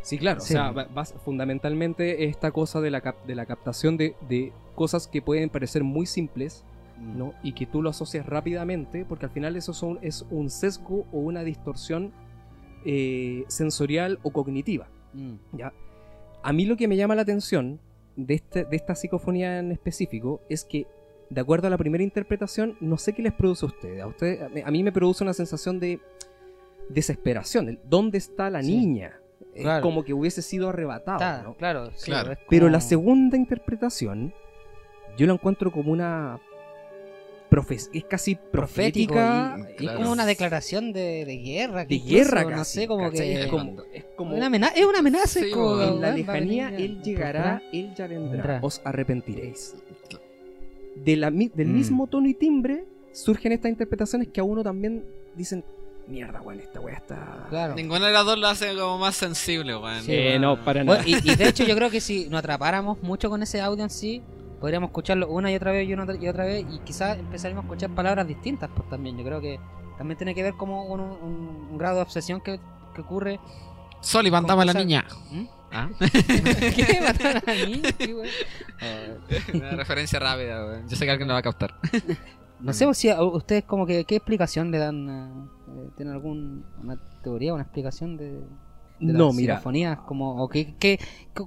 Sí, 0.00 0.16
claro. 0.18 0.38
Sí. 0.40 0.54
O 0.54 0.56
sea, 0.56 0.70
vas- 0.70 1.14
fundamentalmente 1.24 2.26
esta 2.26 2.52
cosa 2.52 2.80
de 2.80 2.90
la, 2.92 3.00
cap- 3.00 3.24
de 3.26 3.34
la 3.34 3.46
captación 3.46 3.96
de, 3.96 4.14
de 4.28 4.52
cosas 4.76 5.08
que 5.08 5.20
pueden 5.22 5.50
parecer 5.50 5.82
muy 5.82 6.06
simples, 6.06 6.64
¿no? 7.00 7.32
Y 7.42 7.52
que 7.54 7.66
tú 7.66 7.82
lo 7.82 7.90
asocias 7.90 8.24
rápidamente, 8.26 9.04
porque 9.04 9.26
al 9.26 9.32
final 9.32 9.56
eso 9.56 9.72
son, 9.72 9.98
es 10.02 10.24
un 10.30 10.50
sesgo 10.50 11.04
o 11.12 11.18
una 11.18 11.42
distorsión 11.42 12.12
eh, 12.84 13.44
sensorial 13.48 14.20
o 14.22 14.30
cognitiva. 14.30 14.86
Mm. 15.14 15.34
¿ya? 15.56 15.72
A 16.44 16.52
mí 16.52 16.64
lo 16.66 16.76
que 16.76 16.86
me 16.86 16.96
llama 16.96 17.16
la 17.16 17.22
atención 17.22 17.80
de, 18.14 18.34
este, 18.34 18.64
de 18.64 18.76
esta 18.76 18.94
psicofonía 18.94 19.58
en 19.58 19.72
específico 19.72 20.40
es 20.48 20.64
que, 20.64 20.86
de 21.30 21.40
acuerdo 21.40 21.66
a 21.66 21.70
la 21.70 21.78
primera 21.78 22.04
interpretación, 22.04 22.76
no 22.80 22.96
sé 22.98 23.12
qué 23.12 23.22
les 23.22 23.32
produce 23.32 23.64
a 23.64 23.68
ustedes. 23.68 24.00
A, 24.02 24.06
ustedes, 24.06 24.40
a 24.64 24.70
mí- 24.70 24.82
me 24.82 24.92
produce 24.92 25.24
una 25.24 25.32
sensación 25.34 25.80
de 25.80 26.00
desesperación. 26.88 27.78
¿Dónde 27.88 28.18
está 28.18 28.50
la 28.50 28.62
Sí. 28.62 28.76
niña? 28.76 29.20
Es 29.54 29.62
Claro. 29.62 29.82
como 29.82 30.04
que 30.04 30.12
hubiese 30.14 30.42
sido 30.42 30.68
arrebatado. 30.68 31.18
Está, 31.18 31.42
¿no? 31.42 31.54
claro, 31.56 31.90
sí, 31.94 32.06
Claro. 32.10 32.34
Pero 32.48 32.68
la 32.68 32.80
segunda 32.80 33.36
interpretación, 33.36 34.32
yo 35.16 35.26
la 35.26 35.32
encuentro 35.34 35.70
como 35.72 35.92
una. 35.92 36.38
profe- 37.48 37.88
es 37.94 38.04
casi 38.04 38.34
profético 38.34 39.14
profética. 39.14 39.56
y- 39.56 39.72
y 39.72 39.76
claro. 39.76 39.92
es 39.92 40.02
como 40.02 40.12
una 40.12 40.26
declaración 40.26 40.92
de, 40.92 41.24
de 41.24 41.36
guerra. 41.38 41.84
de 41.84 41.94
incluso, 41.94 42.14
guerra, 42.16 42.42
no 42.42 42.50
casi, 42.50 42.80
sé, 42.80 42.86
como 42.88 43.08
que 43.12 43.40
Es 43.40 43.46
como. 43.46 43.76
es 43.94 44.04
como- 44.16 44.34
Una 44.36 44.46
amena- 44.46 44.72
es 44.74 44.84
una 44.84 44.98
amenaza. 44.98 45.40
Sí, 45.40 45.50
como, 45.52 45.80
en 45.80 46.00
la 46.00 46.10
lejanía 46.10 46.76
él 46.76 47.00
llegará, 47.02 47.62
él 47.72 47.94
ya 47.94 48.08
vendrá, 48.08 48.32
Vendrá. 48.32 48.58
os 48.62 48.80
arrepentiréis. 48.84 49.76
De 51.04 51.16
la 51.16 51.30
mi- 51.30 51.48
del 51.48 51.68
Mm. 51.68 51.74
mismo 51.74 52.06
tono 52.06 52.28
y 52.28 52.34
timbre 52.34 52.84
surgen 53.12 53.52
estas 53.52 53.70
interpretaciones 53.70 54.28
que 54.28 54.40
a 54.40 54.44
uno 54.44 54.62
también 54.62 55.04
dicen, 55.36 55.64
mierda, 56.08 56.40
weón, 56.40 56.60
esta 56.60 56.80
weá 56.80 56.96
está... 56.96 57.46
Claro. 57.50 57.74
Ninguna 57.74 58.06
de 58.06 58.12
las 58.12 58.24
dos 58.24 58.38
lo 58.38 58.46
hace 58.46 58.74
como 58.76 58.98
más 58.98 59.16
sensible, 59.16 59.76
weón. 59.76 60.02
Sí, 60.02 60.12
Eh, 60.12 60.38
no, 60.38 60.62
para 60.64 60.84
Bueno, 60.84 61.02
nada. 61.02 61.08
y, 61.08 61.30
y 61.32 61.34
de 61.36 61.48
hecho 61.48 61.64
yo 61.64 61.74
creo 61.74 61.90
que 61.90 62.00
si 62.00 62.28
nos 62.28 62.38
atrapáramos 62.40 63.02
mucho 63.02 63.28
con 63.30 63.42
ese 63.42 63.60
audio 63.60 63.82
en 63.84 63.90
sí, 63.90 64.22
podríamos 64.60 64.88
escucharlo 64.88 65.28
una 65.28 65.50
y 65.50 65.56
otra 65.56 65.72
vez 65.72 65.88
y 65.88 65.92
una 65.92 66.06
y 66.14 66.28
otra 66.28 66.44
vez 66.44 66.64
y 66.72 66.78
quizás 66.80 67.18
empezaremos 67.18 67.64
a 67.64 67.66
escuchar 67.66 67.90
palabras 67.90 68.26
distintas 68.26 68.70
pues 68.74 68.88
también 68.88 69.18
yo 69.18 69.24
creo 69.24 69.40
que 69.40 69.60
también 69.98 70.16
tiene 70.16 70.34
que 70.34 70.42
ver 70.42 70.54
como 70.54 70.88
con 70.88 71.00
un, 71.00 71.10
un- 71.10 71.68
un 71.72 71.78
grado 71.78 71.96
de 71.96 72.02
obsesión 72.02 72.40
que, 72.40 72.58
que 72.94 73.00
ocurre 73.02 73.38
Sol 74.00 74.26
y 74.26 74.30
mandamos 74.30 74.62
a 74.62 74.66
la 74.66 74.74
niña. 74.74 75.04
¿Mm? 75.30 75.44
¿Ah? 75.78 75.90
¿Qué? 76.74 77.00
¿Mataron 77.02 77.42
a 77.46 77.52
mí? 77.66 77.82
¿Qué, 77.98 78.12
güey? 78.14 78.30
Oh, 78.82 79.56
Una 79.56 79.70
referencia 79.72 80.18
rápida, 80.18 80.64
weón. 80.64 80.88
Yo 80.88 80.96
sé 80.96 81.04
que 81.04 81.10
alguien 81.10 81.28
lo 81.28 81.34
va 81.34 81.40
a 81.40 81.42
captar. 81.42 81.74
no 82.60 82.72
sé 82.72 82.92
si 82.94 83.10
a 83.10 83.22
ustedes 83.22 83.64
como 83.64 83.86
que 83.86 84.04
qué 84.04 84.16
explicación 84.16 84.70
le 84.70 84.78
dan 84.78 85.08
a- 85.10 85.48
eh, 85.68 85.90
tienen 85.96 86.14
alguna 86.14 86.62
teoría 87.22 87.52
una 87.52 87.64
explicación 87.64 88.16
de, 88.16 88.30
de 88.30 89.12
No, 89.12 89.26
las 89.26 89.34
mira. 89.34 89.54
psicofonías 89.56 89.98
como 90.00 90.42
o 90.42 90.48
qué, 90.48 90.74
qué- 90.78 90.98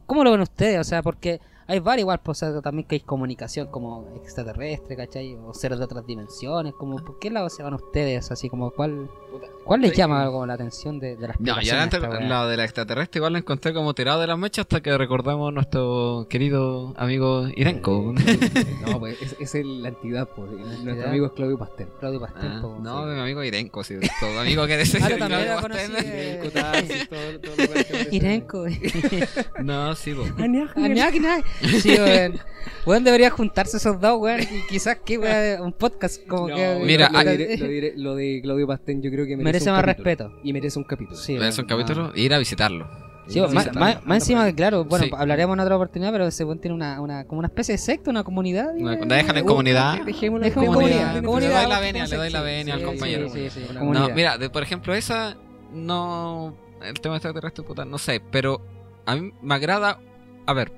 cómo 0.05 0.23
lo 0.23 0.31
ven 0.31 0.41
ustedes 0.41 0.79
o 0.79 0.83
sea 0.83 1.01
porque 1.01 1.39
hay 1.69 1.79
varios 1.79 2.01
igual 2.03 2.19
pues, 2.23 2.43
o 2.43 2.51
sea, 2.51 2.61
también 2.61 2.87
que 2.87 2.95
hay 2.95 3.01
comunicación 3.01 3.67
como 3.67 4.07
extraterrestre 4.15 4.95
¿cachai? 4.97 5.35
o 5.45 5.53
seres 5.53 5.77
de 5.79 5.85
otras 5.85 6.05
dimensiones 6.05 6.73
como 6.73 6.97
por 6.97 7.19
qué 7.19 7.29
lado 7.29 7.49
se 7.49 7.63
van 7.63 7.73
ustedes 7.75 8.31
así 8.31 8.49
como 8.49 8.71
cuál 8.71 9.09
cuál 9.63 9.81
les 9.81 9.93
llama 9.95 10.25
como 10.25 10.45
la 10.47 10.55
atención 10.55 10.99
de, 10.99 11.15
de 11.15 11.27
la 11.27 11.35
No, 11.39 11.61
ya 11.61 11.83
antes, 11.83 12.01
la 12.01 12.47
de 12.47 12.57
la 12.57 12.63
extraterrestre 12.63 13.19
igual 13.19 13.33
la 13.33 13.39
encontré 13.39 13.73
como 13.73 13.93
tirado 13.93 14.19
de 14.19 14.27
las 14.27 14.37
mechas 14.37 14.63
hasta 14.63 14.81
que 14.81 14.97
recordamos 14.97 15.49
a 15.49 15.51
nuestro 15.51 16.25
querido 16.29 16.93
amigo 16.97 17.47
Irenko. 17.55 18.13
No, 18.89 18.99
pues 18.99 19.21
es, 19.21 19.35
es 19.39 19.55
el- 19.55 19.83
la 19.83 19.89
entidad, 19.89 20.27
pues. 20.35 20.49
Nuestro 20.51 20.89
entidad. 20.89 21.09
amigo 21.09 21.25
es 21.27 21.31
Claudio 21.33 21.57
Pastel. 21.59 21.87
Claudio 21.99 22.19
Pastel 22.19 22.51
Ah, 22.51 22.61
no, 22.81 23.03
sí. 23.03 23.13
mi 23.13 23.19
amigo 23.21 23.43
Irenko, 23.43 23.83
sí. 23.83 23.95
Tu 24.19 24.25
amigo 24.39 24.65
que 24.65 24.73
Ah, 24.75 25.07
tú 25.09 25.17
también 25.17 25.47
lo 25.47 25.61
Pastel. 25.61 25.91
conocí, 25.91 26.07
eh. 26.07 26.51
todo, 27.09 27.55
todo 27.55 27.65
lo 27.65 27.73
que- 27.73 28.07
Irenko 28.15 28.65
No, 29.63 29.95
sí, 29.95 30.13
po. 30.15 30.23
Sí, 31.81 31.89
weón. 31.97 32.39
Weón, 32.85 33.03
debería 33.03 33.29
juntarse 33.29 33.77
esos 33.77 33.99
dos, 33.99 34.19
weón. 34.19 34.41
Y 34.41 34.67
quizás 34.69 34.97
que, 35.05 35.17
weón, 35.17 35.61
un 35.63 35.73
podcast 35.73 36.25
como 36.27 36.49
No, 36.49 36.55
que. 36.55 36.79
Mira, 36.83 37.09
lo, 37.09 37.19
diré- 37.19 37.57
lo 37.57 37.67
diré- 37.67 37.93
lo 37.95 38.15
de 38.15 38.39
Claudio 38.41 38.67
Pastel 38.67 39.01
yo 39.01 39.11
creo 39.11 39.25
que 39.25 39.35
merece, 39.37 39.43
merece 39.43 39.69
un 39.69 39.75
más 39.75 39.81
capítulo. 39.85 40.05
respeto. 40.05 40.39
Y 40.43 40.53
merece 40.53 40.79
un 40.79 40.85
capítulo. 40.85 41.17
Sí, 41.17 41.37
¿Ves 41.37 41.57
un 41.59 41.65
weón, 41.65 41.81
capítulo? 41.81 42.07
no. 42.07 42.15
Ir 42.15 42.33
a 42.33 42.37
visitarlo. 42.37 42.87
Sí, 43.27 43.33
Sí, 43.35 43.41
más, 43.75 43.99
encima, 44.09 44.43
que 44.47 44.55
claro, 44.55 44.85
bueno, 44.85 45.05
Sí. 45.05 45.11
hablaremos 45.15 45.53
en 45.53 45.59
otra 45.59 45.75
oportunidad, 45.75 46.11
pero 46.11 46.25
ese 46.25 46.43
weón 46.45 46.57
tiene 46.57 46.73
una, 46.73 46.99
una, 46.99 47.25
como 47.25 47.37
una 47.39 47.47
especie 47.47 47.73
de 47.73 47.77
secta, 47.77 48.09
una 48.09 48.23
comunidad. 48.23 48.73
Una- 48.75 48.93
weón. 48.95 49.07
déjala 49.07 49.39
en 49.39 49.45
Uh, 49.45 49.47
comunidad. 49.47 50.01
Dejémoslo 50.03 50.45
Dejemos 50.45 50.65
en 50.67 50.73
comunidad, 50.73 50.99
comunidad. 51.21 51.23
comunidad, 51.23 51.49
Le 51.51 51.61
doy 51.61 51.69
la 51.69 51.79
venia, 51.79 52.07
le 52.07 52.15
doy 52.15 52.29
la 52.31 52.39
sí, 52.39 52.45
venia 52.45 52.73
al 52.73 52.83
compañero. 52.83 53.29
Sí, 53.29 53.49
sí, 53.51 53.61
sí, 53.67 53.73
No, 53.73 53.79
comunidad. 53.81 54.07
No, 54.09 54.15
mira, 54.15 54.37
de- 54.39 54.49
por 54.49 54.63
ejemplo, 54.63 54.95
esa 54.95 55.37
no. 55.71 56.55
El 56.83 56.99
tema 57.01 57.17
extraterrestre, 57.17 57.63
puta, 57.63 57.85
no 57.85 57.97
sé, 57.99 58.19
pero 58.31 58.61
a 59.05 59.15
mí 59.15 59.31
me 59.43 59.53
agrada. 59.55 59.99
A 60.47 60.53
ver, 60.53 60.71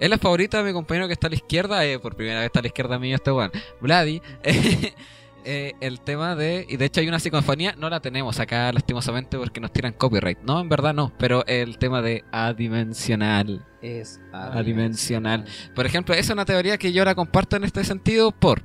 es 0.00 0.10
la 0.10 0.18
favorita 0.18 0.58
de 0.58 0.64
mi 0.64 0.72
compañero 0.72 1.06
que 1.06 1.12
está 1.12 1.26
a 1.26 1.30
la 1.30 1.36
izquierda, 1.36 1.84
eh, 1.84 1.98
por 1.98 2.16
primera 2.16 2.38
vez 2.40 2.46
está 2.46 2.60
a 2.60 2.62
la 2.62 2.68
izquierda 2.68 2.98
mío 2.98 3.14
este 3.14 3.30
weón, 3.30 3.52
Vladi. 3.80 4.22
eh, 4.42 4.94
eh, 5.44 5.74
el 5.80 6.00
tema 6.00 6.34
de. 6.34 6.66
Y 6.68 6.76
de 6.76 6.86
hecho 6.86 7.00
hay 7.00 7.08
una 7.08 7.20
psicofonía, 7.20 7.74
no 7.76 7.90
la 7.90 8.00
tenemos 8.00 8.40
acá 8.40 8.72
lastimosamente 8.72 9.36
porque 9.38 9.60
nos 9.60 9.72
tiran 9.72 9.92
copyright. 9.92 10.38
No, 10.40 10.58
en 10.58 10.68
verdad 10.68 10.94
no, 10.94 11.12
pero 11.18 11.44
el 11.46 11.78
tema 11.78 12.02
de 12.02 12.24
adimensional. 12.32 13.66
Es 13.82 14.20
Adimensional. 14.32 15.46
Por 15.74 15.86
ejemplo, 15.86 16.14
es 16.14 16.28
una 16.30 16.44
teoría 16.44 16.76
que 16.78 16.92
yo 16.92 17.04
la 17.04 17.14
comparto 17.14 17.56
en 17.56 17.64
este 17.64 17.84
sentido 17.84 18.30
por 18.32 18.62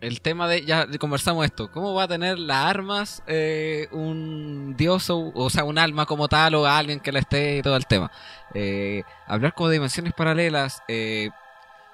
el 0.00 0.20
tema 0.20 0.48
de, 0.48 0.64
ya 0.64 0.86
conversamos 0.98 1.44
esto, 1.44 1.70
¿cómo 1.70 1.94
va 1.94 2.04
a 2.04 2.08
tener 2.08 2.38
las 2.38 2.64
armas 2.64 3.22
eh, 3.26 3.88
un 3.92 4.74
dios 4.76 5.06
o, 5.10 5.50
sea, 5.50 5.64
un 5.64 5.78
alma 5.78 6.06
como 6.06 6.28
tal 6.28 6.54
o 6.54 6.66
alguien 6.66 7.00
que 7.00 7.12
la 7.12 7.18
esté 7.18 7.58
y 7.58 7.62
todo 7.62 7.76
el 7.76 7.86
tema? 7.86 8.10
Eh, 8.54 9.02
hablar 9.26 9.54
como 9.54 9.68
de 9.68 9.74
dimensiones 9.74 10.14
paralelas, 10.14 10.82
eh, 10.88 11.30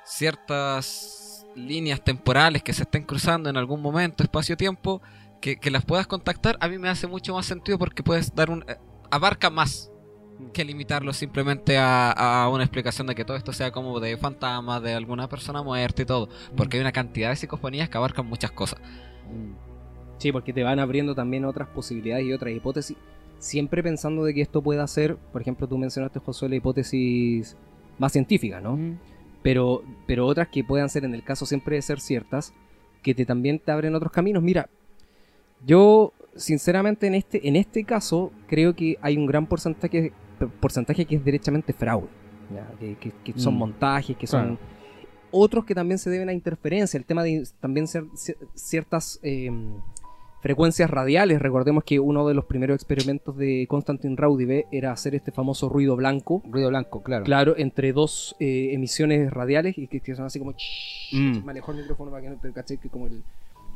ciertas 0.04 1.44
líneas 1.56 2.02
temporales 2.02 2.62
que 2.62 2.72
se 2.72 2.82
estén 2.82 3.04
cruzando 3.04 3.50
en 3.50 3.56
algún 3.56 3.82
momento, 3.82 4.22
espacio-tiempo, 4.22 5.02
que, 5.40 5.58
que 5.58 5.70
las 5.70 5.84
puedas 5.84 6.06
contactar, 6.06 6.56
a 6.60 6.68
mí 6.68 6.78
me 6.78 6.88
hace 6.88 7.06
mucho 7.06 7.34
más 7.34 7.46
sentido 7.46 7.78
porque 7.78 8.02
puedes 8.02 8.34
dar 8.34 8.50
un... 8.50 8.64
eh, 8.68 8.76
abarca 9.10 9.50
más 9.50 9.90
que 10.52 10.64
limitarlo 10.64 11.12
simplemente 11.12 11.78
a, 11.78 12.10
a 12.12 12.48
una 12.48 12.64
explicación 12.64 13.06
de 13.06 13.14
que 13.14 13.24
todo 13.24 13.36
esto 13.36 13.52
sea 13.52 13.70
como 13.70 14.00
de 14.00 14.16
fantasmas, 14.16 14.82
de 14.82 14.94
alguna 14.94 15.28
persona 15.28 15.62
muerta 15.62 16.02
y 16.02 16.04
todo. 16.04 16.28
Porque 16.56 16.76
hay 16.76 16.80
una 16.80 16.92
cantidad 16.92 17.30
de 17.30 17.36
psicofonías 17.36 17.88
que 17.88 17.96
abarcan 17.98 18.26
muchas 18.26 18.50
cosas. 18.50 18.80
Sí, 20.18 20.32
porque 20.32 20.52
te 20.52 20.62
van 20.62 20.78
abriendo 20.78 21.14
también 21.14 21.44
otras 21.44 21.68
posibilidades 21.68 22.26
y 22.26 22.32
otras 22.32 22.54
hipótesis. 22.54 22.96
Siempre 23.38 23.82
pensando 23.82 24.24
de 24.24 24.32
que 24.34 24.40
esto 24.40 24.62
pueda 24.62 24.86
ser, 24.86 25.16
por 25.16 25.42
ejemplo, 25.42 25.66
tú 25.66 25.76
mencionaste, 25.76 26.20
Josué, 26.20 26.48
la 26.48 26.56
hipótesis 26.56 27.56
más 27.98 28.12
científica, 28.12 28.60
¿no? 28.60 28.76
Mm. 28.76 28.98
Pero, 29.42 29.82
pero 30.06 30.26
otras 30.26 30.48
que 30.48 30.64
puedan 30.64 30.88
ser, 30.88 31.04
en 31.04 31.14
el 31.14 31.22
caso 31.22 31.46
siempre 31.46 31.76
de 31.76 31.82
ser 31.82 32.00
ciertas, 32.00 32.54
que 33.02 33.14
te 33.14 33.26
también 33.26 33.58
te 33.58 33.70
abren 33.70 33.94
otros 33.94 34.10
caminos. 34.10 34.42
Mira, 34.42 34.68
yo 35.64 36.12
sinceramente 36.34 37.06
en 37.06 37.14
este, 37.14 37.46
en 37.48 37.56
este 37.56 37.84
caso 37.84 38.32
creo 38.48 38.74
que 38.74 38.98
hay 39.02 39.16
un 39.16 39.26
gran 39.26 39.46
porcentaje, 39.46 40.12
porcentaje 40.60 41.04
que 41.04 41.16
es 41.16 41.24
derechamente 41.24 41.72
fraude. 41.72 42.08
¿ya? 42.54 42.66
Que, 42.78 42.94
que- 42.96 43.12
que 43.32 43.38
son 43.40 43.54
Mm. 43.54 43.58
montajes, 43.58 44.16
que 44.16 44.26
Claro. 44.26 44.48
son 44.50 44.58
otros 45.32 45.64
que 45.64 45.74
también 45.74 45.98
se 45.98 46.10
deben 46.10 46.28
a 46.28 46.32
interferencia. 46.32 46.96
El 46.98 47.04
tema 47.04 47.22
de 47.24 47.46
también 47.60 47.86
ser 47.88 48.04
ci- 48.10 48.36
ciertas 48.54 49.18
eh, 49.22 49.50
frecuencias 50.40 50.88
radiales. 50.88 51.40
Recordemos 51.42 51.82
que 51.82 51.98
uno 51.98 52.26
de 52.28 52.34
los 52.34 52.44
primeros 52.44 52.76
experimentos 52.76 53.36
de 53.36 53.66
Constantin 53.68 54.16
Raudive 54.16 54.66
era 54.70 54.92
hacer 54.92 55.14
este 55.16 55.32
famoso 55.32 55.68
ruido 55.68 55.96
blanco. 55.96 56.42
Ruido 56.48 56.68
blanco, 56.68 57.02
claro. 57.02 57.24
Claro, 57.24 57.54
entre 57.56 57.92
dos 57.92 58.36
eh, 58.38 58.70
emisiones 58.72 59.32
radiales 59.32 59.76
y 59.76 59.88
que, 59.88 59.98
que 60.00 60.14
son 60.14 60.26
así 60.26 60.38
como. 60.38 60.52
Mm. 61.12 61.48
El 61.48 61.76
micrófono 61.76 62.10
para 62.12 62.22
que 62.22 62.30
no 62.30 62.36
te 62.36 62.52
caché 62.52 62.76
que 62.76 62.88
como 62.88 63.08
el. 63.08 63.22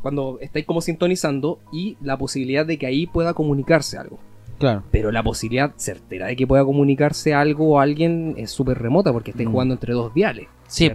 Cuando 0.02 0.38
estáis 0.40 0.64
como 0.64 0.80
sintonizando 0.80 1.58
y 1.72 1.96
la 2.00 2.16
posibilidad 2.16 2.64
de 2.64 2.78
que 2.78 2.86
ahí 2.86 3.06
pueda 3.06 3.34
comunicarse 3.34 3.98
algo. 3.98 4.18
Claro. 4.60 4.84
Pero 4.92 5.10
la 5.10 5.22
posibilidad 5.24 5.72
certera 5.76 6.26
de 6.28 6.36
que 6.36 6.46
pueda 6.46 6.64
comunicarse 6.64 7.34
algo 7.34 7.70
o 7.70 7.80
alguien 7.80 8.34
es 8.36 8.50
súper 8.52 8.78
remota 8.78 9.12
porque 9.12 9.32
estáis 9.32 9.48
Mm. 9.48 9.52
jugando 9.52 9.74
entre 9.74 9.92
dos 9.94 10.14
diales. 10.14 10.46
Sí. 10.68 10.92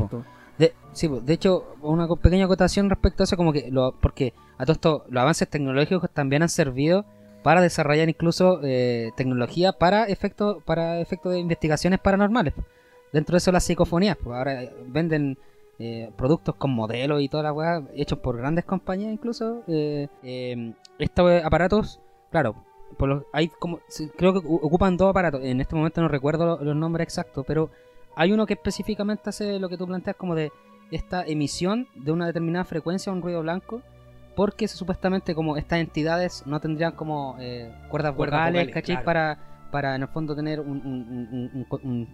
De, 0.58 0.72
sí, 0.94 1.10
de 1.10 1.34
hecho, 1.34 1.76
una 1.82 2.08
pequeña 2.08 2.46
acotación 2.46 2.90
respecto 2.90 3.24
a 3.24 3.26
eso, 3.26 3.36
como 3.36 3.52
que 3.52 3.70
lo, 3.72 3.94
porque 4.00 4.34
a 4.58 4.64
todo 4.66 4.74
esto, 4.74 5.06
los 5.10 5.22
avances 5.22 5.50
tecnológicos 5.50 6.10
también 6.14 6.44
han 6.44 6.50
servido 6.50 7.04
para 7.44 7.60
desarrollar 7.60 8.08
incluso 8.08 8.62
eh, 8.64 9.12
tecnología 9.18 9.74
para 9.74 10.06
efectos 10.06 10.64
para 10.64 11.02
efectos 11.02 11.34
de 11.34 11.40
investigaciones 11.40 12.00
paranormales. 12.00 12.54
Dentro 13.12 13.34
de 13.34 13.38
eso 13.40 13.52
las 13.52 13.64
psicofonías, 13.66 14.16
pues 14.24 14.36
ahora 14.38 14.64
eh, 14.64 14.74
venden 14.88 15.38
eh, 15.80 16.10
productos 16.16 16.56
con 16.56 16.72
modelos 16.72 17.22
y 17.22 17.28
toda 17.30 17.44
la 17.44 17.52
weá, 17.54 17.82
hechos 17.96 18.20
por 18.20 18.38
grandes 18.38 18.64
compañías 18.64 19.12
incluso. 19.12 19.64
eh, 19.68 20.08
eh, 20.24 20.72
estos 21.00 21.44
aparatos, 21.44 22.00
claro, 22.32 22.56
por 22.98 23.10
los- 23.10 23.24
hay 23.34 23.48
como, 23.50 23.80
creo 24.16 24.34
que 24.34 24.40
ocupan 24.48 24.98
dos 24.98 25.10
aparatos, 25.10 25.42
en 25.44 25.60
este 25.62 25.76
momento 25.76 26.02
no 26.02 26.08
recuerdo 26.08 26.46
lo- 26.46 26.64
los 26.64 26.76
nombres 26.76 27.06
exactos, 27.08 27.44
pero 27.48 27.70
hay 28.16 28.32
uno 28.32 28.46
que 28.46 28.54
específicamente 28.54 29.30
hace 29.30 29.60
lo 29.60 29.68
que 29.70 29.78
tú 29.78 29.86
planteas 29.86 30.16
como 30.16 30.36
de 30.36 30.52
esta 30.92 31.24
emisión 31.26 31.88
de 31.96 32.12
una 32.12 32.28
determinada 32.28 32.64
frecuencia, 32.64 33.12
un 33.12 33.22
ruido 33.22 33.42
blanco, 33.42 33.82
porque 34.36 34.68
supuestamente 34.68 35.34
como 35.34 35.58
estas 35.58 35.80
entidades 35.80 36.44
no 36.46 36.60
tendrían 36.60 36.92
como 36.94 37.36
eh, 37.40 37.74
cuerdas 37.90 38.14
Cuerdas 38.14 38.40
vocales, 38.42 38.54
vocales, 38.68 38.74
¿cachai? 38.74 38.96
claro. 38.96 39.06
Para, 39.06 39.38
para 39.72 39.96
en 39.96 40.02
el 40.04 40.08
fondo 40.10 40.36
tener 40.36 40.60
un, 40.60 40.70
un- 41.82 42.08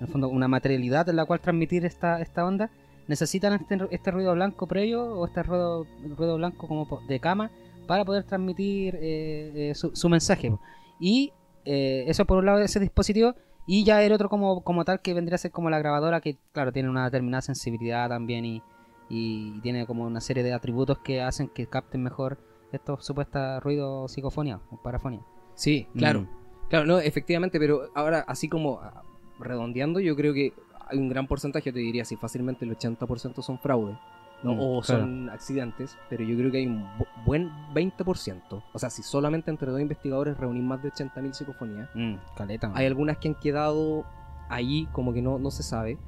en 0.00 0.06
el 0.06 0.08
fondo 0.08 0.28
una 0.28 0.46
materialidad 0.48 1.08
en 1.08 1.16
la 1.16 1.24
cual 1.24 1.40
transmitir 1.40 1.84
esta, 1.84 2.20
esta 2.20 2.44
onda, 2.44 2.70
necesitan 3.08 3.54
este, 3.54 3.78
este 3.90 4.10
ruido 4.10 4.32
blanco 4.34 4.66
previo 4.66 5.02
o 5.04 5.26
este 5.26 5.42
ruido, 5.42 5.86
ruido 6.16 6.36
blanco 6.36 6.68
como 6.68 6.86
de 7.08 7.18
cama 7.20 7.50
para 7.88 8.04
poder 8.04 8.22
transmitir 8.22 8.94
eh, 8.94 9.70
eh, 9.70 9.74
su, 9.74 9.90
su 9.96 10.08
mensaje. 10.08 10.52
Y 11.00 11.32
eh, 11.64 12.04
eso 12.06 12.24
por 12.24 12.38
un 12.38 12.46
lado 12.46 12.58
de 12.58 12.66
ese 12.66 12.78
dispositivo. 12.78 13.34
Y 13.66 13.84
ya 13.84 14.02
el 14.02 14.12
otro 14.12 14.28
como, 14.28 14.62
como 14.62 14.84
tal 14.84 15.00
que 15.00 15.12
vendría 15.12 15.34
a 15.34 15.38
ser 15.38 15.50
como 15.50 15.68
la 15.68 15.78
grabadora 15.78 16.20
que 16.20 16.38
claro 16.52 16.72
tiene 16.72 16.88
una 16.88 17.04
determinada 17.04 17.42
sensibilidad 17.42 18.08
también 18.08 18.44
y, 18.44 18.62
y 19.10 19.60
tiene 19.60 19.84
como 19.86 20.04
una 20.04 20.20
serie 20.20 20.42
de 20.42 20.54
atributos 20.54 20.98
que 21.00 21.20
hacen 21.20 21.48
que 21.48 21.66
capten 21.66 22.02
mejor 22.02 22.38
estos 22.72 23.04
supuestos 23.04 23.62
ruidos 23.62 24.12
psicofonía 24.12 24.60
o 24.70 24.80
parafonía. 24.80 25.20
Sí, 25.54 25.86
claro. 25.94 26.22
Mm. 26.22 26.28
Claro, 26.68 26.86
no, 26.86 26.98
efectivamente, 26.98 27.58
pero 27.58 27.90
ahora, 27.94 28.24
así 28.28 28.48
como 28.48 28.80
ah, 28.80 29.02
redondeando, 29.38 30.00
yo 30.00 30.14
creo 30.16 30.34
que 30.34 30.52
hay 30.86 30.98
un 30.98 31.08
gran 31.08 31.26
porcentaje, 31.26 31.72
te 31.72 31.78
diría, 31.78 32.04
si 32.04 32.16
fácilmente 32.16 32.64
el 32.64 32.76
80% 32.76 33.42
son 33.42 33.58
fraude. 33.58 33.98
¿No? 34.42 34.54
Mm, 34.54 34.58
o 34.60 34.80
claro. 34.82 35.00
son 35.02 35.30
accidentes, 35.30 35.96
pero 36.08 36.22
yo 36.24 36.36
creo 36.36 36.50
que 36.50 36.58
hay 36.58 36.66
un 36.66 36.82
bu- 36.98 37.06
buen 37.24 37.50
20%. 37.74 38.62
O 38.72 38.78
sea, 38.78 38.90
si 38.90 39.02
solamente 39.02 39.50
entre 39.50 39.70
dos 39.70 39.80
investigadores 39.80 40.36
reunís 40.38 40.62
más 40.62 40.82
de 40.82 40.90
80.000 40.90 41.32
psicofonías, 41.34 41.88
caleta. 42.36 42.70
hay 42.74 42.86
algunas 42.86 43.18
que 43.18 43.28
han 43.28 43.34
quedado 43.34 44.04
ahí 44.48 44.86
como 44.92 45.12
que 45.12 45.22
no, 45.22 45.38
no 45.38 45.50
se 45.50 45.62
sabe. 45.62 45.98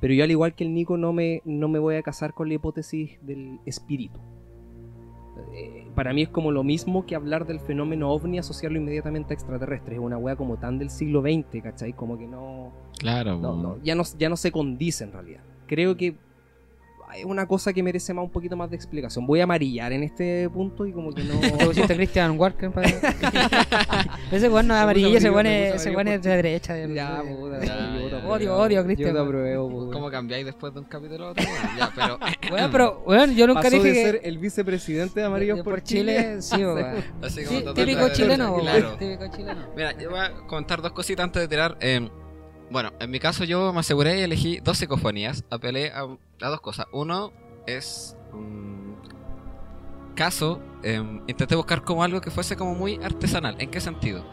Pero 0.00 0.12
yo 0.14 0.24
al 0.24 0.30
igual 0.30 0.54
que 0.54 0.64
el 0.64 0.74
Nico 0.74 0.96
no 0.98 1.12
me, 1.12 1.40
no 1.44 1.68
me 1.68 1.78
voy 1.78 1.96
a 1.96 2.02
casar 2.02 2.34
con 2.34 2.48
la 2.48 2.54
hipótesis 2.54 3.18
del 3.22 3.58
espíritu. 3.64 4.18
eh, 5.54 5.86
para 5.94 6.12
mí 6.12 6.22
es 6.22 6.28
como 6.28 6.50
lo 6.52 6.62
mismo 6.64 7.06
que 7.06 7.14
hablar 7.14 7.46
del 7.46 7.60
fenómeno 7.60 8.10
ovni 8.10 8.38
asociarlo 8.38 8.78
inmediatamente 8.78 9.32
a 9.32 9.34
extraterrestres. 9.34 9.98
Es 9.98 10.04
una 10.04 10.18
wea 10.18 10.36
como 10.36 10.56
tan 10.56 10.78
del 10.78 10.90
siglo 10.90 11.22
XX, 11.22 11.62
¿cachai? 11.62 11.92
Como 11.92 12.18
que 12.18 12.26
no, 12.26 12.72
Claro, 12.98 13.38
no, 13.38 13.78
ya, 13.82 13.94
no 13.94 14.02
ya 14.18 14.28
no 14.28 14.36
se 14.36 14.50
condice 14.52 15.04
en 15.04 15.12
realidad. 15.12 15.40
Creo 15.66 15.96
que 15.96 16.16
es 17.16 17.24
una 17.24 17.46
cosa 17.46 17.72
que 17.72 17.82
merece 17.82 18.12
más 18.14 18.24
un 18.24 18.30
poquito 18.30 18.56
más 18.56 18.70
de 18.70 18.76
explicación. 18.76 19.26
Voy 19.26 19.40
a 19.40 19.44
amarillar 19.44 19.92
en 19.92 20.02
este 20.02 20.48
punto 20.50 20.84
y 20.86 20.92
como 20.92 21.12
que 21.12 21.22
no... 21.24 21.38
Te 21.58 21.66
pusiste 21.66 21.94
Christian 21.94 22.38
Walker 22.38 22.70
para... 22.70 22.88
ese 24.32 24.48
weón 24.48 24.66
no 24.66 24.74
es 24.74 24.80
amarillo, 24.80 25.16
ese 25.16 25.30
weón 25.30 25.46
es, 25.46 25.84
de 26.22 26.28
la 26.28 26.36
derecha. 26.36 26.74
del- 26.74 26.94
Ya, 26.94 27.22
de- 27.22 27.34
puta, 27.34 27.64
yo. 27.64 28.28
Odio, 28.28 28.56
odio, 28.56 28.80
Yo 28.80 28.84
Cristian. 28.84 29.12
te 29.14 29.18
apruebo, 29.20 29.68
puta. 29.70 29.92
¿Cómo 29.92 30.10
cambiáis 30.10 30.44
después 30.46 30.72
de 30.74 30.80
un 30.80 30.86
capítulo 30.86 31.26
a 31.26 31.30
otro? 31.30 31.44
Bueno, 31.44 31.68
ya, 31.78 31.92
pero 31.94 32.18
Weón, 32.54 32.70
pero, 32.72 33.02
weón, 33.06 33.34
yo 33.34 33.46
nunca 33.46 33.62
Pasó 33.62 33.76
dije 33.76 33.88
de 33.88 33.94
que... 33.94 34.02
ser 34.02 34.20
el 34.24 34.38
vicepresidente 34.38 35.20
de 35.20 35.26
Amarillos 35.26 35.58
de- 35.58 35.64
por, 35.64 35.82
Chile. 35.82 36.40
sí, 36.42 36.56
weón. 36.64 37.04
así 37.22 37.44
como 37.44 37.58
Sí, 37.60 37.66
típico 37.74 38.08
chileno, 38.10 38.52
weón. 38.52 38.62
Claro. 38.62 38.96
Típico 38.98 39.26
chileno. 39.36 39.66
Mira, 39.76 39.92
yo 39.98 40.10
voy 40.10 40.18
a 40.20 40.32
comentar 40.46 40.82
dos 40.82 40.92
cositas 40.92 41.24
antes 41.24 41.42
de 41.42 41.48
tirar. 41.48 41.76
eh, 41.80 42.08
bueno, 42.70 42.92
en 43.00 43.10
mi 43.10 43.20
caso 43.20 43.44
yo 43.44 43.72
me 43.72 43.80
aseguré 43.80 44.18
y 44.18 44.22
elegí 44.22 44.60
dos 44.60 44.78
psicofonías. 44.78 45.44
Apelé 45.50 45.90
a, 45.92 46.02
a 46.40 46.48
dos 46.48 46.60
cosas. 46.60 46.86
Uno 46.92 47.32
es 47.66 48.16
un 48.32 48.96
caso, 50.14 50.60
eh, 50.82 51.02
intenté 51.26 51.56
buscar 51.56 51.82
como 51.82 52.04
algo 52.04 52.20
que 52.20 52.30
fuese 52.30 52.56
como 52.56 52.74
muy 52.74 52.96
artesanal. 53.02 53.56
¿En 53.60 53.70
qué 53.70 53.80
sentido? 53.80 54.24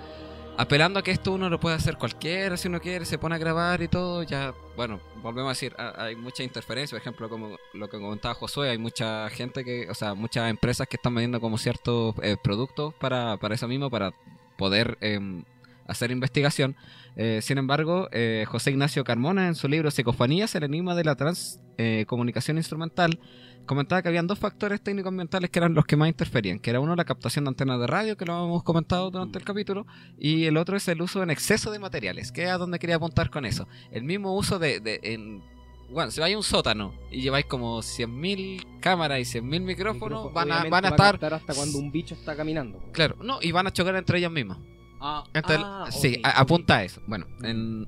Apelando 0.57 0.99
a 0.99 1.03
que 1.03 1.11
esto 1.11 1.31
uno 1.31 1.49
lo 1.49 1.59
puede 1.59 1.75
hacer 1.77 1.97
cualquiera 1.97 2.57
si 2.57 2.67
uno 2.67 2.81
quiere, 2.81 3.05
se 3.05 3.17
pone 3.17 3.35
a 3.35 3.37
grabar 3.37 3.81
y 3.81 3.87
todo, 3.87 4.21
ya, 4.23 4.53
bueno, 4.75 4.99
volvemos 5.23 5.47
a 5.49 5.53
decir, 5.53 5.73
ha- 5.79 6.03
hay 6.03 6.15
mucha 6.15 6.43
interferencia, 6.43 6.95
por 6.95 7.01
ejemplo, 7.01 7.29
como 7.29 7.55
lo 7.73 7.89
que 7.89 7.97
comentaba 7.97 8.35
Josué, 8.35 8.69
hay 8.69 8.77
mucha 8.77 9.29
gente 9.29 9.63
que, 9.63 9.89
o 9.89 9.93
sea, 9.95 10.13
muchas 10.13 10.49
empresas 10.49 10.87
que 10.87 10.97
están 10.97 11.15
vendiendo 11.15 11.39
como 11.39 11.57
ciertos 11.57 12.13
eh, 12.21 12.35
productos 12.43 12.93
para, 12.95 13.37
para 13.37 13.55
eso 13.55 13.67
mismo, 13.67 13.89
para 13.89 14.11
poder 14.57 14.97
em, 15.01 15.43
hacer 15.91 16.11
investigación. 16.11 16.75
Eh, 17.15 17.39
sin 17.41 17.57
embargo, 17.57 18.07
eh, 18.11 18.45
José 18.47 18.71
Ignacio 18.71 19.03
Carmona 19.03 19.47
en 19.47 19.55
su 19.55 19.67
libro 19.67 19.91
Psicofonías, 19.91 20.53
el 20.55 20.63
enigma 20.63 20.95
de 20.95 21.03
la 21.03 21.15
transcomunicación 21.15 22.57
instrumental, 22.57 23.19
comentaba 23.65 24.01
que 24.01 24.07
habían 24.09 24.27
dos 24.27 24.39
factores 24.39 24.81
técnico-ambientales 24.81 25.49
que 25.49 25.59
eran 25.59 25.73
los 25.73 25.85
que 25.85 25.95
más 25.95 26.07
interferían, 26.09 26.59
que 26.59 26.69
era 26.71 26.79
uno 26.79 26.95
la 26.95 27.05
captación 27.05 27.45
de 27.45 27.49
antenas 27.49 27.79
de 27.79 27.87
radio, 27.87 28.17
que 28.17 28.25
lo 28.25 28.43
hemos 28.45 28.63
comentado 28.63 29.11
durante 29.11 29.37
el 29.37 29.45
capítulo, 29.45 29.85
y 30.17 30.45
el 30.45 30.57
otro 30.57 30.75
es 30.77 30.87
el 30.87 31.01
uso 31.01 31.21
en 31.21 31.29
exceso 31.29 31.71
de 31.71 31.79
materiales, 31.79 32.31
que 32.31 32.43
es 32.45 32.49
a 32.49 32.57
donde 32.57 32.79
quería 32.79 32.95
apuntar 32.95 33.29
con 33.29 33.45
eso. 33.45 33.67
El 33.91 34.03
mismo 34.03 34.35
uso 34.35 34.57
de... 34.59 34.79
de- 34.79 34.99
en, 35.03 35.43
bueno, 35.91 36.09
si 36.09 36.21
vais 36.21 36.33
a 36.33 36.37
un 36.37 36.43
sótano 36.43 36.93
y 37.11 37.21
lleváis 37.21 37.45
como 37.47 37.79
100.000 37.79 38.79
cámaras 38.79 39.19
y 39.19 39.23
100.000 39.39 39.59
micrófonos, 39.61 40.31
van 40.33 40.49
a, 40.51 40.63
van 40.69 40.85
a 40.85 40.89
va 40.91 40.95
estar... 41.09 41.33
hasta 41.33 41.53
cuando 41.53 41.77
un 41.79 41.91
bicho 41.91 42.15
está 42.15 42.33
caminando. 42.35 42.81
Claro, 42.93 43.17
no, 43.21 43.39
y 43.41 43.51
van 43.51 43.67
a 43.67 43.73
chocar 43.73 43.95
entre 43.97 44.17
ellas 44.19 44.31
mismas. 44.31 44.57
Ah, 45.01 45.23
Entonces, 45.33 45.95
sí, 45.95 46.21
a- 46.23 46.39
apunta 46.41 46.77
a 46.77 46.83
eso. 46.83 47.01
Bueno, 47.07 47.25
en- 47.43 47.87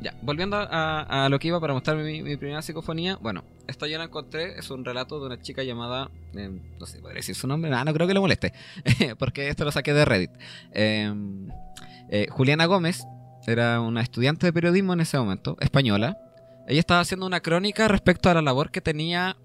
ya, 0.00 0.14
volviendo 0.22 0.56
a, 0.58 1.24
a 1.24 1.28
lo 1.30 1.38
que 1.38 1.48
iba 1.48 1.58
para 1.60 1.72
mostrar 1.72 1.96
mi, 1.96 2.22
mi 2.22 2.36
primera 2.36 2.60
psicofonía, 2.60 3.16
bueno, 3.22 3.42
esta 3.66 3.86
yo 3.86 3.96
la 3.96 4.04
encontré, 4.04 4.58
es 4.58 4.70
un 4.70 4.84
relato 4.84 5.18
de 5.20 5.26
una 5.26 5.40
chica 5.40 5.62
llamada, 5.62 6.10
eh, 6.34 6.50
no 6.78 6.84
sé, 6.86 6.98
podría 7.00 7.16
decir 7.20 7.34
su 7.34 7.46
nombre, 7.46 7.72
Ah, 7.72 7.84
no 7.84 7.94
creo 7.94 8.06
que 8.06 8.12
le 8.14 8.20
moleste, 8.20 8.52
porque 9.18 9.48
esto 9.48 9.64
lo 9.64 9.72
saqué 9.72 9.94
de 9.94 10.04
Reddit. 10.04 10.30
Eh, 10.72 11.10
eh, 12.10 12.26
Juliana 12.30 12.66
Gómez 12.66 13.04
era 13.46 13.80
una 13.80 14.02
estudiante 14.02 14.46
de 14.46 14.52
periodismo 14.52 14.92
en 14.92 15.00
ese 15.00 15.16
momento, 15.18 15.56
española. 15.60 16.18
Ella 16.68 16.80
estaba 16.80 17.00
haciendo 17.00 17.24
una 17.26 17.40
crónica 17.40 17.88
respecto 17.88 18.28
a 18.28 18.34
la 18.34 18.42
labor 18.42 18.70
que 18.70 18.80
tenía 18.82 19.36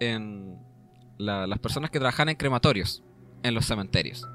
en 0.00 0.58
la- 1.18 1.46
las 1.46 1.58
personas 1.60 1.90
que 1.90 1.98
trabajan 1.98 2.28
en 2.28 2.36
crematorios, 2.36 3.02
en 3.42 3.54
los 3.54 3.64
cementerios. 3.66 4.26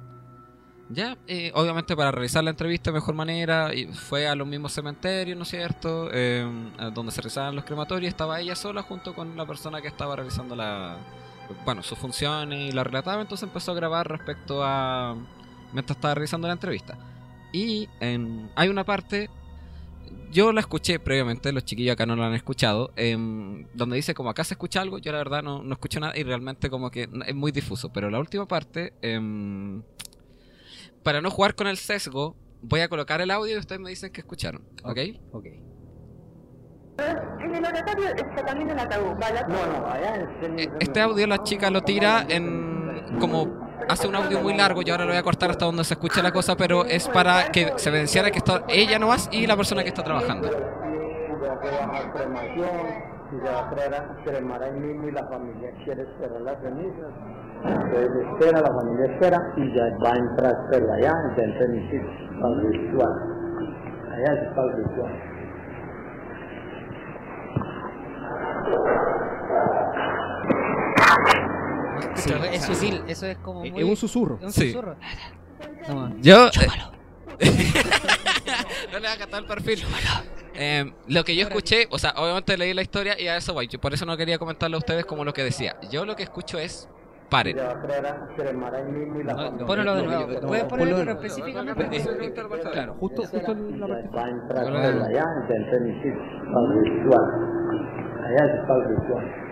Ya, 0.92 1.20
eh, 1.28 1.52
obviamente 1.54 1.96
para 1.96 2.10
realizar 2.10 2.44
la 2.44 2.50
entrevista 2.50 2.90
de 2.90 2.96
mejor 2.96 3.14
manera, 3.14 3.70
fue 3.94 4.28
a 4.28 4.34
los 4.34 4.48
mismos 4.48 4.74
cementerios, 4.74 5.38
¿no 5.38 5.44
es 5.44 5.50
cierto? 5.50 6.10
Eh, 6.12 6.44
donde 6.96 7.12
se 7.12 7.22
realizaban 7.22 7.56
los 7.56 7.64
crematorios, 7.64 8.10
estaba 8.10 8.40
ella 8.40 8.56
sola 8.56 8.82
junto 8.82 9.14
con 9.14 9.38
la 9.38 9.46
persona 9.46 9.84
que 9.84 9.88
estaba 9.88 10.16
realizando 10.16 10.56
la, 10.56 10.98
bueno, 11.64 11.84
sus 11.84 11.98
funciones 12.00 12.70
y 12.70 12.72
la 12.72 12.84
relataba, 12.84 13.22
entonces 13.22 13.48
empezó 13.48 13.72
a 13.72 13.76
grabar 13.76 14.08
respecto 14.10 14.64
a, 14.64 15.16
mientras 15.74 15.96
estaba 15.96 16.16
realizando 16.16 16.48
la 16.48 16.54
entrevista. 16.54 16.98
Y 17.54 17.88
en, 18.00 18.50
hay 18.56 18.70
una 18.70 18.84
parte, 18.84 19.30
yo 20.32 20.52
la 20.52 20.62
escuché 20.62 20.98
previamente, 20.98 21.52
los 21.52 21.66
chiquillos 21.66 21.94
acá 21.94 22.08
no 22.08 22.16
la 22.16 22.26
han 22.28 22.34
escuchado, 22.34 22.94
em, 22.96 23.68
donde 23.76 23.96
dice 23.96 24.16
como 24.16 24.32
acá 24.32 24.44
se 24.44 24.56
escucha 24.56 24.82
algo, 24.82 24.98
yo 24.98 25.12
la 25.12 25.20
verdad 25.20 25.44
no, 25.44 25.62
no 25.62 25.74
escucho 25.74 26.00
nada 26.00 26.18
y 26.18 26.24
realmente 26.24 26.68
como 26.72 26.90
que 26.90 27.08
es 27.28 27.36
muy 27.36 27.52
difuso, 27.52 27.94
pero 27.94 28.10
la 28.10 28.20
última 28.20 28.48
parte... 28.48 28.94
em, 29.04 29.84
para 31.04 31.22
no 31.22 31.30
jugar 31.32 31.56
con 31.56 31.68
el 31.68 31.78
sesgo, 31.78 32.36
voy 32.62 32.82
a 32.82 32.89
colocar 32.89 33.22
el 33.22 33.32
audio 33.32 33.56
y 33.56 33.60
ustedes 33.60 33.80
me 33.82 33.89
dicen 33.89 34.12
que 34.12 34.22
escucharon, 34.22 34.64
¿ok? 34.84 34.97
Ok. 35.32 35.45
En 37.41 37.56
el 37.56 37.66
oratorio 37.66 38.10
está 38.10 38.45
también 38.45 38.70
el 38.72 38.80
ataúd, 38.80 39.16
¿vale? 39.20 39.41
No, 39.47 39.66
no, 39.80 39.88
allá 39.88 40.30
Eh, 40.58 40.70
Este 40.82 41.00
audio 41.02 41.28
la 41.28 41.41
chica 41.43 41.70
lo 41.70 41.82
tira 41.82 42.26
en 42.28 43.18
como 43.20 43.70
hace 43.88 44.08
un 44.08 44.16
audio 44.16 44.41
muy 44.41 44.56
largo 44.56 44.82
y 44.86 44.89
ahora 44.89 45.06
lo 45.06 45.12
voy 45.12 45.18
a 45.18 45.24
cortar 45.24 45.50
hasta 45.50 45.66
donde 45.66 45.84
se 45.86 45.93
escuche 45.93 46.22
la 46.22 46.32
cosa, 46.32 46.56
pero 46.58 46.86
es 46.86 47.08
para 47.08 47.50
que 47.52 47.74
se 47.78 47.89
evidenciara 47.89 48.30
que 48.32 48.39
está 48.39 48.66
ella 48.68 49.00
nomás 49.00 49.30
y 49.32 49.47
la 49.47 49.56
persona 49.56 49.82
que 49.82 49.89
está 49.89 50.04
trabajando. 50.04 50.50
Va 53.38 53.40
a 53.40 53.44
y 53.44 53.48
se 53.48 53.54
va 53.54 53.60
a 53.60 53.70
crear- 53.70 54.24
cremar 54.24 54.64
ahí 54.64 54.80
mismo 54.80 55.08
y 55.08 55.12
la 55.12 55.26
familia 55.28 55.72
quiere 55.84 56.04
esperar 56.04 56.42
las 56.42 56.58
cenizas. 56.62 57.12
Entonces 57.64 58.10
espera, 58.34 58.62
la 58.62 58.74
familia 58.74 59.06
espera 59.14 59.54
y 59.58 59.74
ya 59.76 59.84
va 60.04 60.14
a 60.14 60.18
entrar 60.18 60.56
pero 60.72 60.94
allá, 60.94 61.14
ya 61.38 61.44
entra 61.44 61.66
en 61.66 61.72
mi 61.74 61.82
sitio, 61.90 62.10
para 62.42 62.54
el 62.54 62.74
ritual. 62.74 63.14
Allá 64.12 64.34
es 64.34 64.56
para 64.56 64.68
el 64.72 64.78
ritual. 64.84 65.14
Es 72.52 72.64
sutil, 72.64 73.04
eso 73.08 73.26
es 73.26 73.38
como 73.38 73.64
Es 73.64 73.72
muy... 73.72 73.84
un 73.84 73.96
susurro. 73.96 74.38
es 74.40 74.46
un 74.46 74.52
Sí. 74.54 74.72
susurro. 74.72 74.96
Toma. 75.88 76.12
Yo. 76.22 76.48
eh, 76.48 76.52
no 78.92 79.00
le 79.00 79.08
va 79.08 79.14
a 79.14 79.18
cantar 79.18 79.42
el 79.42 79.46
perfil. 79.48 79.84
Eh, 80.62 80.91
lo 81.07 81.24
que 81.24 81.38
yo 81.38 81.43
escuché, 81.43 81.88
o 81.89 81.97
sea, 81.97 82.14
obviamente 82.18 82.57
leí 82.57 82.74
la 82.74 82.82
historia 82.82 83.18
y 83.18 83.28
a 83.28 83.38
eso 83.38 83.53
voy. 83.53 83.68
Yo 83.68 83.80
por 83.80 83.93
eso 83.93 84.05
no 84.05 84.18
quería 84.18 84.38
comentarlo 84.38 84.76
a 84.76 84.80
ustedes 84.80 85.05
como 85.05 85.24
lo 85.24 85.32
que 85.32 85.41
decía. 85.41 85.78
Yo 85.89 86.05
lo 86.05 86.18
que 86.18 86.24
escucho 86.24 86.60
es. 86.60 86.89
Paren. 87.30 87.55
No, 87.55 87.64
ponelo 89.66 89.95
de 89.95 90.03
nuevo. 90.03 90.28
no, 90.28 90.47
¿Puedes 90.47 90.64
ponerlo 90.66 91.12
específicamente? 91.12 91.84
Eh, 91.95 92.03
eh, 92.03 92.34
Claro, 92.74 92.95
justo, 92.95 93.22
justo 93.22 93.51
en 93.51 93.80
la 93.80 93.88
parte. 93.88 94.10
va 94.10 94.26
a 94.26 94.30
entrar 94.30 94.66
Hola. 94.66 94.82
pero 94.82 95.03
allá, 95.05 95.26
sitio, 95.47 96.18
para 96.51 96.66
el 96.66 96.84
ritual. 96.84 97.26
Allá 98.26 98.45
es 98.45 98.68
para 98.68 98.80
el 98.80 98.97
ritual. 98.97 99.49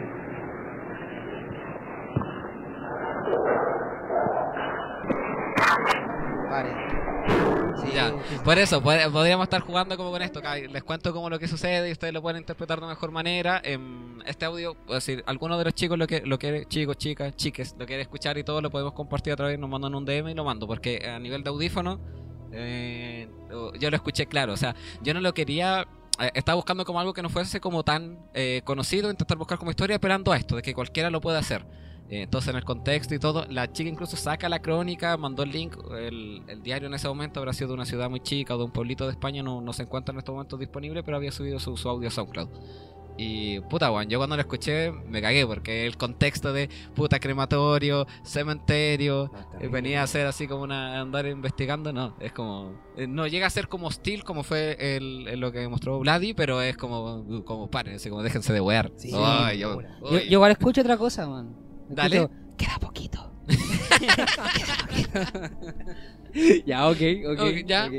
Por 8.44 8.58
eso, 8.58 8.82
pod- 8.82 9.12
podríamos 9.12 9.44
estar 9.46 9.62
jugando 9.62 9.96
como 9.98 10.12
con 10.12 10.22
esto. 10.22 10.42
Les 10.72 10.84
cuento 10.84 11.14
como 11.14 11.30
lo 11.30 11.40
que 11.40 11.48
sucede 11.48 11.90
y 11.90 11.92
ustedes 11.92 12.14
lo 12.14 12.22
pueden 12.22 12.40
interpretar 12.40 12.80
de 12.82 12.88
mejor 12.88 13.12
manera. 13.12 13.62
Em, 13.64 14.20
este 14.26 14.46
audio, 14.46 14.76
es 14.88 14.94
decir, 14.96 15.24
alguno 15.28 15.58
de 15.58 15.66
los 15.66 15.74
chicos 15.74 15.98
lo 15.98 16.08
que 16.08 16.22
lo 16.22 16.38
quiere, 16.40 16.66
chicos, 16.66 16.98
chicas, 16.98 17.36
chiques, 17.36 17.76
lo 17.78 17.86
quiere 17.86 18.02
escuchar 18.02 18.38
y 18.38 18.44
todo 18.44 18.62
lo 18.62 18.70
podemos 18.70 18.94
compartir 18.94 19.34
a 19.34 19.36
través, 19.36 19.58
nos 19.60 19.70
mandan 19.70 19.96
un 19.96 20.06
DM 20.06 20.30
y 20.32 20.34
lo 20.34 20.44
mando, 20.44 20.68
porque 20.68 21.08
a 21.08 21.20
nivel 21.20 21.44
de 21.44 21.50
audífono, 21.50 22.00
eh, 22.52 23.28
yo 23.80 23.90
lo 23.90 23.96
escuché 23.96 24.26
claro. 24.28 24.54
O 24.54 24.58
sea, 24.58 24.76
yo 25.02 25.14
no 25.14 25.22
lo 25.22 25.34
quería. 25.34 25.88
eh, 26.20 26.32
Estaba 26.34 26.56
buscando 26.56 26.86
como 26.86 27.00
algo 27.00 27.14
que 27.14 27.22
no 27.22 27.30
fuese 27.30 27.60
como 27.60 27.84
tan 27.84 28.20
eh, 28.34 28.62
conocido, 28.64 29.10
intentar 29.10 29.38
buscar 29.38 29.58
como 29.58 29.72
historia, 29.72 29.96
esperando 29.96 30.32
a 30.32 30.38
esto, 30.38 30.56
de 30.56 30.62
que 30.62 30.74
cualquiera 30.74 31.10
lo 31.10 31.22
pueda 31.22 31.40
hacer. 31.40 31.66
Eh, 32.10 32.22
Entonces, 32.24 32.50
en 32.50 32.56
el 32.56 32.64
contexto 32.64 33.14
y 33.16 33.20
todo, 33.20 33.46
la 33.50 33.72
chica 33.72 33.90
incluso 33.90 34.16
saca 34.16 34.48
la 34.50 34.62
crónica, 34.62 35.18
mandó 35.18 35.44
el 35.44 35.52
link. 35.52 35.76
El, 36.00 36.42
el 36.48 36.64
diario 36.64 36.88
en 36.88 36.94
ese 36.94 37.08
momento 37.08 37.40
habrá 37.40 37.54
sido 37.54 37.70
de 37.70 37.74
una 37.74 37.86
ciudad 37.86 38.10
muy 38.10 38.22
chica 38.22 38.56
o 38.56 38.58
de 38.58 38.64
un 38.64 38.72
pueblito 38.72 39.06
de 39.06 39.12
España, 39.12 39.44
no, 39.44 39.62
no 39.62 39.74
se 39.74 39.84
encuentra 39.84 40.14
en 40.14 40.20
estos 40.20 40.34
momentos 40.34 40.60
disponible, 40.60 41.04
pero 41.04 41.18
había 41.18 41.32
subido 41.32 41.60
su, 41.60 41.76
su 41.76 41.90
audio 41.90 42.08
a 42.08 42.12
SoundCloud. 42.12 42.50
Y 43.20 43.60
puta, 43.62 43.92
weón, 43.92 44.08
yo 44.10 44.20
cuando 44.20 44.36
lo 44.36 44.42
escuché 44.42 44.92
me 44.92 45.24
cagué 45.24 45.44
porque 45.48 45.88
el 45.88 45.98
contexto 45.98 46.54
de 46.54 46.70
puta 46.94 47.20
crematorio, 47.20 48.06
cementerio, 48.24 49.32
No, 49.34 49.40
está 49.40 49.58
eh, 49.66 49.68
venía 49.70 50.04
a 50.04 50.08
ser 50.08 50.28
así 50.28 50.48
como 50.48 50.62
una 50.64 51.02
andar 51.02 51.26
investigando, 51.26 51.92
no, 51.92 52.16
es 52.20 52.32
como 52.32 52.74
eh, 52.96 53.08
no 53.08 53.26
llega 53.26 53.48
a 53.48 53.50
ser 53.50 53.68
como 53.68 53.88
hostil 53.88 54.24
como 54.24 54.44
fue 54.44 54.78
el, 54.98 55.28
el 55.28 55.40
lo 55.40 55.52
que 55.52 55.68
mostró 55.68 55.98
Vladi, 56.00 56.36
pero 56.36 56.62
es 56.62 56.78
como 56.78 57.44
como 57.44 57.72
paren, 57.72 57.96
así 57.96 58.08
como 58.10 58.22
déjense 58.22 58.54
de 58.54 58.62
wear. 58.62 58.92
Sí, 58.98 59.12
Ay, 59.16 59.60
yo-. 59.60 59.82
Yo, 59.82 60.20
yo 60.20 60.24
igual 60.34 60.52
escucho 60.52 60.82
otra 60.82 60.96
cosa, 60.98 61.28
man. 61.28 61.67
Dale. 61.90 62.18
Escucho, 62.18 62.34
Queda 62.58 62.80
poquito. 62.80 63.32
Ya, 66.66 66.88
ok, 66.88 66.98
ok. 67.32 67.40
Ok, 67.40 67.66
ya. 67.66 67.86
ok. 67.88 67.94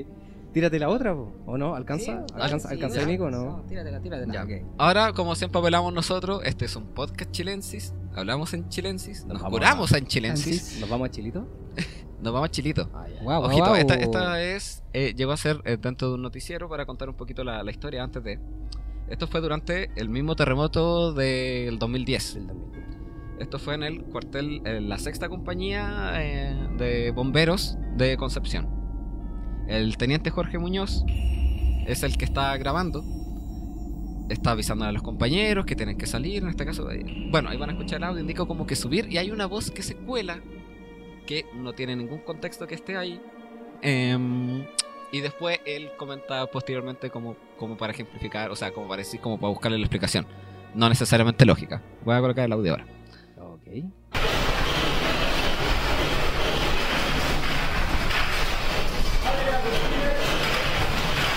Tírate 0.52 0.78
la 0.78 0.88
otra, 0.88 1.14
po, 1.14 1.30
¿o 1.46 1.58
no? 1.58 1.74
¿Alcanza? 1.74 2.24
Sí, 2.26 2.34
¿Alcanza, 2.34 2.68
sí, 2.68 2.74
¿alcanza 2.74 3.04
Nico 3.04 3.24
o 3.24 3.30
no, 3.30 3.44
no? 3.44 3.62
tíratela, 3.68 4.00
tíratela. 4.00 4.32
Ya. 4.32 4.44
Ok. 4.44 4.50
Ahora, 4.78 5.12
como 5.12 5.34
siempre 5.34 5.60
apelamos 5.60 5.92
nosotros, 5.92 6.40
este 6.44 6.64
es 6.64 6.74
un 6.74 6.86
podcast 6.86 7.30
chilensis. 7.30 7.92
Hablamos 8.16 8.54
en 8.54 8.68
chilensis. 8.68 9.24
Nos, 9.26 9.42
Nos 9.42 9.50
curamos 9.50 9.92
a- 9.92 9.98
en 9.98 10.06
chilensis. 10.06 10.78
¿Nos 10.80 10.88
vamos 10.88 11.08
a 11.08 11.10
Chilito? 11.10 11.46
Nos 12.22 12.32
vamos 12.32 12.48
a 12.48 12.50
chilito. 12.50 12.90
Ah, 12.94 13.38
Ojito, 13.40 13.76
esta, 13.76 13.94
esta 13.94 14.42
es. 14.42 14.82
eh, 14.92 15.14
llegó 15.16 15.30
a 15.32 15.36
ser 15.36 15.60
eh, 15.64 15.76
dentro 15.80 16.08
de 16.08 16.14
un 16.14 16.22
noticiero 16.22 16.68
para 16.68 16.84
contar 16.86 17.08
un 17.08 17.14
poquito 17.14 17.44
la, 17.44 17.62
la 17.62 17.70
historia 17.70 18.02
antes 18.02 18.24
de. 18.24 18.40
Esto 19.08 19.28
fue 19.28 19.40
durante 19.40 19.90
el 19.96 20.08
mismo 20.08 20.34
terremoto 20.34 21.12
del 21.12 21.78
2010. 21.78 22.34
Del 22.34 22.46
2000. 22.48 22.84
Esto 23.40 23.58
fue 23.58 23.74
en 23.74 23.82
el 23.84 24.02
cuartel, 24.02 24.62
en 24.64 24.88
la 24.88 24.98
sexta 24.98 25.28
compañía 25.28 26.12
eh, 26.16 26.56
de 26.76 27.10
bomberos 27.12 27.76
de 27.96 28.16
Concepción. 28.16 28.68
El 29.68 29.96
teniente 29.96 30.30
Jorge 30.30 30.58
Muñoz 30.58 31.04
es 31.86 32.02
el 32.02 32.16
que 32.16 32.24
está 32.24 32.56
grabando. 32.56 33.04
Está 34.28 34.50
avisando 34.52 34.84
a 34.84 34.92
los 34.92 35.02
compañeros 35.02 35.66
que 35.66 35.76
tienen 35.76 35.96
que 35.96 36.06
salir. 36.06 36.42
En 36.42 36.48
este 36.48 36.66
caso, 36.66 36.90
eh, 36.90 37.28
bueno, 37.30 37.48
ahí 37.48 37.56
van 37.56 37.70
a 37.70 37.72
escuchar 37.72 37.98
el 37.98 38.04
audio. 38.04 38.20
Indica 38.20 38.44
como 38.44 38.66
que 38.66 38.76
subir 38.76 39.06
y 39.10 39.18
hay 39.18 39.30
una 39.30 39.46
voz 39.46 39.70
que 39.70 39.82
se 39.82 39.94
cuela 39.94 40.40
que 41.26 41.46
no 41.54 41.74
tiene 41.74 41.94
ningún 41.94 42.18
contexto 42.20 42.66
que 42.66 42.74
esté 42.74 42.96
ahí. 42.96 43.20
Em, 43.82 44.64
y 45.12 45.20
después 45.20 45.60
él 45.64 45.90
comenta 45.96 46.46
posteriormente 46.46 47.10
como, 47.10 47.36
como 47.56 47.76
para 47.76 47.92
ejemplificar, 47.92 48.50
o 48.50 48.56
sea, 48.56 48.72
como 48.72 48.88
para 48.88 48.98
decir, 48.98 49.20
como 49.20 49.38
para 49.38 49.50
buscarle 49.50 49.78
la 49.78 49.84
explicación. 49.84 50.26
No 50.74 50.88
necesariamente 50.88 51.46
lógica. 51.46 51.82
Voy 52.04 52.14
a 52.16 52.20
colocar 52.20 52.44
el 52.44 52.52
audio 52.52 52.72
ahora. 52.72 52.97
Ok. 53.68 53.84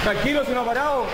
Tranquilo, 0.03 0.45
si 0.45 0.51
no 0.51 0.61
ha 0.61 0.65
parado. 0.65 1.05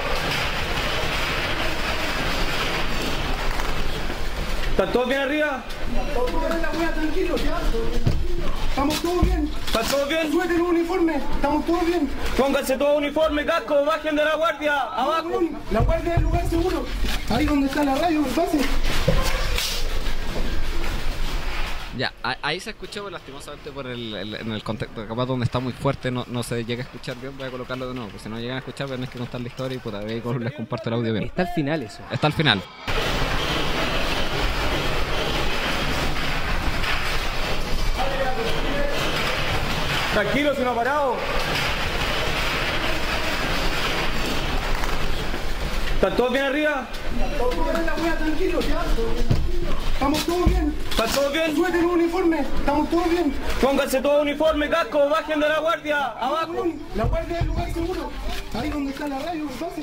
¿Están 4.72 4.92
todos 4.92 5.08
bien 5.08 5.22
arriba? 5.22 5.64
Todos 6.14 6.52
en 6.52 6.62
la 6.62 6.70
wea, 6.72 6.94
tranquilos, 6.94 7.44
ya. 7.44 7.60
Estamos 8.70 9.02
todos 9.02 9.26
bien. 9.26 9.52
¿Están 9.66 9.86
todos 9.88 10.08
bien? 10.08 10.32
Suelten 10.32 10.56
el 10.56 10.62
uniforme. 10.62 11.16
Estamos 11.16 11.66
todos 11.66 11.86
bien. 11.86 12.10
Pónganse 12.38 12.78
todo 12.78 12.98
uniforme, 12.98 13.46
casco, 13.46 13.86
bajen 13.86 14.16
de 14.16 14.24
la 14.24 14.36
guardia, 14.36 14.82
abajo. 14.82 15.42
La 15.72 15.80
guardia 15.82 16.14
del 16.14 16.24
lugar 16.24 16.48
seguro. 16.48 16.86
Ahí 17.30 17.46
donde 17.46 17.68
está 17.68 17.84
la 17.84 17.96
radio, 17.96 18.22
pase. 18.36 18.60
Ya, 21.98 22.14
ahí 22.42 22.60
se 22.60 22.72
escuchó 22.72 23.10
lastimosamente 23.10 23.72
por 23.72 23.88
el, 23.88 24.14
el- 24.14 24.36
en 24.36 24.52
el 24.52 24.64
contexto, 24.64 25.08
capaz 25.08 25.26
donde 25.26 25.46
está 25.46 25.60
muy 25.60 25.74
fuerte, 25.74 26.12
no, 26.12 26.26
no 26.28 26.44
se 26.44 26.64
llega 26.64 26.84
a 26.84 26.86
escuchar 26.86 27.16
bien, 27.18 27.36
voy 27.38 27.48
a 27.48 27.52
colocarlo 27.52 27.88
de 27.88 27.94
nuevo, 27.96 28.10
porque 28.10 28.24
si 28.24 28.30
no 28.30 28.40
llegan 28.40 28.58
a 28.58 28.60
escuchar, 28.60 28.88
tienes 28.88 29.10
que 29.10 29.18
contar 29.18 29.42
la 29.42 29.48
historia 29.48 29.76
y 29.76 29.80
puta, 29.80 30.00
ahí 30.00 30.22
les 30.40 30.54
comparto 30.54 30.90
el 30.90 30.96
audio 30.96 31.14
bien. 31.14 31.26
Está 31.26 31.42
al 31.44 31.48
final 31.56 31.82
eso. 31.84 32.00
Está 32.12 32.28
al 32.28 32.34
final. 32.34 32.62
Tranquilo, 40.14 40.56
si 40.56 40.62
no 40.62 40.72
ha 40.72 40.76
parado. 40.76 41.16
¿Están 45.96 46.16
todos 46.16 46.32
bien 46.32 46.46
arriba? 46.46 46.88
Todos 47.38 47.54
en 47.80 47.86
la 47.86 47.94
wea, 47.96 48.18
tranquilos, 48.18 48.68
ya. 48.68 48.84
Estamos 49.98 50.26
todos 50.28 50.46
bien. 50.46 50.76
¿Están 50.92 51.10
todos 51.10 51.34
bien? 51.34 51.56
Suelten 51.56 51.80
el 51.80 51.86
uniforme. 51.88 52.40
Estamos 52.42 52.88
todos 52.92 53.10
bien. 53.10 53.34
Pónganse 53.60 54.00
todo 54.00 54.22
uniforme, 54.22 54.70
casco, 54.70 55.10
bajen 55.10 55.40
de 55.40 55.50
la 55.50 55.60
guardia, 55.60 56.06
abajo. 56.06 56.68
La 56.94 57.06
guardia 57.06 57.38
del 57.38 57.48
lugar 57.48 57.74
seguro. 57.74 58.12
Ahí 58.54 58.70
donde 58.70 58.92
está 58.92 59.08
la 59.08 59.18
radio, 59.18 59.48
pase. 59.60 59.82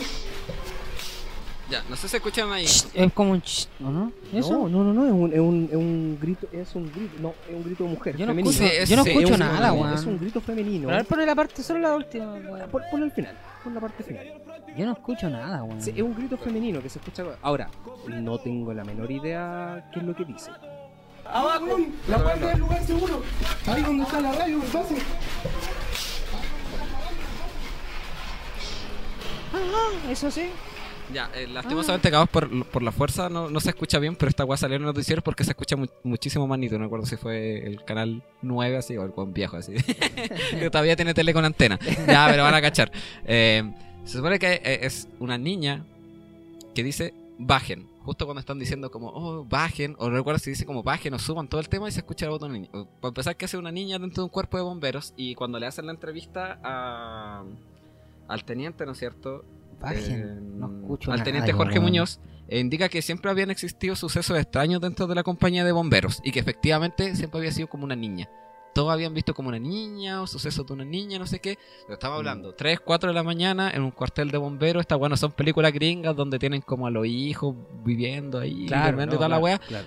Ya, 1.70 1.82
no 1.88 1.96
sé 1.96 2.08
si 2.08 2.16
escuchan 2.16 2.52
ahí. 2.52 2.64
Es 2.66 3.12
como 3.14 3.30
un 3.32 3.40
ch, 3.40 3.68
¿o 3.82 3.88
no? 3.90 4.12
¿Eso? 4.34 4.68
No, 4.68 4.68
no, 4.68 4.92
no, 4.92 4.92
no, 4.92 5.06
es 5.06 5.12
un, 5.12 5.32
es 5.32 5.38
un, 5.40 5.68
es 5.70 5.76
un 5.76 6.18
grito, 6.20 6.46
es 6.52 6.74
un 6.74 6.92
grito, 6.92 7.14
no, 7.20 7.34
es 7.48 7.54
un 7.56 7.64
grito 7.64 7.84
de 7.84 7.90
mujer, 7.90 8.16
Yo 8.18 8.26
no 8.26 8.32
femenino. 8.32 8.50
escucho, 8.50 8.68
Sí, 8.70 8.76
es- 8.82 8.88
yo 8.90 8.96
no 8.96 9.02
sí, 9.04 9.10
escucho 9.10 9.26
Es 9.28 9.32
un- 9.34 9.38
nada, 9.40 9.68
es 9.68 9.80
weón. 9.80 10.08
un 10.08 10.18
grito 10.18 10.40
femenino. 10.42 10.82
Pero 10.82 10.92
a 10.94 10.96
ver, 10.98 11.06
ponle 11.06 11.24
la 11.26 11.34
parte, 11.34 11.62
solo 11.62 11.78
la 11.80 11.94
última, 11.96 12.34
weón. 12.34 12.70
Pon, 12.70 12.82
ponlo 12.90 13.06
al 13.06 13.12
final, 13.12 13.34
pon 13.64 13.74
la 13.74 13.80
parte 13.80 14.04
final. 14.04 14.26
Yo 14.76 14.84
no 14.86 14.92
escucho 14.92 15.30
nada, 15.30 15.62
weón. 15.62 15.80
Sí, 15.80 15.92
es 15.96 16.02
un 16.02 16.14
grito 16.14 16.36
femenino 16.36 16.82
que 16.82 16.88
se 16.90 16.98
escucha. 16.98 17.24
Ahora, 17.40 17.70
no 18.08 18.38
tengo 18.38 18.74
la 18.74 18.84
menor 18.84 19.10
idea 19.10 19.88
qué 19.92 20.00
es 20.00 20.04
lo 20.04 20.14
que 20.14 20.24
dice. 20.26 20.50
Abajo. 21.24 21.78
La 22.08 22.18
guardia 22.18 22.48
del 22.48 22.58
lugar 22.58 22.84
seguro. 22.84 23.22
Ahí 23.66 23.82
donde 23.82 24.04
está 24.04 24.20
la 24.20 24.32
radio, 24.32 24.60
pase. 24.70 24.96
Eso 30.10 30.30
sí. 30.30 30.50
Ya, 31.12 31.30
eh, 31.34 31.46
lastimosamente, 31.46 32.10
capaz 32.10 32.30
por, 32.30 32.64
por 32.66 32.82
la 32.82 32.90
fuerza 32.90 33.28
no, 33.28 33.50
no 33.50 33.60
se 33.60 33.70
escucha 33.70 33.98
bien, 33.98 34.16
pero 34.16 34.30
esta 34.30 34.44
weá 34.44 34.56
salió 34.56 34.76
en 34.76 34.82
los 34.82 34.94
noticieros 34.94 35.22
porque 35.22 35.44
se 35.44 35.50
escucha 35.50 35.76
mu- 35.76 35.86
muchísimo 36.02 36.46
más 36.46 36.58
nítido. 36.58 36.78
No 36.78 36.84
recuerdo 36.86 37.06
si 37.06 37.16
fue 37.16 37.66
el 37.66 37.84
canal 37.84 38.22
9 38.42 38.76
así 38.78 38.96
o 38.96 39.02
el 39.04 39.10
buen 39.10 39.32
viejo 39.34 39.56
así. 39.56 39.74
que 40.58 40.70
todavía 40.70 40.96
tiene 40.96 41.12
tele 41.14 41.34
con 41.34 41.44
antena. 41.44 41.78
Ya, 42.06 42.26
pero 42.30 42.42
van 42.44 42.54
a 42.54 42.62
cachar. 42.62 42.90
Eh, 43.26 43.62
se 44.04 44.16
supone 44.16 44.38
que 44.38 44.54
eh, 44.54 44.78
es 44.82 45.08
una 45.20 45.36
niña 45.38 45.84
que 46.74 46.82
dice 46.82 47.12
bajen. 47.38 47.88
Justo 48.02 48.26
cuando 48.26 48.40
están 48.40 48.58
diciendo 48.58 48.90
como, 48.90 49.08
oh, 49.08 49.44
bajen, 49.44 49.96
o 49.98 50.08
no 50.10 50.16
recuerdo 50.16 50.38
si 50.38 50.50
dice 50.50 50.66
como 50.66 50.82
bajen 50.82 51.14
o 51.14 51.18
suban 51.18 51.48
todo 51.48 51.60
el 51.60 51.68
tema 51.68 51.88
y 51.88 51.92
se 51.92 52.00
escucha 52.00 52.26
la 52.26 52.32
voz 52.32 52.40
de 52.40 52.46
una 52.46 52.54
niña. 52.54 52.68
O, 52.72 52.86
Para 52.86 53.08
empezar, 53.08 53.36
que 53.36 53.44
hace 53.46 53.56
una 53.56 53.72
niña 53.72 53.98
dentro 53.98 54.22
de 54.22 54.24
un 54.24 54.30
cuerpo 54.30 54.56
de 54.56 54.62
bomberos 54.62 55.12
y 55.16 55.34
cuando 55.34 55.58
le 55.58 55.66
hacen 55.66 55.86
la 55.86 55.92
entrevista 55.92 56.58
a, 56.62 57.44
al 58.28 58.44
teniente, 58.44 58.84
¿no 58.86 58.92
es 58.92 58.98
cierto? 58.98 59.44
Bajen. 59.84 60.20
Eh, 60.20 60.40
no 60.56 60.66
escucho 60.66 61.10
al 61.10 61.18
nada, 61.18 61.24
teniente 61.24 61.52
Jorge. 61.52 61.80
Muñoz 61.80 62.20
eh, 62.48 62.60
indica 62.60 62.88
que 62.88 63.02
siempre 63.02 63.30
habían 63.30 63.50
existido 63.50 63.96
sucesos 63.96 64.38
extraños 64.38 64.80
dentro 64.80 65.06
de 65.06 65.14
la 65.14 65.22
compañía 65.22 65.64
de 65.64 65.72
bomberos 65.72 66.20
y 66.24 66.32
que 66.32 66.40
efectivamente 66.40 67.14
siempre 67.16 67.38
había 67.38 67.52
sido 67.52 67.68
como 67.68 67.84
una 67.84 67.96
niña. 67.96 68.28
Todos 68.74 68.92
habían 68.92 69.14
visto 69.14 69.34
como 69.34 69.50
una 69.50 69.60
niña 69.60 70.20
o 70.20 70.26
sucesos 70.26 70.66
de 70.66 70.72
una 70.72 70.84
niña, 70.84 71.16
no 71.16 71.26
sé 71.26 71.38
qué. 71.38 71.58
Pero 71.82 71.94
estamos 71.94 72.18
hablando, 72.18 72.54
3, 72.54 72.80
4 72.80 73.10
de 73.10 73.14
la 73.14 73.22
mañana 73.22 73.70
en 73.70 73.82
un 73.82 73.92
cuartel 73.92 74.32
de 74.32 74.38
bomberos. 74.38 74.80
Estas 74.80 74.98
bueno 74.98 75.16
son 75.16 75.30
películas 75.30 75.72
gringas 75.72 76.16
donde 76.16 76.40
tienen 76.40 76.60
como 76.60 76.88
a 76.88 76.90
los 76.90 77.06
hijos 77.06 77.54
viviendo 77.84 78.40
ahí, 78.40 78.66
durmiendo 78.66 79.14
y 79.14 79.16
toda 79.16 79.28
la 79.28 79.38
claro, 79.38 79.44
wea. 79.44 79.58
claro. 79.60 79.86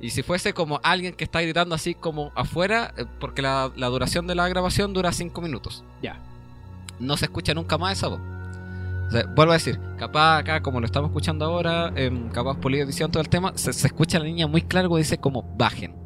Y 0.00 0.10
si 0.10 0.22
fuese 0.22 0.52
como 0.52 0.78
alguien 0.84 1.12
que 1.12 1.24
está 1.24 1.40
gritando 1.40 1.74
así 1.74 1.94
como 1.96 2.30
afuera, 2.36 2.94
eh, 2.96 3.04
porque 3.18 3.42
la, 3.42 3.72
la 3.74 3.88
duración 3.88 4.28
de 4.28 4.36
la 4.36 4.48
grabación 4.48 4.94
dura 4.94 5.10
5 5.10 5.40
minutos. 5.40 5.82
Ya. 6.00 6.22
No 7.00 7.16
se 7.16 7.24
escucha 7.24 7.52
nunca 7.52 7.78
más 7.78 7.98
esa 7.98 8.06
voz. 8.06 8.20
O 9.08 9.10
sea, 9.10 9.24
vuelvo 9.34 9.52
a 9.52 9.54
decir, 9.54 9.80
capaz 9.98 10.38
acá, 10.38 10.60
como 10.62 10.80
lo 10.80 10.86
estamos 10.86 11.08
escuchando 11.10 11.44
ahora, 11.46 11.92
em, 11.96 12.28
capaz 12.30 12.58
por 12.58 12.74
edición 12.74 13.10
todo 13.10 13.22
el 13.22 13.28
tema, 13.28 13.52
se, 13.56 13.72
se 13.72 13.86
escucha 13.86 14.18
a 14.18 14.20
la 14.20 14.26
niña 14.26 14.46
muy 14.46 14.62
claro 14.62 14.90
que 14.90 14.96
dice 14.98 15.18
como 15.18 15.42
bajen. 15.56 15.96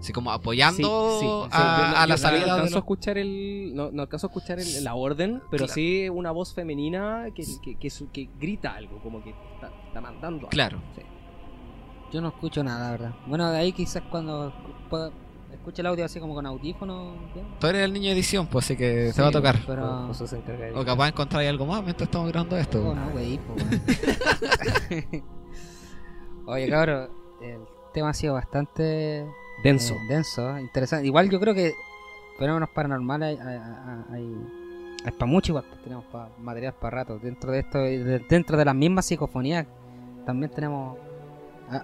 Así 0.00 0.12
como 0.12 0.32
apoyando 0.32 1.18
Sí, 1.20 1.26
sí. 1.26 1.48
a, 1.52 1.78
yo 1.78 1.86
no- 1.86 1.92
la 1.92 2.00
yo 2.02 2.06
no 2.08 2.16
salida 2.16 2.44
de 2.44 2.50
alcanzo 2.50 2.62
a 2.62 2.64
los- 2.70 2.76
escuchar 2.76 3.18
el 3.18 3.72
no, 3.76 3.90
no 3.92 4.02
alcanzo 4.02 4.26
a 4.26 4.30
escuchar 4.30 4.58
el- 4.58 4.82
la 4.82 4.94
orden 4.96 5.42
pero 5.50 5.66
Claro. 5.66 5.74
sí 5.74 6.08
una 6.08 6.32
voz 6.32 6.52
femenina 6.54 7.26
que, 7.34 7.44
que, 7.62 7.76
que 7.78 7.88
su- 7.90 8.10
que 8.10 8.28
grita 8.40 8.74
algo 8.74 8.98
como 9.00 9.22
que 9.22 9.30
está, 9.30 9.70
está 9.86 10.00
mandando 10.00 10.38
algo. 10.38 10.48
Claro. 10.48 10.82
Sí. 10.96 11.02
Yo 12.12 12.20
no 12.20 12.28
escucho 12.28 12.64
nada, 12.64 12.84
la 12.86 12.90
verdad. 12.90 13.14
Bueno, 13.26 13.48
de 13.50 13.58
ahí 13.58 13.72
quizás 13.72 14.02
cuando 14.10 14.52
pueda- 14.90 15.12
escuche 15.52 15.82
el 15.82 15.86
audio 15.86 16.04
así 16.04 16.18
como 16.20 16.34
con 16.34 16.46
audífono. 16.46 17.12
¿bien? 17.34 17.46
Tú 17.60 17.66
eres 17.66 17.82
el 17.84 17.92
niño 17.92 18.06
de 18.08 18.12
edición, 18.12 18.46
pues 18.46 18.64
así 18.66 18.76
que 18.76 19.08
Sí, 19.10 19.16
te 19.16 19.22
va 19.22 19.28
a 19.28 19.32
tocar. 19.32 19.56
Pero. 19.66 20.06
José 20.08 20.26
se 20.26 20.36
de 20.42 20.72
O 20.72 20.84
capaz 20.84 21.08
encontrar 21.08 21.44
algo 21.44 21.66
más 21.66 21.82
mientras 21.82 22.06
estamos 22.08 22.28
grabando 22.30 22.56
esto. 22.56 22.88
Oh, 22.90 22.94
no, 22.94 23.10
po, 23.38 23.54
weón. 23.54 23.82
Oye, 26.46 26.68
cabrón, 26.68 27.08
el 27.40 27.60
tema 27.94 28.10
ha 28.10 28.14
sido 28.14 28.34
bastante 28.34 29.26
denso 29.62 29.94
eh, 29.94 29.98
denso, 30.08 30.58
interesante. 30.58 31.06
Igual 31.06 31.30
yo 31.30 31.38
creo 31.38 31.54
que 31.54 31.72
fenómenos 32.38 32.68
paranormales 32.70 33.38
hay, 33.40 33.46
hay, 33.46 33.60
hay- 34.12 34.46
hay 35.04 35.10
para 35.12 35.26
mucho 35.26 35.52
igual, 35.52 35.64
pues, 35.68 35.82
tenemos 35.82 36.04
pa- 36.06 36.30
material 36.38 36.74
para 36.74 36.98
rato. 36.98 37.18
Dentro 37.18 37.50
de 37.52 37.58
esto, 37.60 37.78
dentro 38.28 38.56
de 38.56 38.64
las 38.64 38.74
mismas 38.74 39.04
psicofonías, 39.06 39.66
también 40.24 40.50
tenemos 40.50 40.96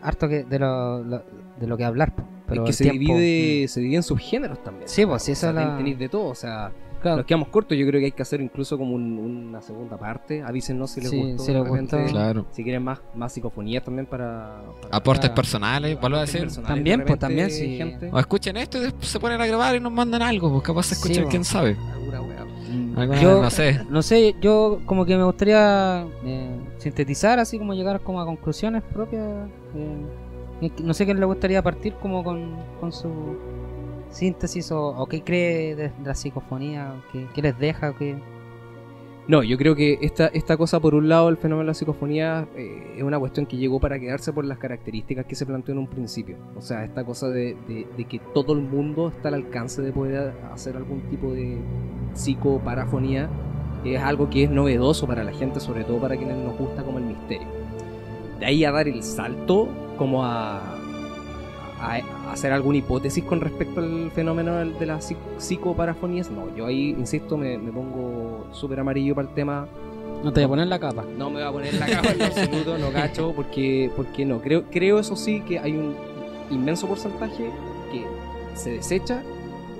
harto 0.03 0.29
que 0.29 0.45
de 0.45 0.59
lo, 0.59 1.03
lo- 1.03 1.23
de 1.59 1.66
lo 1.66 1.77
que 1.77 1.85
hablar. 1.85 2.12
Pues. 2.49 2.59
Pero 2.59 2.64
es 2.64 2.66
que 2.68 2.72
se 2.72 2.90
tiempo- 2.90 3.14
divide 3.14 3.68
se 3.68 3.80
divide 3.80 3.96
en 3.96 4.03
subgéneros 4.03 4.62
también 4.64 4.88
Sí, 4.88 5.05
pues, 5.07 5.22
sí, 5.22 5.32
O 5.32 5.34
sea, 5.34 5.51
eso 5.51 5.59
es 5.61 5.64
la- 5.64 5.68
ten- 5.70 5.76
tenéis 5.78 5.99
de 5.99 6.09
todo 6.09 6.26
o 6.26 6.34
sea 6.34 6.70
mm, 6.70 7.01
claro, 7.03 7.16
nos 7.18 7.26
quedamos 7.26 7.49
cortos 7.49 7.76
yo 7.78 7.86
creo 7.86 8.01
que 8.01 8.07
hay 8.07 8.12
que 8.12 8.22
hacer 8.22 8.40
incluso 8.40 8.76
como 8.78 8.94
un- 8.94 9.18
una 9.18 9.61
segunda 9.62 9.96
parte 9.96 10.42
avísennos 10.42 10.90
si 10.90 11.01
les 11.03 11.11
Sí, 11.11 11.16
gustó 11.16 11.44
si 11.44 11.53
les 11.53 11.62
de 11.64 11.68
gustó. 11.70 12.05
Claro. 12.07 12.46
si 12.51 12.62
quieren 12.64 12.82
más 12.82 13.01
más 13.14 13.32
psicofonías 13.32 13.84
también 13.84 14.07
para, 14.07 14.62
para- 14.82 14.96
Aportes 14.96 15.30
personales, 15.30 16.01
vuelvo 16.01 16.16
a 16.16 16.22
aportes 16.22 16.42
decir. 16.55 16.64
También, 16.64 17.01
de 17.01 17.07
pues, 17.07 17.18
también, 17.18 17.51
sí. 17.51 17.76
gente. 17.76 18.09
O 18.12 18.18
escuchen 18.18 18.57
esto 18.57 18.78
y 18.78 18.80
después 18.82 19.07
se 19.09 19.20
ponen 19.20 19.40
a 19.40 19.46
grabar 19.46 19.76
y 19.76 19.80
nos 19.80 19.92
mandan 19.92 20.22
algo, 20.22 20.51
pues 20.51 20.62
capaz 20.62 20.84
se 20.84 20.94
Sí, 20.94 21.01
escuchan, 21.01 21.16
bueno. 21.24 21.30
quién 21.30 21.44
sabe. 21.44 21.76
Alguna 21.94 22.20
wea. 22.22 22.44
mm, 22.44 22.99
Alguna- 22.99 23.20
yo, 23.22 23.42
no 23.42 23.51
sé. 23.51 23.80
No 23.90 24.03
sé, 24.03 24.34
yo 24.40 24.80
como 24.86 25.05
que 25.07 25.16
me 25.16 25.24
gustaría 25.24 26.07
eh, 26.24 26.51
sintetizar, 26.78 27.38
así 27.38 27.59
como 27.59 27.74
llegar 27.74 28.01
como 28.01 28.20
a 28.20 28.24
conclusiones 28.26 28.82
propias. 28.82 29.22
eh, 29.76 30.07
no 30.83 30.95
sé 30.95 31.05
quién 31.05 31.21
le 31.21 31.27
gustaría 31.27 31.63
partir 31.63 31.95
como 31.95 32.25
con, 32.25 32.57
con 32.81 32.93
su 32.93 33.09
síntesis 34.11 34.73
o, 34.73 35.07
qué 35.07 35.23
cree 35.23 35.77
de, 35.77 35.93
la 36.05 36.15
psicofonía, 36.15 36.95
o 36.95 37.33
qué, 37.35 37.43
les 37.43 37.59
deja, 37.59 37.95
qué... 37.97 38.17
No, 39.29 39.43
yo 39.43 39.59
creo 39.59 39.77
que 39.77 39.99
esta, 40.01 40.29
esta 40.29 40.57
cosa, 40.57 40.81
por 40.81 40.95
un 40.95 41.11
lado, 41.11 41.29
el 41.29 41.37
fenómeno 41.37 41.65
de 41.65 41.67
la 41.67 41.75
psicofonía 41.75 42.49
eh, 42.57 42.95
es 42.97 43.03
una 43.03 43.19
cuestión 43.19 43.45
que 43.45 43.59
llegó 43.59 43.79
para 43.79 43.99
quedarse 44.01 44.33
por 44.33 44.47
las 44.47 44.57
características 44.57 45.27
que 45.27 45.35
se 45.35 45.45
planteó 45.45 45.75
en 45.75 45.81
un 45.81 45.87
principio. 45.87 46.37
O 46.57 46.63
sea, 46.63 46.83
esta 46.83 47.05
cosa 47.05 47.29
de, 47.29 47.55
de- 47.69 47.87
de 47.95 48.05
que 48.07 48.21
todo 48.33 48.55
el 48.55 48.61
mundo 48.63 49.09
está 49.09 49.29
al 49.29 49.35
alcance 49.35 49.83
de 49.83 49.93
poder 49.93 50.33
hacer 50.51 50.77
algún 50.79 51.03
tipo 51.11 51.31
de 51.35 51.59
psicoparafonía 52.15 53.29
es 53.85 54.01
algo 54.01 54.29
que 54.29 54.45
es 54.45 54.51
novedoso 54.51 55.07
para 55.07 55.23
la 55.25 55.33
gente, 55.33 55.61
sobre 55.61 55.85
todo 55.85 55.99
para 56.01 56.17
quienes 56.17 56.37
nos 56.39 56.57
gusta 56.59 56.83
como 56.83 56.99
el 56.99 57.05
misterio. 57.05 57.47
De 58.41 58.47
ahí 58.47 58.65
a 58.65 58.73
dar 58.73 58.89
el 58.89 59.03
salto 59.03 59.69
como 59.99 60.24
a, 60.24 60.59
a, 61.80 61.96
a 62.28 62.32
hacer 62.32 62.53
alguna 62.53 62.78
hipótesis 62.78 63.22
con 63.24 63.40
respecto 63.40 63.80
al 63.80 64.11
fenómeno 64.12 64.55
de 64.57 64.86
las 64.86 65.11
psic- 65.11 65.16
psicoparafonías, 65.38 66.30
no, 66.30 66.55
yo 66.57 66.66
ahí, 66.66 66.90
insisto, 66.99 67.36
me, 67.36 67.59
me 67.59 67.70
pongo 67.72 68.46
súper 68.53 68.80
amarillo 68.80 69.14
para 69.14 69.28
el 69.28 69.34
tema. 69.34 69.66
No 70.24 70.32
te 70.32 70.40
voy 70.40 70.44
a 70.46 70.49
poner 70.49 70.66
la 70.68 70.78
capa. 70.80 71.05
No 71.16 71.28
me 71.30 71.36
voy 71.40 71.49
a 71.49 71.53
poner 71.53 71.74
la 71.74 71.86
capa 71.86 72.11
en 72.12 72.22
absoluto, 72.22 72.78
no 72.78 72.90
cacho, 72.90 73.32
porque, 73.36 73.90
porque 73.94 74.24
no. 74.24 74.40
Creo, 74.40 74.64
creo 74.70 74.99
eso 74.99 75.14
sí 75.14 75.40
que 75.42 75.59
hay 75.59 75.76
un 75.76 75.94
inmenso 76.51 76.88
porcentaje 76.88 77.51
que 77.92 78.05
se 78.55 78.70
desecha, 78.70 79.22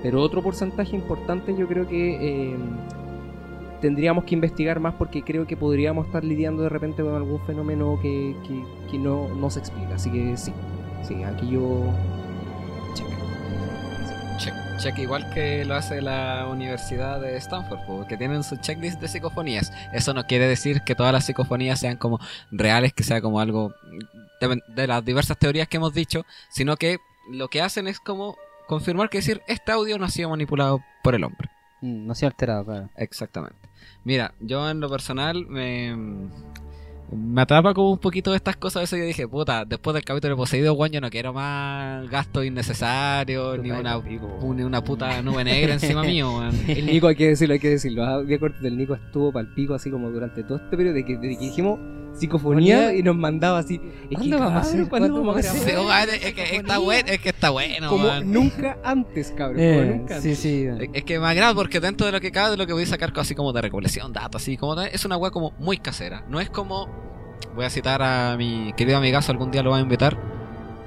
pero 0.01 0.21
otro 0.21 0.41
porcentaje 0.41 0.95
importante 0.95 1.53
yo 1.57 1.67
creo 1.67 1.85
que 1.87 2.51
eh, 2.51 2.55
tendríamos 3.81 4.23
que 4.23 4.35
investigar 4.35 4.79
más 4.79 4.93
porque 4.95 5.23
creo 5.23 5.47
que 5.47 5.57
podríamos 5.57 6.07
estar 6.07 6.23
lidiando 6.23 6.63
de 6.63 6.69
repente 6.69 7.03
con 7.03 7.15
algún 7.15 7.41
fenómeno 7.45 7.99
que, 8.01 8.35
que, 8.47 8.63
que 8.91 8.97
no, 8.97 9.27
no 9.35 9.49
se 9.49 9.59
explica. 9.59 9.95
Así 9.95 10.11
que 10.11 10.37
sí, 10.37 10.53
sí, 11.03 11.23
aquí 11.23 11.49
yo... 11.49 11.91
check. 14.37 14.53
Check, 14.79 14.97
igual 14.99 15.29
que 15.33 15.65
lo 15.65 15.75
hace 15.75 16.01
la 16.01 16.47
Universidad 16.49 17.19
de 17.19 17.35
Stanford, 17.37 17.85
po, 17.85 18.07
que 18.07 18.15
tienen 18.15 18.43
su 18.43 18.55
checklist 18.57 19.01
de 19.01 19.09
psicofonías. 19.09 19.73
Eso 19.93 20.13
no 20.13 20.25
quiere 20.25 20.47
decir 20.47 20.81
que 20.81 20.95
todas 20.95 21.11
las 21.11 21.25
psicofonías 21.25 21.79
sean 21.79 21.97
como 21.97 22.19
reales, 22.49 22.93
que 22.93 23.03
sea 23.03 23.21
como 23.21 23.41
algo 23.41 23.73
de 24.39 24.87
las 24.87 25.03
diversas 25.03 25.37
teorías 25.37 25.67
que 25.67 25.77
hemos 25.77 25.93
dicho, 25.93 26.25
sino 26.49 26.77
que 26.77 26.99
lo 27.29 27.49
que 27.49 27.61
hacen 27.61 27.87
es 27.87 27.99
como 27.99 28.37
confirmar 28.67 29.09
que 29.09 29.17
decir 29.17 29.41
este 29.47 29.71
audio 29.73 29.97
no 29.97 30.05
ha 30.05 30.09
sido 30.09 30.29
manipulado 30.29 30.81
por 31.03 31.13
el 31.13 31.25
hombre. 31.25 31.49
No 31.81 32.15
se 32.15 32.25
ha 32.25 32.29
alterado, 32.29 32.65
claro. 32.65 32.89
Exactamente. 32.97 33.57
Mira, 34.03 34.33
yo 34.39 34.69
en 34.69 34.79
lo 34.79 34.89
personal 34.89 35.45
me, 35.47 35.95
me 37.11 37.41
atrapa 37.41 37.73
como 37.73 37.91
un 37.91 37.97
poquito 37.97 38.31
de 38.31 38.37
estas 38.37 38.57
cosas. 38.57 38.83
Eso 38.83 38.97
yo 38.97 39.03
dije, 39.03 39.27
puta, 39.27 39.65
después 39.65 39.93
del 39.93 40.03
capítulo 40.03 40.35
de 40.35 40.37
Poseído, 40.37 40.73
weón, 40.73 40.91
yo 40.91 41.01
no 41.01 41.09
quiero 41.09 41.33
más 41.33 42.09
gastos 42.09 42.45
innecesarios, 42.45 43.59
ni 43.59 43.71
una, 43.71 44.01
ni 44.01 44.63
una 44.63 44.83
puta 44.83 45.21
nube 45.21 45.43
negra 45.43 45.73
encima 45.73 46.03
mío. 46.03 46.41
El 46.67 46.85
Nico, 46.85 47.07
hay 47.07 47.15
que 47.15 47.29
decirlo, 47.29 47.53
hay 47.53 47.59
que 47.59 47.69
decirlo. 47.69 48.03
Ah, 48.03 48.21
Vía 48.21 48.39
corte 48.39 48.59
del 48.61 48.77
Nico 48.77 48.95
estuvo 48.95 49.31
pal 49.31 49.53
pico 49.53 49.73
así 49.73 49.89
como 49.89 50.09
durante 50.09 50.43
todo 50.43 50.57
este 50.57 50.75
periodo, 50.77 50.95
desde 50.95 51.07
que, 51.07 51.17
desde 51.17 51.37
que 51.37 51.45
dijimos 51.45 51.79
psicofonía 52.17 52.93
y 52.93 53.03
nos 53.03 53.15
mandaba 53.15 53.59
así. 53.59 53.79
Es 54.09 54.17
¿Cuándo 54.17 54.39
vamos 54.39 54.53
a 54.53 54.59
hacer? 54.59 54.89
¿Cuándo 54.89 54.89
¿Cuándo 55.09 55.19
vamos 55.19 55.45
a 55.45 55.51
hacer? 55.51 56.09
es 56.23 56.33
que 56.33 56.55
está 56.57 56.77
bueno, 56.77 57.09
es 57.09 57.19
que 57.19 57.29
está 57.29 57.49
bueno, 57.49 57.89
Como 57.89 58.09
nunca 58.21 58.77
antes, 58.83 59.31
cabrón. 59.37 59.55
como 59.57 59.67
Eh, 59.81 59.95
nunca 59.97 60.21
sí, 60.21 60.27
antes. 60.29 60.39
sí. 60.39 60.65
Es- 60.79 60.89
Es 60.93 61.03
que 61.03 61.19
me 61.19 61.27
agrada 61.27 61.53
porque 61.53 61.79
dentro 61.79 62.05
de 62.05 62.11
lo 62.11 62.19
que 62.21 62.31
cabe, 62.31 62.51
de 62.51 62.57
lo 62.57 62.67
que 62.67 62.73
voy 62.73 62.83
a 62.83 62.87
sacar 62.87 63.13
así 63.15 63.35
como 63.35 63.53
de 63.53 63.61
recopilación, 63.61 64.11
datos, 64.13 64.41
así 64.41 64.57
como 64.57 64.75
tal, 64.75 64.89
es 64.91 65.05
una 65.05 65.17
weá 65.17 65.31
como 65.31 65.51
muy 65.59 65.77
casera. 65.77 66.23
No 66.27 66.39
es 66.39 66.49
como, 66.49 66.87
voy 67.55 67.65
a 67.65 67.69
citar 67.69 68.01
a 68.01 68.35
mi 68.37 68.73
querido 68.75 68.97
amigazo, 68.97 69.31
algún 69.31 69.51
día 69.51 69.63
lo 69.63 69.69
voy 69.71 69.79
a 69.79 69.83
invitar, 69.83 70.17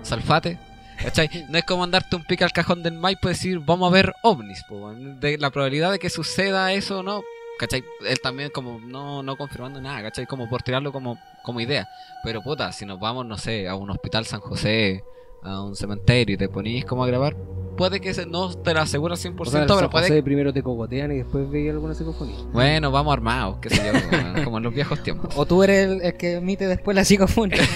Salfate. 0.02 0.58
¿Cachai? 1.02 1.28
No 1.50 1.58
es 1.58 1.64
como 1.64 1.82
andarte 1.84 2.14
un 2.16 2.24
pique 2.24 2.44
al 2.44 2.52
cajón 2.52 2.82
del 2.82 2.94
Maipo 2.94 3.28
y 3.28 3.32
decir, 3.32 3.58
vamos 3.60 3.90
a 3.90 3.94
ver 3.94 4.12
ovnis. 4.22 4.62
po, 4.68 4.92
de 4.94 5.38
la 5.38 5.50
probabilidad 5.50 5.90
de 5.92 5.98
que 5.98 6.10
suceda 6.10 6.72
eso 6.72 7.00
o 7.00 7.02
no, 7.02 7.22
¿cachai? 7.59 7.84
Él 8.07 8.20
también 8.20 8.50
como 8.50 8.80
no, 8.80 9.22
no 9.22 9.36
confirmando 9.36 9.80
nada, 9.80 10.03
¿cachai? 10.03 10.26
Como 10.26 10.48
por 10.48 10.62
tirarlo 10.62 10.92
como, 10.92 11.18
como 11.42 11.61
idea. 11.61 11.86
Pero 12.24 12.42
puta, 12.42 12.72
si 12.72 12.84
nos 12.86 12.98
vamos, 13.00 13.26
no 13.26 13.36
sé, 13.38 13.68
a 13.68 13.74
un 13.74 13.90
hospital 13.90 14.24
San 14.26 14.40
José, 14.40 15.03
a 15.42 15.62
un 15.62 15.74
cementerio 15.76 16.34
y 16.34 16.38
te 16.38 16.48
ponís 16.48 16.84
como 16.84 17.05
a 17.05 17.07
grabar, 17.07 17.34
puede 17.76 18.00
que 18.00 18.14
se- 18.14 18.26
no 18.26 18.53
te 18.55 18.74
lo 18.74 18.80
aseguro 18.80 19.14
al 19.14 19.18
100%, 19.18 19.40
O 19.40 19.44
sea, 19.46 19.76
pero 19.76 19.90
puede 19.90 20.09
José 20.09 20.22
primero 20.22 20.53
te 20.53 20.62
cogotean 20.62 21.11
y 21.12 21.16
después 21.18 21.50
veis 21.50 21.70
alguna 21.70 21.94
psicofonía. 21.94 22.36
bueno, 22.53 22.90
vamos 22.90 23.12
armados, 23.12 23.59
qué 23.61 23.70
sé 23.70 23.76
yo, 23.84 24.44
como 24.44 24.59
en 24.59 24.62
los 24.64 24.74
viejos 24.74 25.03
tiempos. 25.03 25.32
O 25.36 25.46
tú 25.46 25.62
eres 25.62 25.86
el, 25.88 26.03
el 26.03 26.16
que 26.16 26.34
emite 26.34 26.66
después 26.68 26.94
la 26.94 27.05
psicofonía. 27.05 27.59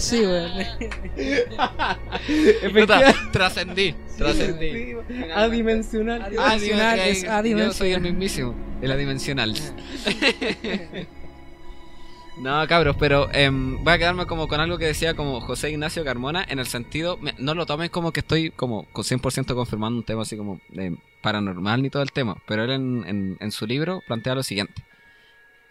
sí, 0.00 0.20
weón. 0.20 0.50
Puta, 2.72 3.14
Trascendí, 3.32 3.94
trascendí. 4.16 4.94
Adimensional. 5.34 6.22
Adimensional, 6.22 6.98
Ah, 7.00 7.06
es 7.08 7.22
Yo 7.22 7.32
adimensional. 7.32 7.74
soy 7.74 7.92
el 7.92 8.00
mismísimo, 8.00 8.54
el 8.82 8.90
adimensional. 8.92 9.54
No, 12.38 12.66
cabros, 12.68 12.96
pero 12.98 13.28
em, 13.34 13.84
voy 13.84 13.92
a 13.92 13.98
quedarme 13.98 14.24
como 14.24 14.48
con 14.48 14.60
algo 14.60 14.78
que 14.78 14.86
decía 14.86 15.12
como 15.14 15.42
José 15.42 15.70
Ignacio 15.70 16.04
Carmona, 16.04 16.42
en 16.48 16.58
el 16.58 16.66
sentido, 16.66 17.18
me- 17.18 17.34
no 17.38 17.54
lo 17.54 17.66
tomen 17.66 17.90
como 17.90 18.12
que 18.12 18.20
estoy 18.20 18.50
como 18.50 18.84
con 18.92 19.04
100% 19.04 19.54
confirmando 19.54 19.98
un 19.98 20.04
tema 20.06 20.22
así 20.22 20.38
como 20.38 20.58
de 20.70 20.96
paranormal 21.20 21.82
ni 21.82 21.90
todo 21.90 22.02
el 22.02 22.12
tema, 22.12 22.36
pero 22.46 22.64
él 22.64 22.70
en, 22.70 23.04
en- 23.06 23.36
en 23.40 23.50
su 23.52 23.66
libro 23.66 24.02
plantea 24.06 24.34
lo 24.34 24.42
siguiente. 24.42 24.82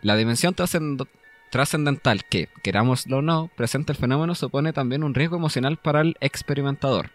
La 0.03 0.15
dimensión 0.15 0.53
trascend- 0.55 1.07
trascendental 1.49 2.23
que, 2.25 2.49
querámoslo 2.63 3.17
o 3.17 3.21
no, 3.21 3.49
presenta 3.55 3.91
el 3.91 3.97
fenómeno 3.97 4.35
supone 4.35 4.73
también 4.73 5.03
un 5.03 5.13
riesgo 5.13 5.37
emocional 5.37 5.77
para 5.77 6.01
el 6.01 6.15
experimentador. 6.21 7.11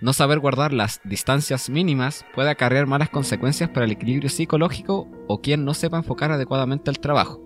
No 0.00 0.12
saber 0.12 0.38
guardar 0.38 0.72
las 0.72 1.00
distancias 1.02 1.68
mínimas 1.68 2.24
puede 2.34 2.50
acarrear 2.50 2.86
malas 2.86 3.10
consecuencias 3.10 3.68
para 3.70 3.84
el 3.84 3.92
equilibrio 3.92 4.28
psicológico 4.28 5.08
o 5.26 5.40
quien 5.40 5.64
no 5.64 5.74
sepa 5.74 5.96
enfocar 5.96 6.30
adecuadamente 6.30 6.90
el 6.90 7.00
trabajo. 7.00 7.42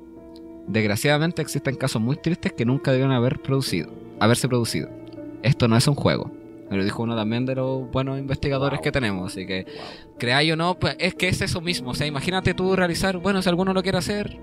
Desgraciadamente 0.67 1.41
existen 1.41 1.77
casos 1.77 2.03
muy 2.03 2.17
tristes 2.17 2.53
que 2.53 2.67
nunca 2.67 2.91
debieron 2.91 3.15
haber 3.15 3.41
producido, 3.41 3.91
haberse 4.21 4.49
producido. 4.49 4.91
Esto 5.43 5.67
no 5.67 5.77
es 5.77 5.89
un 5.89 5.95
juego. 5.95 6.31
Me 6.71 6.77
lo 6.77 6.85
dijo 6.85 7.03
uno 7.03 7.17
también 7.17 7.47
de 7.47 7.55
los 7.55 7.91
buenos 7.91 8.19
investigadores 8.19 8.81
que 8.81 8.93
tenemos, 8.93 9.33
así 9.33 9.47
que 9.47 9.67
creáis 10.19 10.53
o 10.53 10.57
no, 10.57 10.79
pues 10.79 10.97
es 10.99 11.15
que 11.15 11.29
es 11.29 11.41
eso 11.41 11.61
mismo. 11.61 11.91
O 11.91 11.95
sea, 11.95 12.07
imagínate 12.07 12.55
tú 12.55 12.77
realizar, 12.77 13.19
bueno, 13.19 13.43
si 13.43 13.49
alguno 13.49 13.73
lo 13.73 13.83
quiere 13.83 13.99
hacer, 13.99 14.39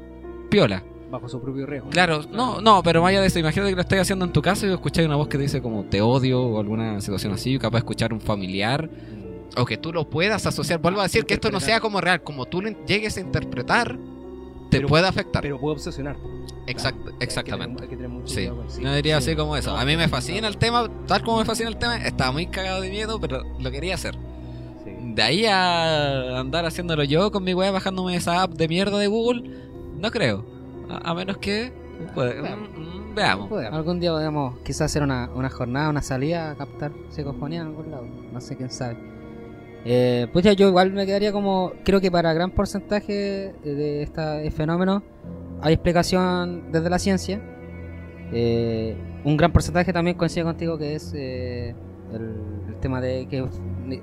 piola. 0.50 0.84
Bajo 1.10 1.28
su 1.28 1.42
propio 1.42 1.66
riesgo. 1.66 1.90
Claro, 1.90 2.22
no, 2.32 2.62
no, 2.62 2.84
pero 2.84 3.02
vaya 3.02 3.20
de 3.22 3.28
eso. 3.28 3.40
Imagínate 3.40 3.72
que 3.72 3.76
lo 3.76 3.82
estáis 3.82 4.02
haciendo 4.04 4.26
en 4.26 4.32
tu 4.32 4.42
casa 4.42 4.68
y 4.68 4.72
escucháis 4.72 5.08
una 5.08 5.16
voz 5.16 5.28
que 5.28 5.38
dice 5.40 5.62
como 5.62 5.84
te 5.86 6.02
odio 6.02 6.42
o 6.42 6.60
alguna 6.60 7.02
situación 7.02 7.34
así, 7.34 7.58
capaz 7.58 7.78
de 7.78 7.80
escuchar 7.80 8.14
un 8.14 8.22
familiar. 8.22 8.90
O 9.58 9.66
que 9.66 9.78
tú 9.78 9.92
lo 9.92 10.08
puedas 10.08 10.46
asociar. 10.46 10.80
Vuelvo 10.80 11.00
a 11.00 11.04
decir 11.04 11.26
que 11.26 11.34
esto 11.34 11.50
no 11.50 11.60
sea 11.60 11.80
como 11.80 12.00
real, 12.00 12.22
como 12.22 12.46
tú 12.46 12.62
lo 12.62 12.70
llegues 12.86 13.18
a 13.18 13.22
interpretar, 13.22 13.98
te 14.70 14.78
Pero- 14.78 14.88
puede 14.88 15.08
afectar. 15.08 15.42
Pero 15.42 15.60
puede 15.60 15.74
obsesionar. 15.74 16.16
Exact- 16.68 17.16
exactamente. 17.20 17.82
Hay 17.82 17.90
que 17.90 17.96
tener 17.96 18.10
mucho 18.12 18.28
Sí, 18.28 18.36
cuidado 18.42 18.58
con- 18.58 18.70
sí, 18.70 18.82
no 18.84 18.94
diría 18.94 19.20
sí. 19.20 19.32
así 19.32 19.36
como 19.36 19.58
eso. 19.58 19.76
A 19.76 19.84
mí 19.86 19.98
me 19.98 20.08
fascina 20.08 20.48
el 20.48 20.58
tema, 20.58 20.88
tal 21.08 21.24
como 21.24 21.40
me 21.40 21.46
fascina 21.46 21.70
el 21.70 21.78
tema, 21.78 21.98
estaba 21.98 22.32
muy 22.32 22.46
cagado 22.46 22.82
de 22.82 22.92
miedo, 22.92 23.20
pero 23.20 23.42
lo 23.60 23.72
quería 23.72 23.96
hacer. 23.96 24.16
Sí. 24.84 24.92
De 25.16 25.24
ahí 25.24 25.46
a 25.48 26.38
andar 26.40 26.66
haciéndolo 26.68 27.04
yo 27.04 27.32
con 27.32 27.44
mi 27.44 27.56
wea 27.56 27.72
bajándome 27.72 28.16
esa 28.16 28.44
app 28.44 28.54
de 28.54 28.68
mierda 28.68 29.00
de 29.00 29.08
Google, 29.08 29.50
no 29.98 30.12
creo. 30.12 30.46
A, 30.90 31.12
a 31.12 31.14
menos 31.14 31.38
que. 31.38 31.72
pues, 32.14 32.42
Veamos. 32.42 32.70
mm, 32.70 32.82
mm, 33.12 33.16
veamos. 33.16 33.50
Podemos. 33.50 33.74
Algún 33.78 34.00
día 34.00 34.12
podemos 34.12 34.58
quizás 34.60 34.82
hacer 34.82 35.04
una, 35.04 35.30
una 35.36 35.50
jornada, 35.50 35.90
una 35.90 36.02
salida 36.02 36.52
a 36.52 36.56
captar 36.56 36.92
psicofonía 37.10 37.62
en 37.62 37.68
algún 37.68 37.92
lado. 37.92 38.06
No 38.34 38.42
sé 38.42 38.56
quién 38.58 38.70
sabe. 38.70 38.98
Eh, 39.86 40.28
pues 40.34 40.44
ya 40.44 40.54
yo 40.54 40.68
igual 40.68 40.92
me 40.92 41.06
quedaría 41.06 41.32
como. 41.32 41.72
Creo 41.86 42.02
que 42.02 42.12
para 42.12 42.34
gran 42.34 42.52
porcentaje 42.52 43.54
de 43.64 44.04
este 44.04 44.52
fenómeno 44.52 45.04
hay 45.62 45.74
explicación 45.74 46.72
desde 46.72 46.90
la 46.90 47.00
ciencia. 47.00 47.42
Eh, 48.32 48.96
un 49.24 49.38
gran 49.38 49.52
porcentaje 49.52 49.92
también 49.92 50.16
coincide 50.18 50.44
contigo 50.44 50.78
que 50.78 50.96
es 50.96 51.14
eh, 51.16 51.74
el, 52.14 52.36
el 52.68 52.76
tema 52.80 53.02
de 53.02 53.28
que 53.28 53.46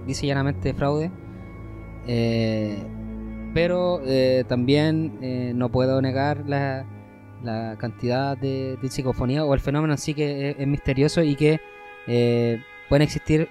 dice 0.06 0.26
llanamente 0.26 0.72
fraude. 0.74 1.10
Pero 3.56 4.02
eh, 4.04 4.44
también 4.46 5.18
eh, 5.22 5.52
no 5.54 5.70
puedo 5.70 6.02
negar 6.02 6.44
la, 6.46 6.84
la 7.42 7.76
cantidad 7.78 8.36
de, 8.36 8.76
de 8.82 8.88
psicofonía 8.90 9.44
o 9.46 9.54
el 9.54 9.60
fenómeno 9.60 9.94
en 9.94 9.98
sí 9.98 10.12
que 10.12 10.50
es, 10.50 10.56
es 10.58 10.66
misterioso 10.66 11.22
y 11.22 11.34
que 11.36 11.58
eh, 12.06 12.60
pueden 12.90 13.02
existir 13.02 13.48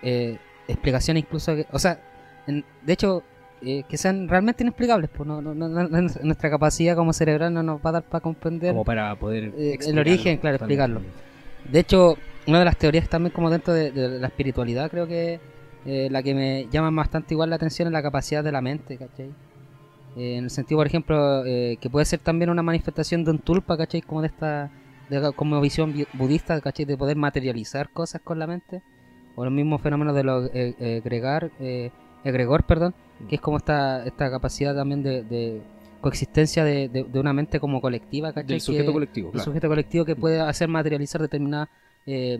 explicaciones 0.67 1.23
incluso, 1.23 1.55
que- 1.55 1.65
o 1.71 1.79
sea, 1.79 1.99
en- 2.45 2.63
de 2.85 2.93
hecho, 2.93 3.23
que 3.61 3.97
sean 3.97 4.27
realmente 4.29 4.61
inexplicables, 4.63 5.09
pues 5.09 5.25
no, 5.27 5.41
no- 5.41 5.55
no- 5.55 5.67
no- 5.69 5.87
nuestra 6.23 6.49
capacidad 6.51 6.95
como 6.95 7.11
cerebral 7.11 7.51
no 7.51 7.63
nos 7.63 7.79
va 7.83 7.89
a 7.89 7.93
dar 7.93 8.03
para 8.03 8.21
comprender. 8.21 8.73
Como 8.73 8.85
para 8.85 9.15
poder. 9.15 9.53
El 9.57 9.97
origen, 9.97 10.37
claro, 10.37 10.57
explicarlo. 10.57 11.01
De 11.67 11.79
hecho, 11.79 12.15
una 12.45 12.59
de 12.59 12.65
las 12.65 12.77
teorías 12.77 13.09
también 13.09 13.33
como 13.33 13.49
dentro 13.49 13.73
de, 13.73 13.89
de 13.91 14.19
la 14.19 14.27
espiritualidad, 14.27 14.91
creo 14.91 15.07
que 15.07 15.39
eh, 15.87 16.09
la 16.11 16.21
que 16.21 16.35
me 16.35 16.67
llama 16.71 16.91
bastante 16.91 17.33
igual 17.33 17.49
la 17.49 17.55
atención 17.55 17.87
es 17.87 17.91
la 17.91 18.03
capacidad 18.03 18.43
de 18.43 18.51
la 18.51 18.61
mente, 18.61 18.97
¿cachai? 18.97 19.31
Eh, 20.15 20.37
en 20.37 20.45
el 20.45 20.49
sentido, 20.49 20.79
por 20.79 20.87
ejemplo, 20.87 21.45
eh, 21.45 21.77
que 21.81 21.89
puede 21.89 22.05
ser 22.05 22.19
también 22.19 22.49
una 22.49 22.63
manifestación 22.63 23.23
de 23.23 23.31
un 23.31 23.39
tulpa, 23.39 23.77
¿cachai? 23.77 24.01
Como 24.01 24.21
de 24.21 24.27
esta, 24.27 24.71
de- 25.09 25.33
como 25.35 25.59
visión 25.61 25.93
budista, 26.13 26.59
¿cachai? 26.61 26.85
De 26.85 26.97
poder 26.97 27.17
materializar 27.17 27.89
cosas 27.89 28.21
con 28.21 28.39
la 28.39 28.47
mente. 28.47 28.81
O 29.35 29.43
los 29.43 29.51
mismos 29.53 29.81
fenómenos 29.81 30.15
de 30.15 30.23
lo 30.23 30.45
eh, 30.45 30.75
eh, 30.79 31.01
gregar, 31.03 31.51
eh, 31.59 31.91
egregor, 32.23 32.63
perdón, 32.63 32.93
que 33.27 33.35
es 33.35 33.41
como 33.41 33.57
esta, 33.57 34.05
esta 34.05 34.31
capacidad 34.31 34.73
también 34.73 35.03
de, 35.03 35.23
de 35.23 35.61
coexistencia 35.99 36.63
de, 36.63 36.87
de- 36.87 37.03
de 37.03 37.19
una 37.19 37.33
mente 37.33 37.59
como 37.59 37.81
colectiva, 37.81 38.29
¿cachai? 38.31 38.47
Del 38.47 38.61
sujeto 38.61 38.87
Que- 38.87 38.93
colectivo, 38.93 39.27
el 39.27 39.31
claro. 39.33 39.45
sujeto 39.45 39.67
colectivo 39.67 40.05
que 40.05 40.15
puede 40.15 40.39
hacer 40.39 40.69
materializar 40.69 41.21
determinadas 41.21 41.67
eh, 42.07 42.37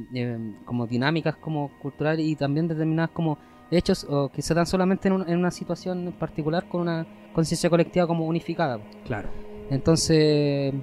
como 0.63 0.86
dinámicas 0.88 1.36
como 1.38 1.71
culturales 1.82 2.26
y 2.26 2.36
también 2.36 2.67
determinadas 2.67 3.09
como 3.11 3.38
hechos 3.72 4.05
o 4.09 4.30
que 4.30 4.41
se 4.41 4.53
dan 4.53 4.66
solamente 4.66 5.07
en, 5.07 5.13
un- 5.16 5.30
en 5.30 5.38
una 5.38 5.51
situación 5.51 6.07
en 6.07 6.13
particular 6.13 6.68
con 6.70 6.82
una 6.82 7.05
conciencia 7.34 7.70
colectiva 7.70 8.07
como 8.07 8.26
unificada. 8.26 8.80
Claro. 9.05 9.30
Entonces, 9.70 10.74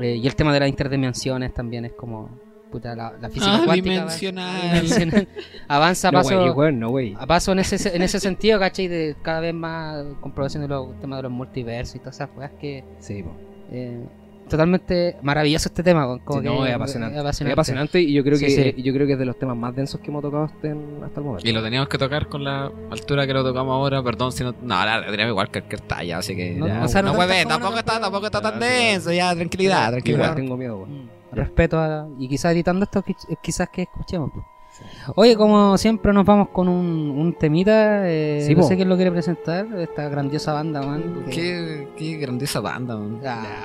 eh, 0.00 0.16
y 0.16 0.26
el 0.26 0.34
tema 0.36 0.52
de 0.52 0.60
las 0.60 0.68
interdimensiones 0.68 1.52
también 1.54 1.84
es 1.86 1.92
como 1.92 2.28
puta, 2.70 2.94
la, 2.96 3.12
la 3.20 3.28
física 3.30 3.56
Ah, 3.56 3.62
cuántica 3.64 3.90
dimensional. 3.94 4.62
dimensional. 4.72 5.28
avanza 5.68 6.08
a 6.08 6.12
No, 6.12 6.18
paso 6.18 6.38
güey, 6.38 6.50
weón, 6.50 6.80
no, 6.80 6.90
güey. 6.90 7.14
a 7.18 7.26
paso 7.26 7.52
en 7.52 7.60
ese 7.60 7.96
en 7.96 8.02
ese 8.02 8.20
sentido, 8.20 8.58
¿cachai? 8.58 8.88
De 8.88 9.16
cada 9.22 9.40
vez 9.40 9.54
más 9.54 10.04
comprobación 10.20 10.62
de 10.62 10.68
los 10.68 10.98
temas 11.00 11.18
de 11.18 11.22
los 11.24 11.32
multiversos 11.32 11.96
y 11.96 11.98
todas 12.00 12.16
esas 12.16 12.28
cosas 12.30 12.50
que 12.60 12.84
Sí, 12.98 13.24
eh, 13.70 14.04
totalmente 14.48 15.16
maravilloso 15.22 15.68
este 15.68 15.82
tema. 15.82 16.06
Como 16.24 16.40
Sí, 16.40 16.46
que 16.48 16.54
no, 16.54 16.66
es 16.66 16.74
apasionante. 16.74 17.18
es 17.18 17.40
Es 17.40 17.52
apasionante 17.52 18.00
y 18.00 18.12
yo 18.12 18.22
creo 18.24 18.36
Sí, 18.38 18.46
que 18.46 18.72
sí. 18.74 18.82
yo 18.82 18.92
creo 18.92 19.06
que 19.06 19.14
es 19.14 19.18
de 19.18 19.24
los 19.26 19.38
temas 19.38 19.56
más 19.56 19.74
densos 19.74 20.00
que 20.00 20.08
hemos 20.10 20.22
tocado 20.22 20.44
hasta, 20.44 20.68
en- 20.68 21.00
hasta 21.04 21.20
el 21.20 21.26
momento. 21.26 21.48
Y 21.48 21.52
lo 21.52 21.62
teníamos 21.62 21.88
que 21.88 21.98
tocar 21.98 22.28
con 22.28 22.44
la 22.44 22.70
altura 22.90 23.26
que 23.26 23.32
lo 23.32 23.44
tocamos 23.44 23.72
ahora, 23.72 24.02
perdón 24.02 24.32
si 24.32 24.44
no. 24.44 24.52
No, 24.62 24.84
la 24.84 25.04
tenemos 25.06 25.30
igual 25.30 25.50
cualquier 25.50 25.80
talla, 25.82 26.18
así 26.18 26.34
que. 26.36 26.52
No, 26.54 26.66
ya, 26.66 26.82
o 26.84 26.88
sea, 26.88 27.02
no 27.02 27.12
no 27.12 27.18
hueve, 27.18 27.44
tampoco 27.46 27.76
está, 27.78 28.00
tampoco 28.00 28.26
está 28.26 28.40
tan 28.40 28.58
denso, 28.60 29.12
ya, 29.12 29.34
tranquilidad, 29.34 29.76
Igual 29.88 29.92
tranquilidad. 29.92 30.34
tengo 30.34 30.56
miedo. 30.56 30.86
Mm, 30.86 31.08
Respeto 31.32 31.78
a, 31.78 32.08
y 32.18 32.28
quizás 32.28 32.52
editando 32.52 32.84
esto 32.84 33.02
qui- 33.02 33.38
quizás 33.42 33.68
que 33.68 33.82
escuchemos. 33.82 34.30
pues. 34.32 34.44
Oye, 35.14 35.36
como 35.36 35.78
siempre 35.78 36.12
nos 36.12 36.24
vamos 36.24 36.48
con 36.50 36.68
un, 36.68 37.10
un 37.10 37.32
temita, 37.34 38.08
eh, 38.08 38.42
Sí, 38.46 38.54
no 38.54 38.62
po. 38.62 38.68
sé 38.68 38.76
quién 38.76 38.88
lo 38.88 38.96
quiere 38.96 39.10
presentar, 39.12 39.66
esta 39.78 40.08
grandiosa 40.08 40.52
banda, 40.52 40.82
man. 40.82 41.24
que- 41.26 41.30
Qué, 41.30 41.88
qué 41.96 42.16
grandiosa 42.16 42.60
banda, 42.60 42.96
man. 42.96 43.20
Ah, 43.24 43.64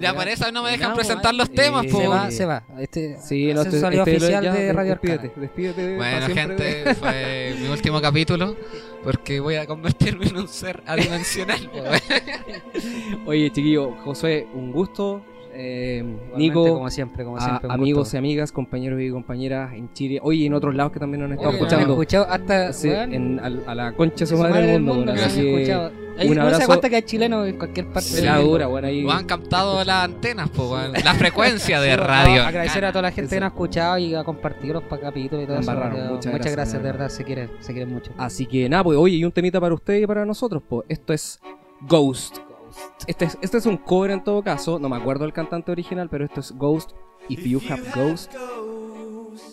Ya 0.00 0.12
por 0.14 0.28
eso 0.28 0.50
no 0.52 0.62
me 0.62 0.70
dejan 0.70 0.90
No, 0.90 0.94
presentar 0.96 1.34
los 1.34 1.48
eh, 1.48 1.52
temas, 1.54 1.86
po. 1.86 1.98
se 2.00 2.06
va, 2.08 2.28
eh, 2.28 2.32
se 2.32 2.44
va. 2.46 2.62
Este, 2.78 3.18
Sí, 3.20 3.52
no, 3.52 3.62
este- 3.62 3.80
salió 3.80 4.00
este- 4.04 4.16
oficial 4.16 4.44
ya, 4.44 4.52
de 4.52 4.72
Radio 4.72 4.90
despídete, 4.92 5.32
despídete 5.40 5.96
Bueno, 5.96 6.20
para 6.20 6.34
gente, 6.34 6.94
fue 6.94 7.54
mi 7.60 7.68
último 7.68 8.00
capítulo. 8.00 8.56
Porque 9.02 9.38
voy 9.38 9.56
a 9.56 9.66
convertirme 9.66 10.24
en 10.28 10.36
un 10.38 10.48
ser 10.48 10.82
adimensional. 10.86 11.70
Oye, 13.26 13.50
chiquillo, 13.50 13.92
Josué, 14.04 14.46
un 14.54 14.72
gusto. 14.72 15.22
Eh, 15.56 16.04
Nico, 16.36 16.66
como 16.74 16.90
siempre, 16.90 17.24
como 17.24 17.36
a- 17.36 17.40
siempre. 17.40 17.68
un 17.68 17.72
amigos 17.72 18.04
gusto. 18.04 18.16
y 18.16 18.18
amigas, 18.18 18.50
compañeros 18.52 19.00
y 19.00 19.10
compañeras 19.10 19.72
en 19.74 19.92
Chile. 19.92 20.18
Oye, 20.22 20.38
y 20.40 20.46
en 20.46 20.54
otros 20.54 20.74
lados 20.74 20.92
que 20.92 20.98
también 21.00 21.20
nos 21.20 21.28
han 21.28 21.32
estado 21.34 21.50
Oye, 21.50 21.58
escuchando. 21.58 21.92
escuchado 21.92 22.26
hasta 22.28 22.72
Sí, 22.72 22.88
en- 22.90 23.38
a, 23.40 23.74
la 23.74 23.92
concha 23.92 24.24
de 24.24 24.26
su 24.26 24.36
madre 24.36 24.66
del 24.66 24.82
mundo. 24.82 25.12
escuchado. 25.14 25.92
Ahí 26.16 26.28
un 26.28 26.38
abrazo. 26.38 26.66
cuenta 26.66 26.88
que 26.88 26.94
hay 26.96 27.02
chilenos 27.02 27.48
en 27.48 27.56
cualquier 27.58 27.86
parte 27.88 28.02
se 28.08 28.22
la 28.24 28.34
mundo. 28.36 28.50
dura, 28.52 28.66
bueno, 28.68 28.86
ahí. 28.86 29.04
Han 29.10 29.24
captado 29.26 29.82
las 29.84 30.04
antenas, 30.04 30.48
po, 30.48 30.70
weón. 30.72 30.92
La 31.04 31.14
frecuencia 31.14 31.80
de 31.80 31.90
Sí, 31.90 31.96
radio. 31.96 32.42
Agradecer 32.44 32.84
a 32.84 32.92
toda 32.92 33.02
la 33.02 33.10
gente 33.10 33.34
que 33.34 33.40
nos 33.40 33.46
ha 33.50 33.54
escuchado 33.54 33.98
y 33.98 34.14
ha 34.14 34.22
compartido 34.22 34.74
los 34.74 34.82
pa- 34.84 35.00
capítulos 35.00 35.42
y 35.42 35.46
todo 35.46 35.56
La 35.56 35.62
eso. 35.62 35.72
Muchas 35.72 36.12
Muchas 36.12 36.32
gracias, 36.32 36.52
gracias, 36.54 36.72
de 36.74 36.78
de 36.78 36.92
verdad. 36.92 37.08
Se 37.08 37.24
quieren, 37.24 37.50
se 37.58 37.72
quieren 37.72 37.92
mucho. 37.92 38.12
Así 38.16 38.46
que 38.46 38.68
nada, 38.68 38.84
pues 38.84 38.96
oye, 38.96 39.16
y 39.16 39.24
un 39.24 39.32
temita 39.32 39.60
para 39.60 39.74
ustedes 39.74 40.04
y 40.04 40.06
para 40.06 40.24
nosotros, 40.24 40.62
pues 40.68 40.84
esto 40.88 41.12
es 41.12 41.40
Ghost. 41.88 42.38
Ghost. 42.74 43.04
Este 43.06 43.24
es, 43.26 43.38
este 43.40 43.58
es 43.58 43.66
un 43.66 43.76
cover 43.76 44.10
en 44.10 44.24
todo 44.24 44.42
caso, 44.42 44.78
no 44.78 44.88
me 44.88 44.96
acuerdo 44.96 45.24
el 45.24 45.32
cantante 45.32 45.72
original, 45.72 46.08
pero 46.08 46.24
esto 46.24 46.40
es 46.40 46.52
Ghost. 46.52 46.92
If 47.28 47.44
You 47.44 47.60
Have 47.70 47.82
Ghost, 47.94 48.32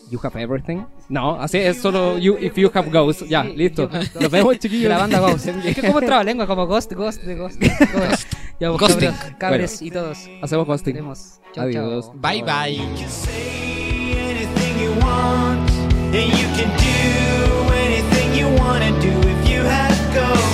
You 0.09 0.19
Have 0.21 0.41
Everything. 0.41 0.83
No, 1.07 1.39
así 1.39 1.57
es 1.57 1.81
solo 1.81 2.17
you, 2.17 2.37
If 2.37 2.55
You 2.55 2.69
Have 2.73 2.89
Ghost. 2.89 3.23
Ya, 3.23 3.43
listo. 3.43 3.89
Nos 4.19 4.29
vemos, 4.29 4.59
chiquillos. 4.59 4.89
La 4.89 4.97
banda 4.97 5.19
Ghost. 5.19 5.47
es 5.65 5.75
que 5.75 5.87
como 5.87 6.01
traba 6.01 6.23
lengua, 6.23 6.45
como 6.47 6.67
Ghost, 6.67 6.91
Ghost, 6.93 7.23
de 7.23 7.35
Ghost. 7.35 7.61
ghost. 7.61 8.33
Ya, 8.59 8.69
Ghosting. 8.69 9.11
Cabres 9.39 9.79
bueno. 9.79 9.87
y 9.87 9.91
todos. 9.91 10.29
Hacemos 10.43 10.67
Ghosting. 10.67 10.95
Chau, 11.53 11.63
Adiós. 11.63 12.05
Chau. 12.05 12.13
Bye, 12.15 12.43
bye. 12.43 12.77
And 16.13 16.27
you 16.27 16.47
can 16.57 16.69
do 16.77 17.73
anything 17.73 18.35
you 18.35 18.49
do 18.99 19.29
if 19.29 19.49
you 19.49 19.61
have 19.63 20.13
ghosts. 20.13 20.50